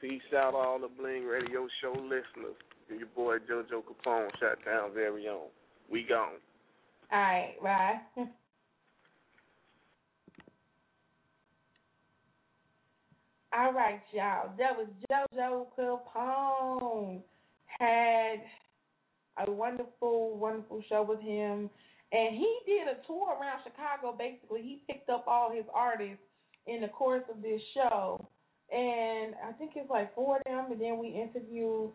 [0.00, 2.56] Peace out, all the Bling Radio Show listeners.
[2.90, 5.48] And your boy JoJo Capone, Shot down very own.
[5.90, 6.40] We gone.
[7.10, 8.00] All right, bye.
[13.56, 14.50] All right, y'all.
[14.58, 17.20] That was JoJo Capone.
[17.78, 18.40] Had
[19.46, 21.70] a wonderful, wonderful show with him.
[22.12, 24.62] And he did a tour around Chicago, basically.
[24.62, 26.22] He picked up all his artists
[26.66, 28.26] in the course of this show.
[28.72, 30.72] And I think it's like four of them.
[30.72, 31.90] And then we interviewed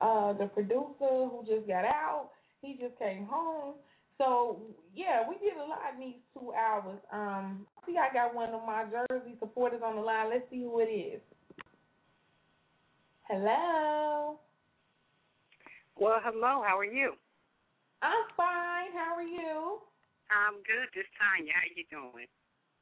[0.00, 2.30] uh, the producer who just got out.
[2.62, 3.74] He just came home.
[4.18, 4.60] So
[4.94, 6.98] yeah, we did a lot in these two hours.
[7.10, 10.28] Um, I think I got one of my Jersey supporters on the line.
[10.30, 11.20] Let's see who it is.
[13.22, 14.38] Hello.
[15.96, 16.62] Well, hello.
[16.66, 17.12] How are you?
[18.02, 18.92] I'm fine.
[18.92, 19.78] How are you?
[20.30, 20.88] I'm good.
[20.94, 21.52] This Tanya.
[21.54, 22.26] How you doing?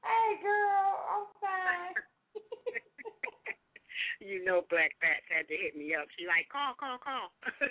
[0.02, 0.88] Hey, girl.
[1.08, 1.94] I'm fine.
[4.20, 6.06] you know, Black Bats had to hit me up.
[6.16, 7.32] She like, call, call, call.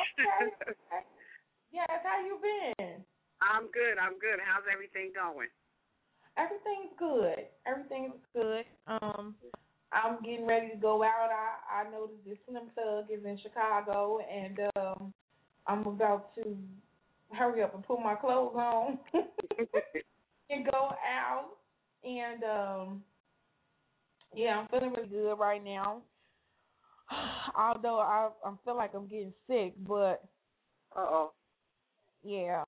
[0.00, 0.52] okay.
[1.72, 1.90] Yes.
[2.04, 3.04] How you been?
[3.42, 3.98] I'm good.
[4.00, 4.40] I'm good.
[4.40, 5.48] How's everything going?
[6.36, 7.48] Everything's good.
[7.66, 8.64] Everything's good.
[8.86, 9.34] Um,
[9.92, 11.30] I'm getting ready to go out.
[11.32, 15.14] I I noticed this Slim Thug is in Chicago, and um,
[15.66, 16.56] I'm about to
[17.32, 18.98] hurry up and put my clothes on
[20.50, 21.46] and go out.
[22.04, 23.02] And um,
[24.34, 26.02] yeah, I'm feeling really good right now.
[27.58, 30.22] Although I I feel like I'm getting sick, but
[30.94, 31.32] uh oh,
[32.24, 32.64] yeah,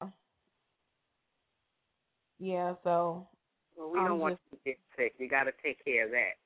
[2.38, 2.74] yeah.
[2.84, 3.26] So
[3.76, 5.14] Well, we I'm don't want just- you to get sick.
[5.18, 6.36] You got to take care of that.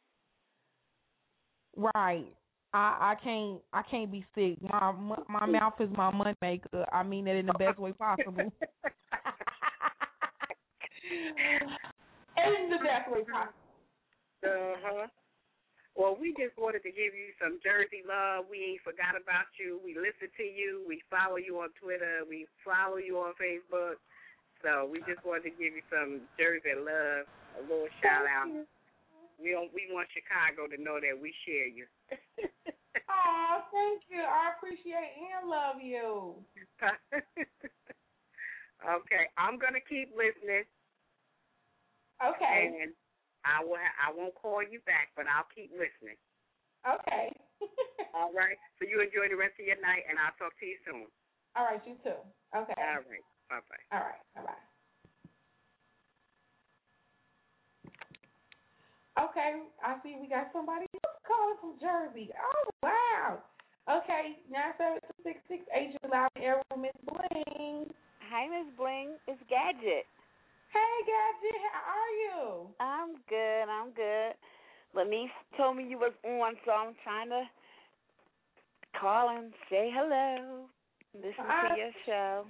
[1.94, 2.34] Right.
[2.74, 4.59] I I can't I can't be sick.
[4.62, 4.93] My
[5.28, 6.86] my, mouth is my money maker.
[6.93, 8.40] I mean it in the best way possible.
[12.36, 13.53] in the best way possible.
[14.44, 15.07] Uh huh.
[15.94, 18.49] Well, we just wanted to give you some Jersey love.
[18.49, 19.78] We ain't forgot about you.
[19.85, 20.81] We listen to you.
[20.89, 22.24] We follow you on Twitter.
[22.24, 24.01] We follow you on Facebook.
[24.65, 27.28] So we just wanted to give you some Jersey love,
[27.61, 28.49] a little shout out.
[29.43, 31.86] We don't, we want Chicago to know that we share you.
[33.09, 34.20] Oh, thank you.
[34.20, 36.36] I appreciate and love you.
[38.85, 40.64] okay, I'm gonna keep listening.
[42.20, 42.73] Okay.
[42.85, 42.93] And
[43.44, 43.81] I will.
[43.81, 46.16] I won't call you back, but I'll keep listening.
[46.86, 47.32] Okay.
[48.16, 48.56] All right.
[48.78, 51.09] So you enjoy the rest of your night, and I'll talk to you soon.
[51.56, 52.16] All right, you too.
[52.55, 52.77] Okay.
[52.77, 53.27] All right.
[53.51, 53.86] Bye bye.
[53.93, 54.23] All right.
[54.36, 54.72] Bye bye.
[59.20, 62.30] Okay, I see we got somebody else calling from Jersey.
[62.32, 63.43] Oh wow.
[63.89, 67.90] Okay, nine seven two six six Agent Loud Air Miss Bling.
[68.30, 69.20] Hi, Miss Bling.
[69.28, 70.09] It's Gadget.
[70.72, 72.66] Hey Gadget, how are you?
[72.80, 73.68] I'm good.
[73.68, 74.32] I'm good.
[74.97, 75.28] Lenise
[75.59, 77.43] told me you was on, so I'm trying to
[78.98, 80.64] call and say hello.
[81.14, 82.47] Listen I- to your show.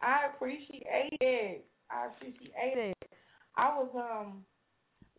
[0.00, 1.64] I appreciate it.
[1.90, 3.10] I appreciate it.
[3.56, 4.44] I was um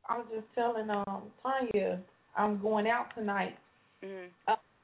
[0.09, 1.99] I was just telling um Tanya
[2.35, 3.57] I'm going out tonight.
[4.03, 4.27] Mm.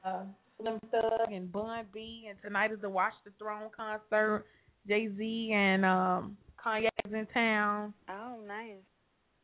[0.04, 0.24] Uh,
[0.60, 4.44] Slim Thug and Bun B and tonight is the Watch the Throne concert.
[4.86, 7.94] Jay Z and um Kanye's in town.
[8.08, 8.82] Oh, nice.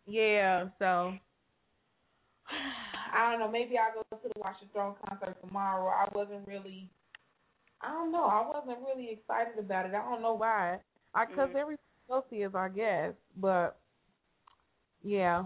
[0.07, 1.15] Yeah, so
[3.15, 3.51] I don't know.
[3.51, 5.89] Maybe I'll go to the Watch the Throne concert tomorrow.
[5.89, 6.89] I wasn't really,
[7.81, 8.25] I don't know.
[8.25, 9.95] I wasn't really excited about it.
[9.95, 10.79] I don't know why.
[11.15, 11.57] I because Mhm.
[11.57, 13.15] everybody else is, I guess.
[13.37, 13.79] But
[15.03, 15.45] yeah,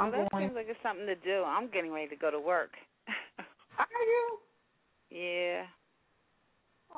[0.00, 0.44] I'm well, that going.
[0.48, 1.44] seems like it's something to do.
[1.44, 2.70] I'm getting ready to go to work.
[3.78, 4.38] Are you?
[5.10, 5.64] yeah.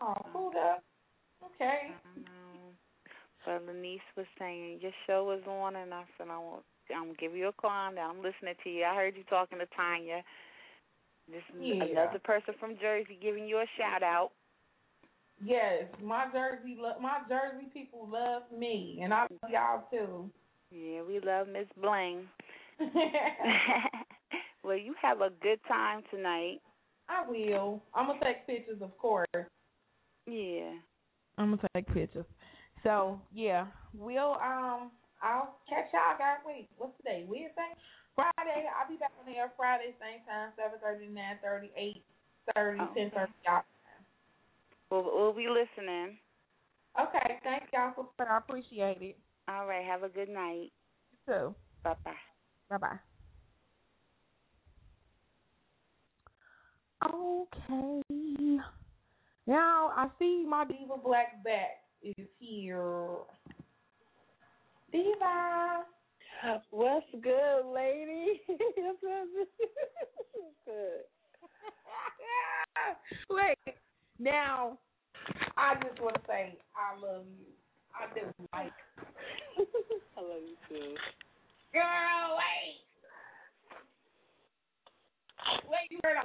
[0.01, 0.31] Oh, uh-huh.
[0.33, 0.83] hold up.
[1.45, 1.91] Okay.
[1.91, 2.71] I know.
[3.45, 6.63] But Lenise was saying your show was on, and I said I will.
[6.95, 7.93] I'm gonna give you a call.
[7.93, 8.85] Now I'm listening to you.
[8.85, 10.23] I heard you talking to Tanya.
[11.29, 11.85] This is Yeah.
[11.85, 14.31] another person from Jersey giving you a shout out.
[15.45, 20.31] Yes, my Jersey, lo- my Jersey people love me, and I love y'all too.
[20.71, 22.29] Yeah, we love Miss Bling.
[24.65, 26.61] well, you have a good time tonight.
[27.09, 27.83] I will.
[27.95, 29.27] I'm gonna take pictures, of course.
[30.27, 30.73] Yeah.
[31.39, 32.27] I'm gonna take pictures.
[32.83, 34.91] So yeah, we'll um
[35.23, 36.39] I'll catch y'all guys.
[36.47, 37.25] Wait, what's today?
[37.29, 37.73] Wednesday,
[38.15, 38.67] Friday.
[38.67, 42.03] I'll be back on the air Friday, same time, seven thirty, nine thirty, eight
[42.55, 43.33] thirty, ten thirty.
[43.45, 43.63] Y'all.
[44.91, 46.19] We'll we'll be listening.
[47.01, 49.19] Okay, thank y'all for I appreciate it.
[49.49, 49.85] All right.
[49.85, 50.73] Have a good night.
[51.27, 51.55] You too.
[51.83, 52.13] Bye bye.
[52.73, 52.99] Bye bye.
[57.05, 58.03] Okay.
[59.47, 63.19] Now I see my diva Black Bat is here.
[64.91, 65.85] Diva.
[66.71, 68.41] What's good, lady?
[70.65, 71.05] good.
[73.31, 73.77] Wait.
[74.19, 74.79] Now
[75.59, 77.53] I just want to say I love you.
[77.95, 78.73] I do like.
[80.17, 80.97] I love you too.
[81.73, 82.83] Girl, wait.
[85.69, 86.17] Wait, you heard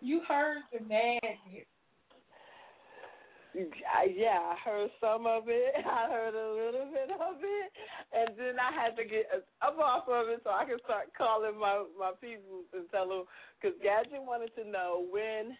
[0.00, 1.66] You heard the madness.
[4.14, 5.74] Yeah, I heard some of it.
[5.84, 7.72] I heard a little bit of it,
[8.12, 9.26] and then I had to get
[9.62, 13.24] up off of it so I could start calling my my people and tell them
[13.60, 15.56] because Gadget wanted to know when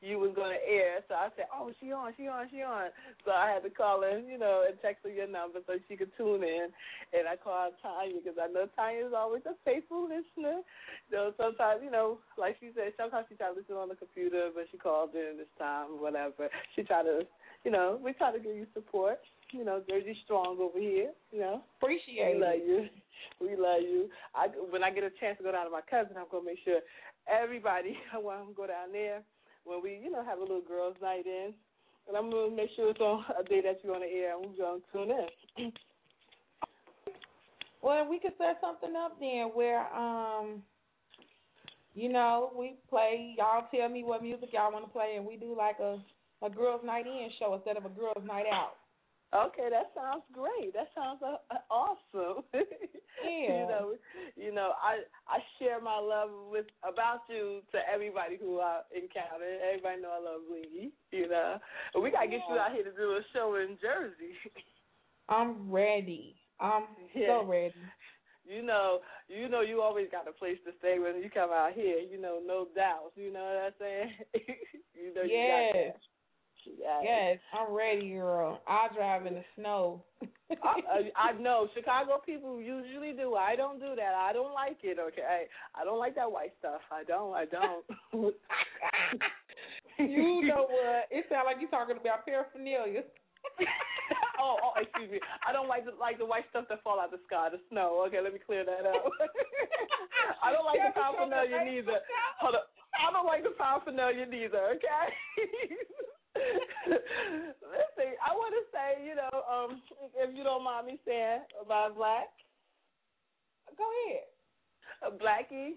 [0.00, 1.02] you was going to air.
[1.08, 2.94] So I said, "Oh, she on, she on, she on."
[3.24, 5.96] So I had to call her, you know, and text her your number so she
[5.96, 6.70] could tune in.
[7.10, 10.62] And I called Tanya because I know Tanya is always a faithful listener.
[11.10, 14.50] So sometimes, you know, like she said, sometimes she tried to listen on the computer,
[14.54, 16.46] but she called in this time, whatever.
[16.76, 17.26] She tried to,
[17.64, 19.18] you know, we try to give you support.
[19.50, 21.10] You know, Jersey strong over here.
[21.32, 22.86] You know, Appreciate we love you.
[23.40, 24.08] We love you.
[24.34, 26.58] I when I get a chance to go down to my cousin, I'm gonna make
[26.64, 26.78] sure
[27.26, 27.98] everybody.
[28.22, 29.22] When I'm go down there
[29.68, 31.52] when we, you know, have a little girls' night in,
[32.08, 34.56] and I'm gonna make sure it's on a day that you're on the air, we're
[34.56, 35.72] gonna tune in.
[37.80, 40.64] Well, we could set something up then where, um,
[41.94, 43.36] you know, we play.
[43.38, 45.96] Y'all tell me what music y'all want to play, and we do like a
[46.42, 48.74] a girls' night in show instead of a girls' night out.
[49.34, 50.72] Okay, that sounds great.
[50.72, 52.44] That sounds uh, uh, awesome.
[53.24, 53.62] Yeah.
[53.62, 53.94] you know,
[54.36, 59.44] you know, I I share my love with about you to everybody who I encounter.
[59.68, 60.92] Everybody know I love Blingy.
[61.10, 61.58] You know,
[62.00, 64.34] we gotta get you out here to do a show in Jersey.
[65.28, 66.36] I'm ready.
[66.60, 66.84] I'm
[67.14, 67.40] Yeah.
[67.40, 67.74] so ready.
[68.48, 71.72] You know, you know, you always got a place to stay when you come out
[71.74, 71.98] here.
[71.98, 73.16] You know, no doubts.
[73.16, 74.10] You know what I'm saying?
[74.94, 75.96] you know, you got Yes.
[76.76, 77.00] Yes.
[77.04, 78.60] Yes, I'm ready, girl.
[78.66, 80.02] I'll drive in the snow.
[80.22, 83.34] I, uh, uh, I know Chicago people usually do.
[83.34, 84.14] I don't do that.
[84.14, 84.98] I don't like it.
[84.98, 86.80] Okay, I don't like that white stuff.
[86.90, 87.34] I don't.
[87.34, 87.84] I don't.
[89.98, 91.08] you know what?
[91.10, 93.02] It sounds like you're talking about paraphernalia.
[94.40, 95.20] oh, oh, excuse me.
[95.46, 97.60] I don't like the like the white stuff that fall out of the sky, the
[97.70, 98.04] snow.
[98.08, 99.04] Okay, let me clear that up.
[100.42, 102.00] I don't like the paraphernalia neither.
[102.40, 102.70] Hold up.
[102.98, 104.74] I don't like the paraphernalia neither.
[104.78, 105.06] Okay.
[106.86, 109.82] Listen, I want to say, you know, um,
[110.16, 112.28] if you don't mind me saying about Black.
[113.76, 114.24] Go ahead.
[115.04, 115.74] Uh, Blackie,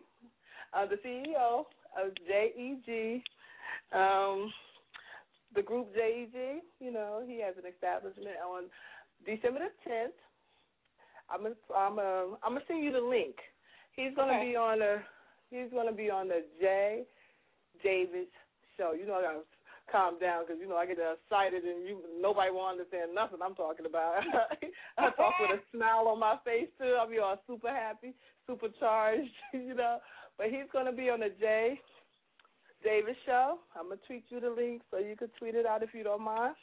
[0.73, 1.65] uh, the CEO
[1.99, 3.21] of JEG,
[3.93, 4.51] um,
[5.53, 6.61] the group JEG.
[6.79, 8.63] You know, he has an establishment on
[9.25, 10.13] December the tenth.
[11.29, 13.35] I'm gonna, I'm gonna, I'm gonna send you the link.
[13.95, 14.51] He's gonna Okay.
[14.51, 14.99] be on the,
[15.49, 17.03] he's gonna be on the J.
[17.83, 18.27] Davis
[18.77, 18.93] show.
[18.93, 19.41] You know,
[19.91, 23.55] calm down because you know I get excited and you nobody will understand nothing I'm
[23.55, 24.23] talking about.
[24.97, 26.95] I talk with a smile on my face too.
[26.99, 28.13] I'll be all super happy,
[28.47, 29.99] super charged, you know.
[30.37, 31.79] But he's gonna be on the J.
[32.83, 33.59] Davis show.
[33.75, 36.23] I'm gonna tweet you the link so you could tweet it out if you don't
[36.23, 36.55] mind.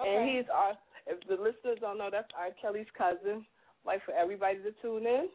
[0.00, 0.08] Okay.
[0.08, 0.72] And he's our.
[1.06, 2.50] If the listeners don't know, that's R.
[2.60, 3.44] Kelly's cousin.
[3.86, 5.28] Like for everybody to tune in.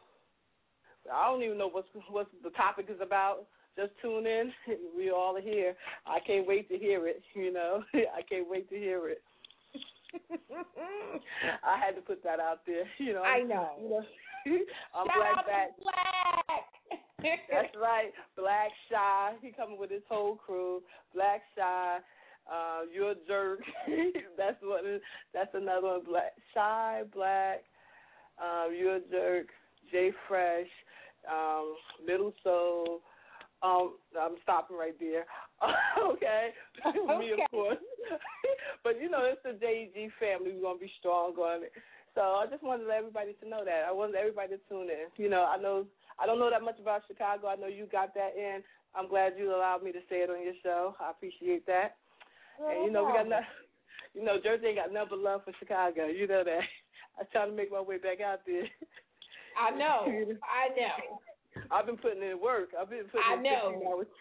[1.11, 3.47] I don't even know what's what the topic is about.
[3.75, 4.51] Just tune in.
[4.95, 5.75] We all are here.
[6.05, 7.21] I can't wait to hear it.
[7.35, 9.21] You know, I can't wait to hear it.
[11.63, 12.85] I had to put that out there.
[12.99, 13.69] You know, I know.
[13.79, 14.03] You know,
[14.95, 15.81] I'm Shout that.
[15.81, 17.03] Black.
[17.49, 18.11] That's right.
[18.37, 19.33] Black Shy.
[19.41, 20.81] He coming with his whole crew.
[21.13, 21.97] Black Shy.
[22.51, 23.61] Uh, you're a jerk.
[24.37, 24.81] that's what.
[25.33, 26.03] That's another one.
[26.05, 27.03] Black Shy.
[27.13, 27.63] Black.
[28.41, 29.47] Um, you're a jerk.
[29.91, 30.67] Jay Fresh.
[31.31, 31.75] Um,
[32.05, 33.01] Little Soul.
[33.64, 35.26] Um, I'm stopping right there.
[36.11, 36.52] okay.
[37.19, 37.80] Me of course.
[38.84, 40.52] but you know, it's the JG family.
[40.53, 41.72] We're gonna be strong on it.
[42.14, 43.85] So I just wanted everybody to know that.
[43.88, 45.07] I wanted everybody to tune in.
[45.15, 45.85] You know, I know
[46.19, 47.48] I don't know that much about Chicago.
[47.48, 48.61] I know you got that in.
[48.94, 50.95] I'm glad you allowed me to say it on your show.
[50.99, 51.95] I appreciate that.
[52.60, 53.40] and you know, we got no,
[54.14, 56.07] you know, Jersey ain't got nothing but love for Chicago.
[56.07, 56.61] You know that.
[57.18, 58.68] I'm trying to make my way back out there.
[59.57, 60.06] I know.
[60.44, 61.19] I know.
[61.71, 62.69] I've been putting in work.
[62.80, 63.71] I've been putting I in know.
[63.73, 64.07] 15 hours.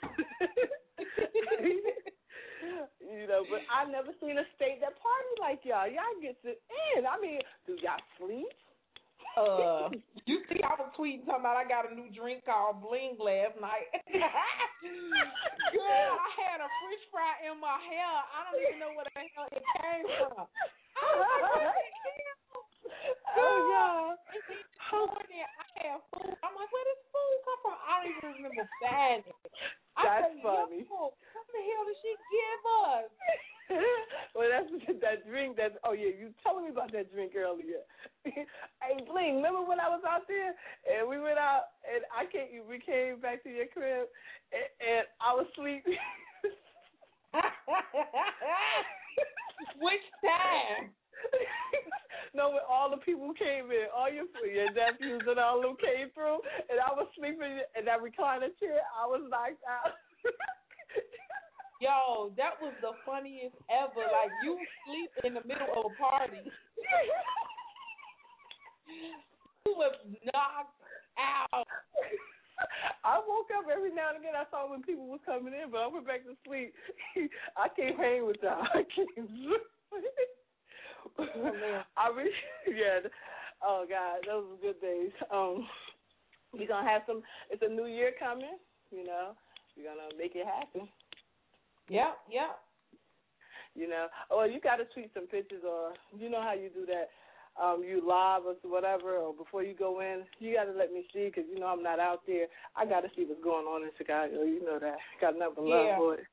[3.01, 5.89] you know, but I've never seen a state that party like y'all.
[5.89, 6.61] Y'all get it
[6.97, 7.07] in.
[7.07, 8.47] I mean, do y'all sleep?
[9.37, 9.89] Uh,
[10.29, 13.57] you see, I was tweeting talking about I got a new drink called Bling last
[13.61, 13.89] night.
[15.73, 18.05] Girl, I had a French fry in my hair.
[18.05, 20.45] I don't even know where the hell it came from.
[20.45, 22.13] I was like, where did it come
[22.53, 23.22] from?
[23.37, 24.17] Oh, yeah.
[24.37, 25.45] It's morning.
[25.45, 26.37] I had food.
[26.45, 27.77] I'm like, where did food come from?
[27.81, 29.25] I don't even remember it.
[29.97, 30.85] That's said, funny.
[30.89, 33.09] Yo, what the hell did she give us?
[34.37, 34.71] well, that's
[35.05, 35.57] that drink.
[35.57, 37.85] That oh yeah, you telling me about that drink earlier.
[38.25, 40.57] hey, Bling, remember when I was out there
[40.89, 44.09] and we went out and I came, we came back to your crib
[44.53, 45.97] and, and I was sleeping.
[49.81, 50.93] Which time?
[52.35, 56.11] no, when all the people came in, all your your nephews and all them came
[56.15, 56.41] through,
[56.71, 58.81] and I was sleeping in that recliner chair.
[58.97, 59.95] I was knocked out.
[61.83, 64.07] Yo, that was the funniest ever.
[64.07, 64.55] Like you
[64.87, 66.39] sleep in the middle of a party.
[69.67, 70.79] you was knocked
[71.19, 71.67] out.
[73.03, 74.39] I woke up every now and again.
[74.39, 76.73] I saw when people was coming in, but I went back to sleep.
[77.59, 78.63] I can't hang with y'all.
[78.63, 79.11] I can't.
[81.97, 82.31] I really,
[82.69, 83.01] yeah.
[83.65, 85.11] Oh God, those were good days.
[85.33, 85.67] Um,
[86.53, 87.23] we're gonna have some.
[87.51, 88.59] It's a new year coming.
[88.91, 89.33] You know,
[89.77, 90.89] we're gonna make it happen.
[91.89, 92.59] Yep, yep.
[93.75, 96.85] You know, or you got to tweet some pictures, or you know how you do
[96.87, 97.09] that.
[97.63, 101.05] Um, you live or whatever, or before you go in, you got to let me
[101.13, 102.47] see because you know I'm not out there.
[102.77, 104.43] I got to see what's going on in Chicago.
[104.43, 104.97] You know that.
[105.21, 105.97] Got nothing but love Yeah.
[105.99, 106.25] for it.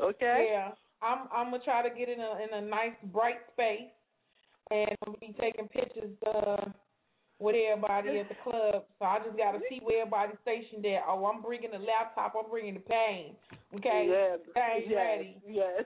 [0.00, 0.48] Okay.
[0.50, 0.70] Yeah,
[1.04, 3.92] I'm I'm gonna try to get in a in a nice bright space,
[4.70, 6.70] and I'm gonna be taking pictures uh
[7.38, 8.84] with everybody at the club.
[8.98, 11.02] So I just gotta see where everybody's stationed at.
[11.06, 12.34] Oh, I'm bringing the laptop.
[12.38, 13.34] I'm bringing the pain.
[13.74, 15.36] Okay, Yeah, pain yes, ready.
[15.46, 15.84] Yes.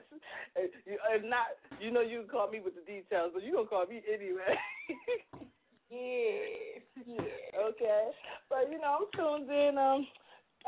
[0.55, 3.85] If, not, you know you can call me with the details, but you gonna call
[3.87, 4.55] me anyway.
[5.89, 6.85] yes.
[7.05, 7.67] Yeah.
[7.69, 8.09] Okay.
[8.49, 9.77] But you know I'm tuned in.
[9.77, 10.07] Um,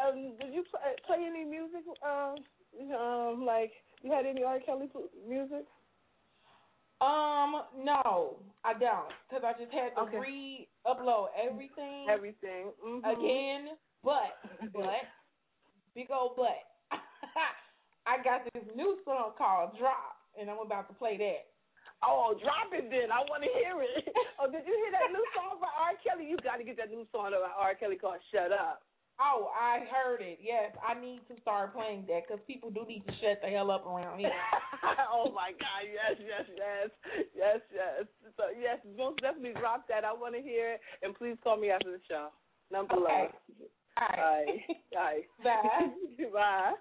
[0.02, 1.86] um, did you play, play any music?
[2.02, 2.36] Um,
[2.96, 3.72] um, like
[4.04, 4.60] you had any R.
[4.60, 4.88] Kelly
[5.28, 5.66] music?
[7.02, 10.20] Um, no, I don't, cause I just had to Okay.
[10.20, 12.72] re-upload everything Everything.
[12.86, 13.02] Mhm.
[13.12, 13.78] again.
[14.04, 14.38] But,
[14.74, 15.02] but,
[15.96, 16.62] big old but,
[18.06, 21.48] I got this new song called Drop, and I'm about to play that.
[22.04, 23.12] Oh, drop it then.
[23.12, 24.10] I want to hear it.
[24.42, 25.94] Oh, did you hear that new song by R.
[26.04, 26.26] Kelly?
[26.28, 27.76] You got to get that new song by R.
[27.76, 28.82] Kelly called "Shut Up."
[29.22, 30.40] Oh, I heard it.
[30.42, 33.70] Yes, I need to start playing that because people do need to shut the hell
[33.70, 34.34] up around here.
[35.14, 35.86] oh my God!
[35.86, 36.90] Yes, yes, yes,
[37.38, 38.06] yes, yes.
[38.36, 40.04] So yes, most definitely drop that.
[40.04, 42.30] I want to hear it, and please call me after the show.
[42.72, 43.30] Number Okay.
[43.30, 43.70] love.
[44.02, 44.46] All right.
[44.92, 45.22] Bye.
[45.44, 45.92] Bye.
[46.34, 46.74] Bye.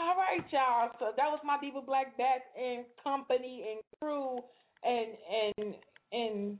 [0.00, 0.90] All right, y'all.
[0.98, 4.38] So that was my Diva Black Bat and company and crew
[4.84, 5.08] and
[5.58, 5.74] and
[6.12, 6.58] and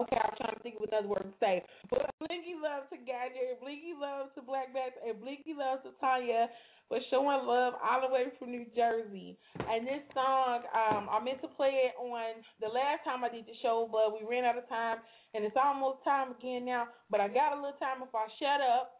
[0.00, 1.64] okay, I'm trying to think of another word to say.
[1.90, 6.48] But Blinky loves to Gadget, Blinky loves to Black Bats, and Blinky loves to Tanya
[6.88, 9.36] for showing love all the way from New Jersey.
[9.56, 13.48] And this song, um, I meant to play it on the last time I did
[13.48, 15.00] the show, but we ran out of time,
[15.32, 16.92] and it's almost time again now.
[17.08, 18.92] But I got a little time if I shut up.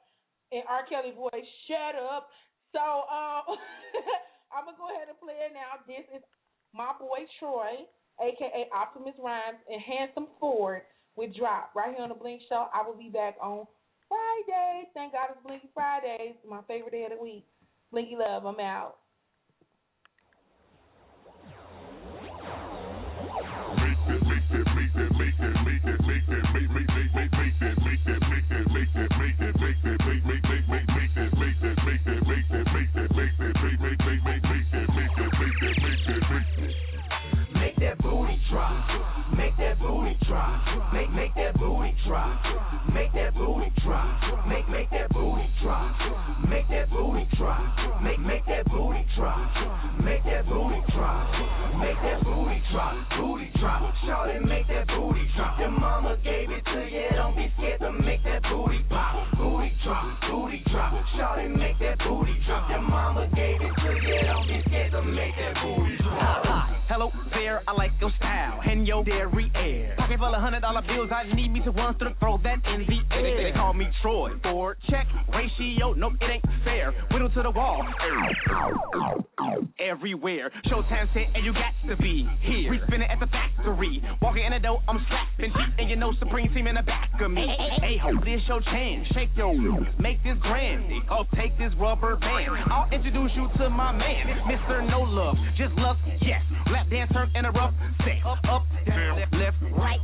[0.53, 0.85] And R.
[0.85, 2.29] Kelly voice, shut up.
[2.77, 3.57] So um,
[4.53, 5.81] I'm gonna go ahead and play it now.
[5.89, 6.21] This is
[6.77, 7.89] my boy Troy,
[8.21, 10.83] aka Optimus Rhymes, and Handsome Ford
[11.17, 12.67] with Drop right here on the Bling Show.
[12.73, 13.67] I will be back on
[14.09, 14.89] Friday.
[14.95, 17.47] Thank God it's Blinky Fridays, my favorite day of the week.
[17.91, 18.97] Blinky love, I'm out.
[26.05, 26.52] Make
[38.53, 39.33] drop.
[39.35, 40.93] Make that booty drop.
[40.93, 42.37] Make make that booty drop.
[42.93, 44.47] Make that booty drop.
[44.47, 45.97] Make make that booty drop.
[46.49, 48.03] Make that booty drop.
[48.03, 50.05] Make make that booty drop.
[50.05, 51.33] Make that booty drop.
[51.81, 52.95] Make that booty drop.
[53.19, 53.95] Booty drop.
[54.05, 54.92] Shorty make that
[67.53, 69.95] there, I like your style and your dairy air.
[69.99, 72.87] Pocket full of hundred dollar bills, I need me to run through, throw that in
[72.87, 73.37] the air.
[73.37, 74.77] They, they call me Troy Ford.
[74.89, 76.93] Check ratio, nope, it ain't fair.
[77.11, 77.85] Whittle to the wall,
[79.79, 80.51] everywhere.
[80.67, 82.71] Showtime set, and you got to be here.
[82.71, 86.13] We spinning at the factory, walking in the door, I'm slapping feet, and you know
[86.19, 87.47] Supreme Team in the back of me.
[87.81, 89.55] Hey, ho, this your chance, shake your,
[90.01, 90.85] make this grand.
[91.11, 92.71] Oh, take this rubber band.
[92.71, 94.89] I'll introduce you to my man, Mr.
[94.89, 96.41] No Love, just love, yes.
[96.73, 97.75] Lap dance in a rough
[98.05, 98.23] set.
[98.25, 100.01] Up, up, down, left, left, right.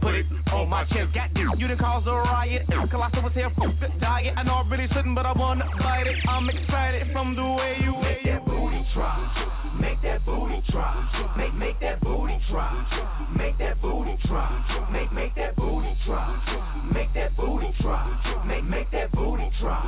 [0.00, 1.14] Put it on my chest.
[1.14, 1.46] Got this.
[1.58, 2.62] You done caused a riot.
[2.90, 3.68] Colossal was here for
[4.00, 4.34] diet.
[4.36, 6.16] I know I really shouldn't, but I wanna bite it.
[6.28, 9.80] I'm excited from the way you Make that booty drop.
[9.80, 11.36] Make that booty drop.
[11.36, 12.72] Make make that booty drop.
[13.36, 14.90] Make that booty drop.
[14.92, 16.67] Make make that booty drop.
[16.92, 18.46] Make that booty drop.
[18.46, 19.84] Make make that booty drop.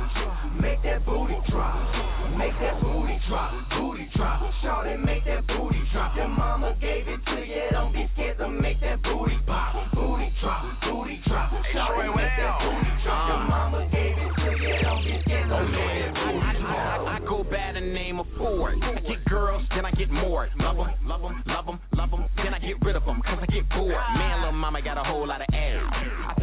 [0.61, 2.37] Make that booty drop.
[2.37, 3.53] Make that booty drop.
[3.69, 4.51] Booty drop.
[4.61, 6.15] Shorty make that booty drop.
[6.15, 7.63] Your mama gave it to you.
[7.71, 9.75] Don't be scared to make that booty pop.
[9.93, 10.65] Booty drop.
[10.81, 11.51] Booty drop.
[11.73, 13.27] Shorty make that booty drop.
[13.27, 13.49] Your uh.
[13.49, 14.73] mama gave it to you.
[14.81, 17.07] Don't be scared to make that booty drop.
[17.07, 18.77] I go by the name of Ford.
[18.81, 20.47] I get girls, then I get more.
[20.59, 22.25] Love them, love them, love them, love them.
[22.37, 23.95] Then I get rid of them, cause I get bored.
[24.17, 25.90] Man, little mama got a whole lot of ass.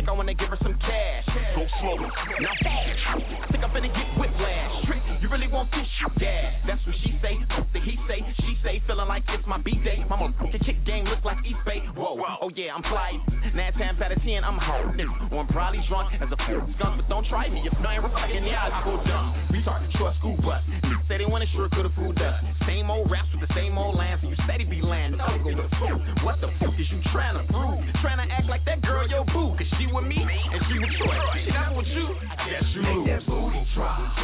[0.09, 1.27] I wanna give her some cash.
[1.55, 1.97] Go slow,
[2.41, 3.53] now fast.
[3.53, 4.87] Think I'm finna get whiplash.
[4.87, 5.85] Trick, you really want this?
[6.21, 7.37] Yeah, that's what she say.
[7.73, 10.05] Think he say, she say, feeling like it's my B-day.
[10.09, 11.85] Mama, the kick game look like Eastbay.
[11.93, 13.13] Whoa, oh yeah, I'm fly.
[13.53, 14.97] Nine times out of ten, I'm hard.
[15.33, 18.03] Or I'm probably drunk as a fool skunk, but don't try me if you ain't
[18.03, 19.37] fucking the odds go dumb.
[19.53, 20.65] Retard, short school bus.
[21.09, 22.37] Say they wanna sure coulda fooled us.
[22.65, 25.13] Same old raps with the same old lines, and you steady be lying.
[25.13, 26.01] No, go fool.
[26.25, 27.85] What the fuck is you trying to prove?
[28.01, 30.93] Trying to act like that girl your boo, cause she with me and she with
[30.97, 31.17] Troy.
[31.45, 34.18] She not with you, I guess you Make that booty drop.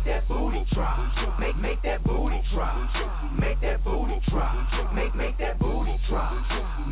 [0.00, 1.38] Make that booty drop.
[1.38, 2.72] Make make that booty drop.
[3.38, 4.94] Make that booty drop.
[4.94, 6.32] Make make that booty drop.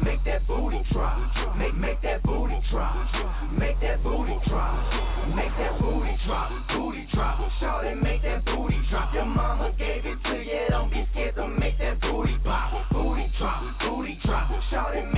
[0.05, 1.57] Make that booty drop.
[1.57, 2.97] Make make that booty drop.
[3.57, 5.35] Make that booty drop.
[5.35, 6.53] Make that booty drop.
[6.69, 7.51] Booty drop.
[7.61, 9.15] Shorty make that booty drop.
[9.15, 10.67] Your mama gave it to you.
[10.69, 12.91] Don't be scared to make that booty pop.
[12.93, 13.63] Booty drop.
[13.89, 14.51] Booty drop.
[14.71, 15.18] Shorty make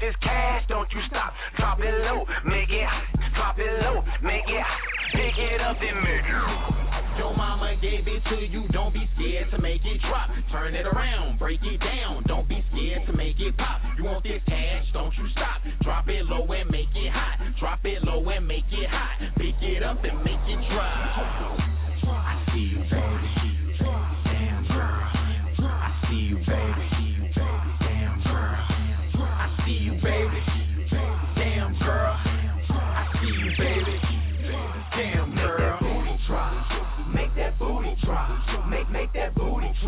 [0.00, 1.32] this cash, don't you stop.
[1.58, 3.04] Drop it low, make it hot.
[3.36, 4.80] Drop it low, make it hot.
[5.12, 7.20] Pick it up and make it.
[7.20, 10.30] Your mama gave it to you, don't be scared to make it drop.
[10.50, 12.24] Turn it around, break it down.
[12.26, 13.80] Don't be scared to make it pop.
[13.98, 15.60] You want this cash, don't you stop.
[15.84, 17.36] Drop it low and make it hot.
[17.60, 19.20] Drop it low and make it hot.
[19.36, 21.60] Pick it up and make it drop.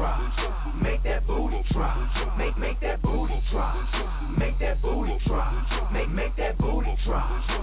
[0.02, 2.36] Make that booty drop.
[2.36, 3.76] Make make that booty drop.
[4.36, 5.92] Make that booty drop.
[5.92, 7.61] Make make that booty drop.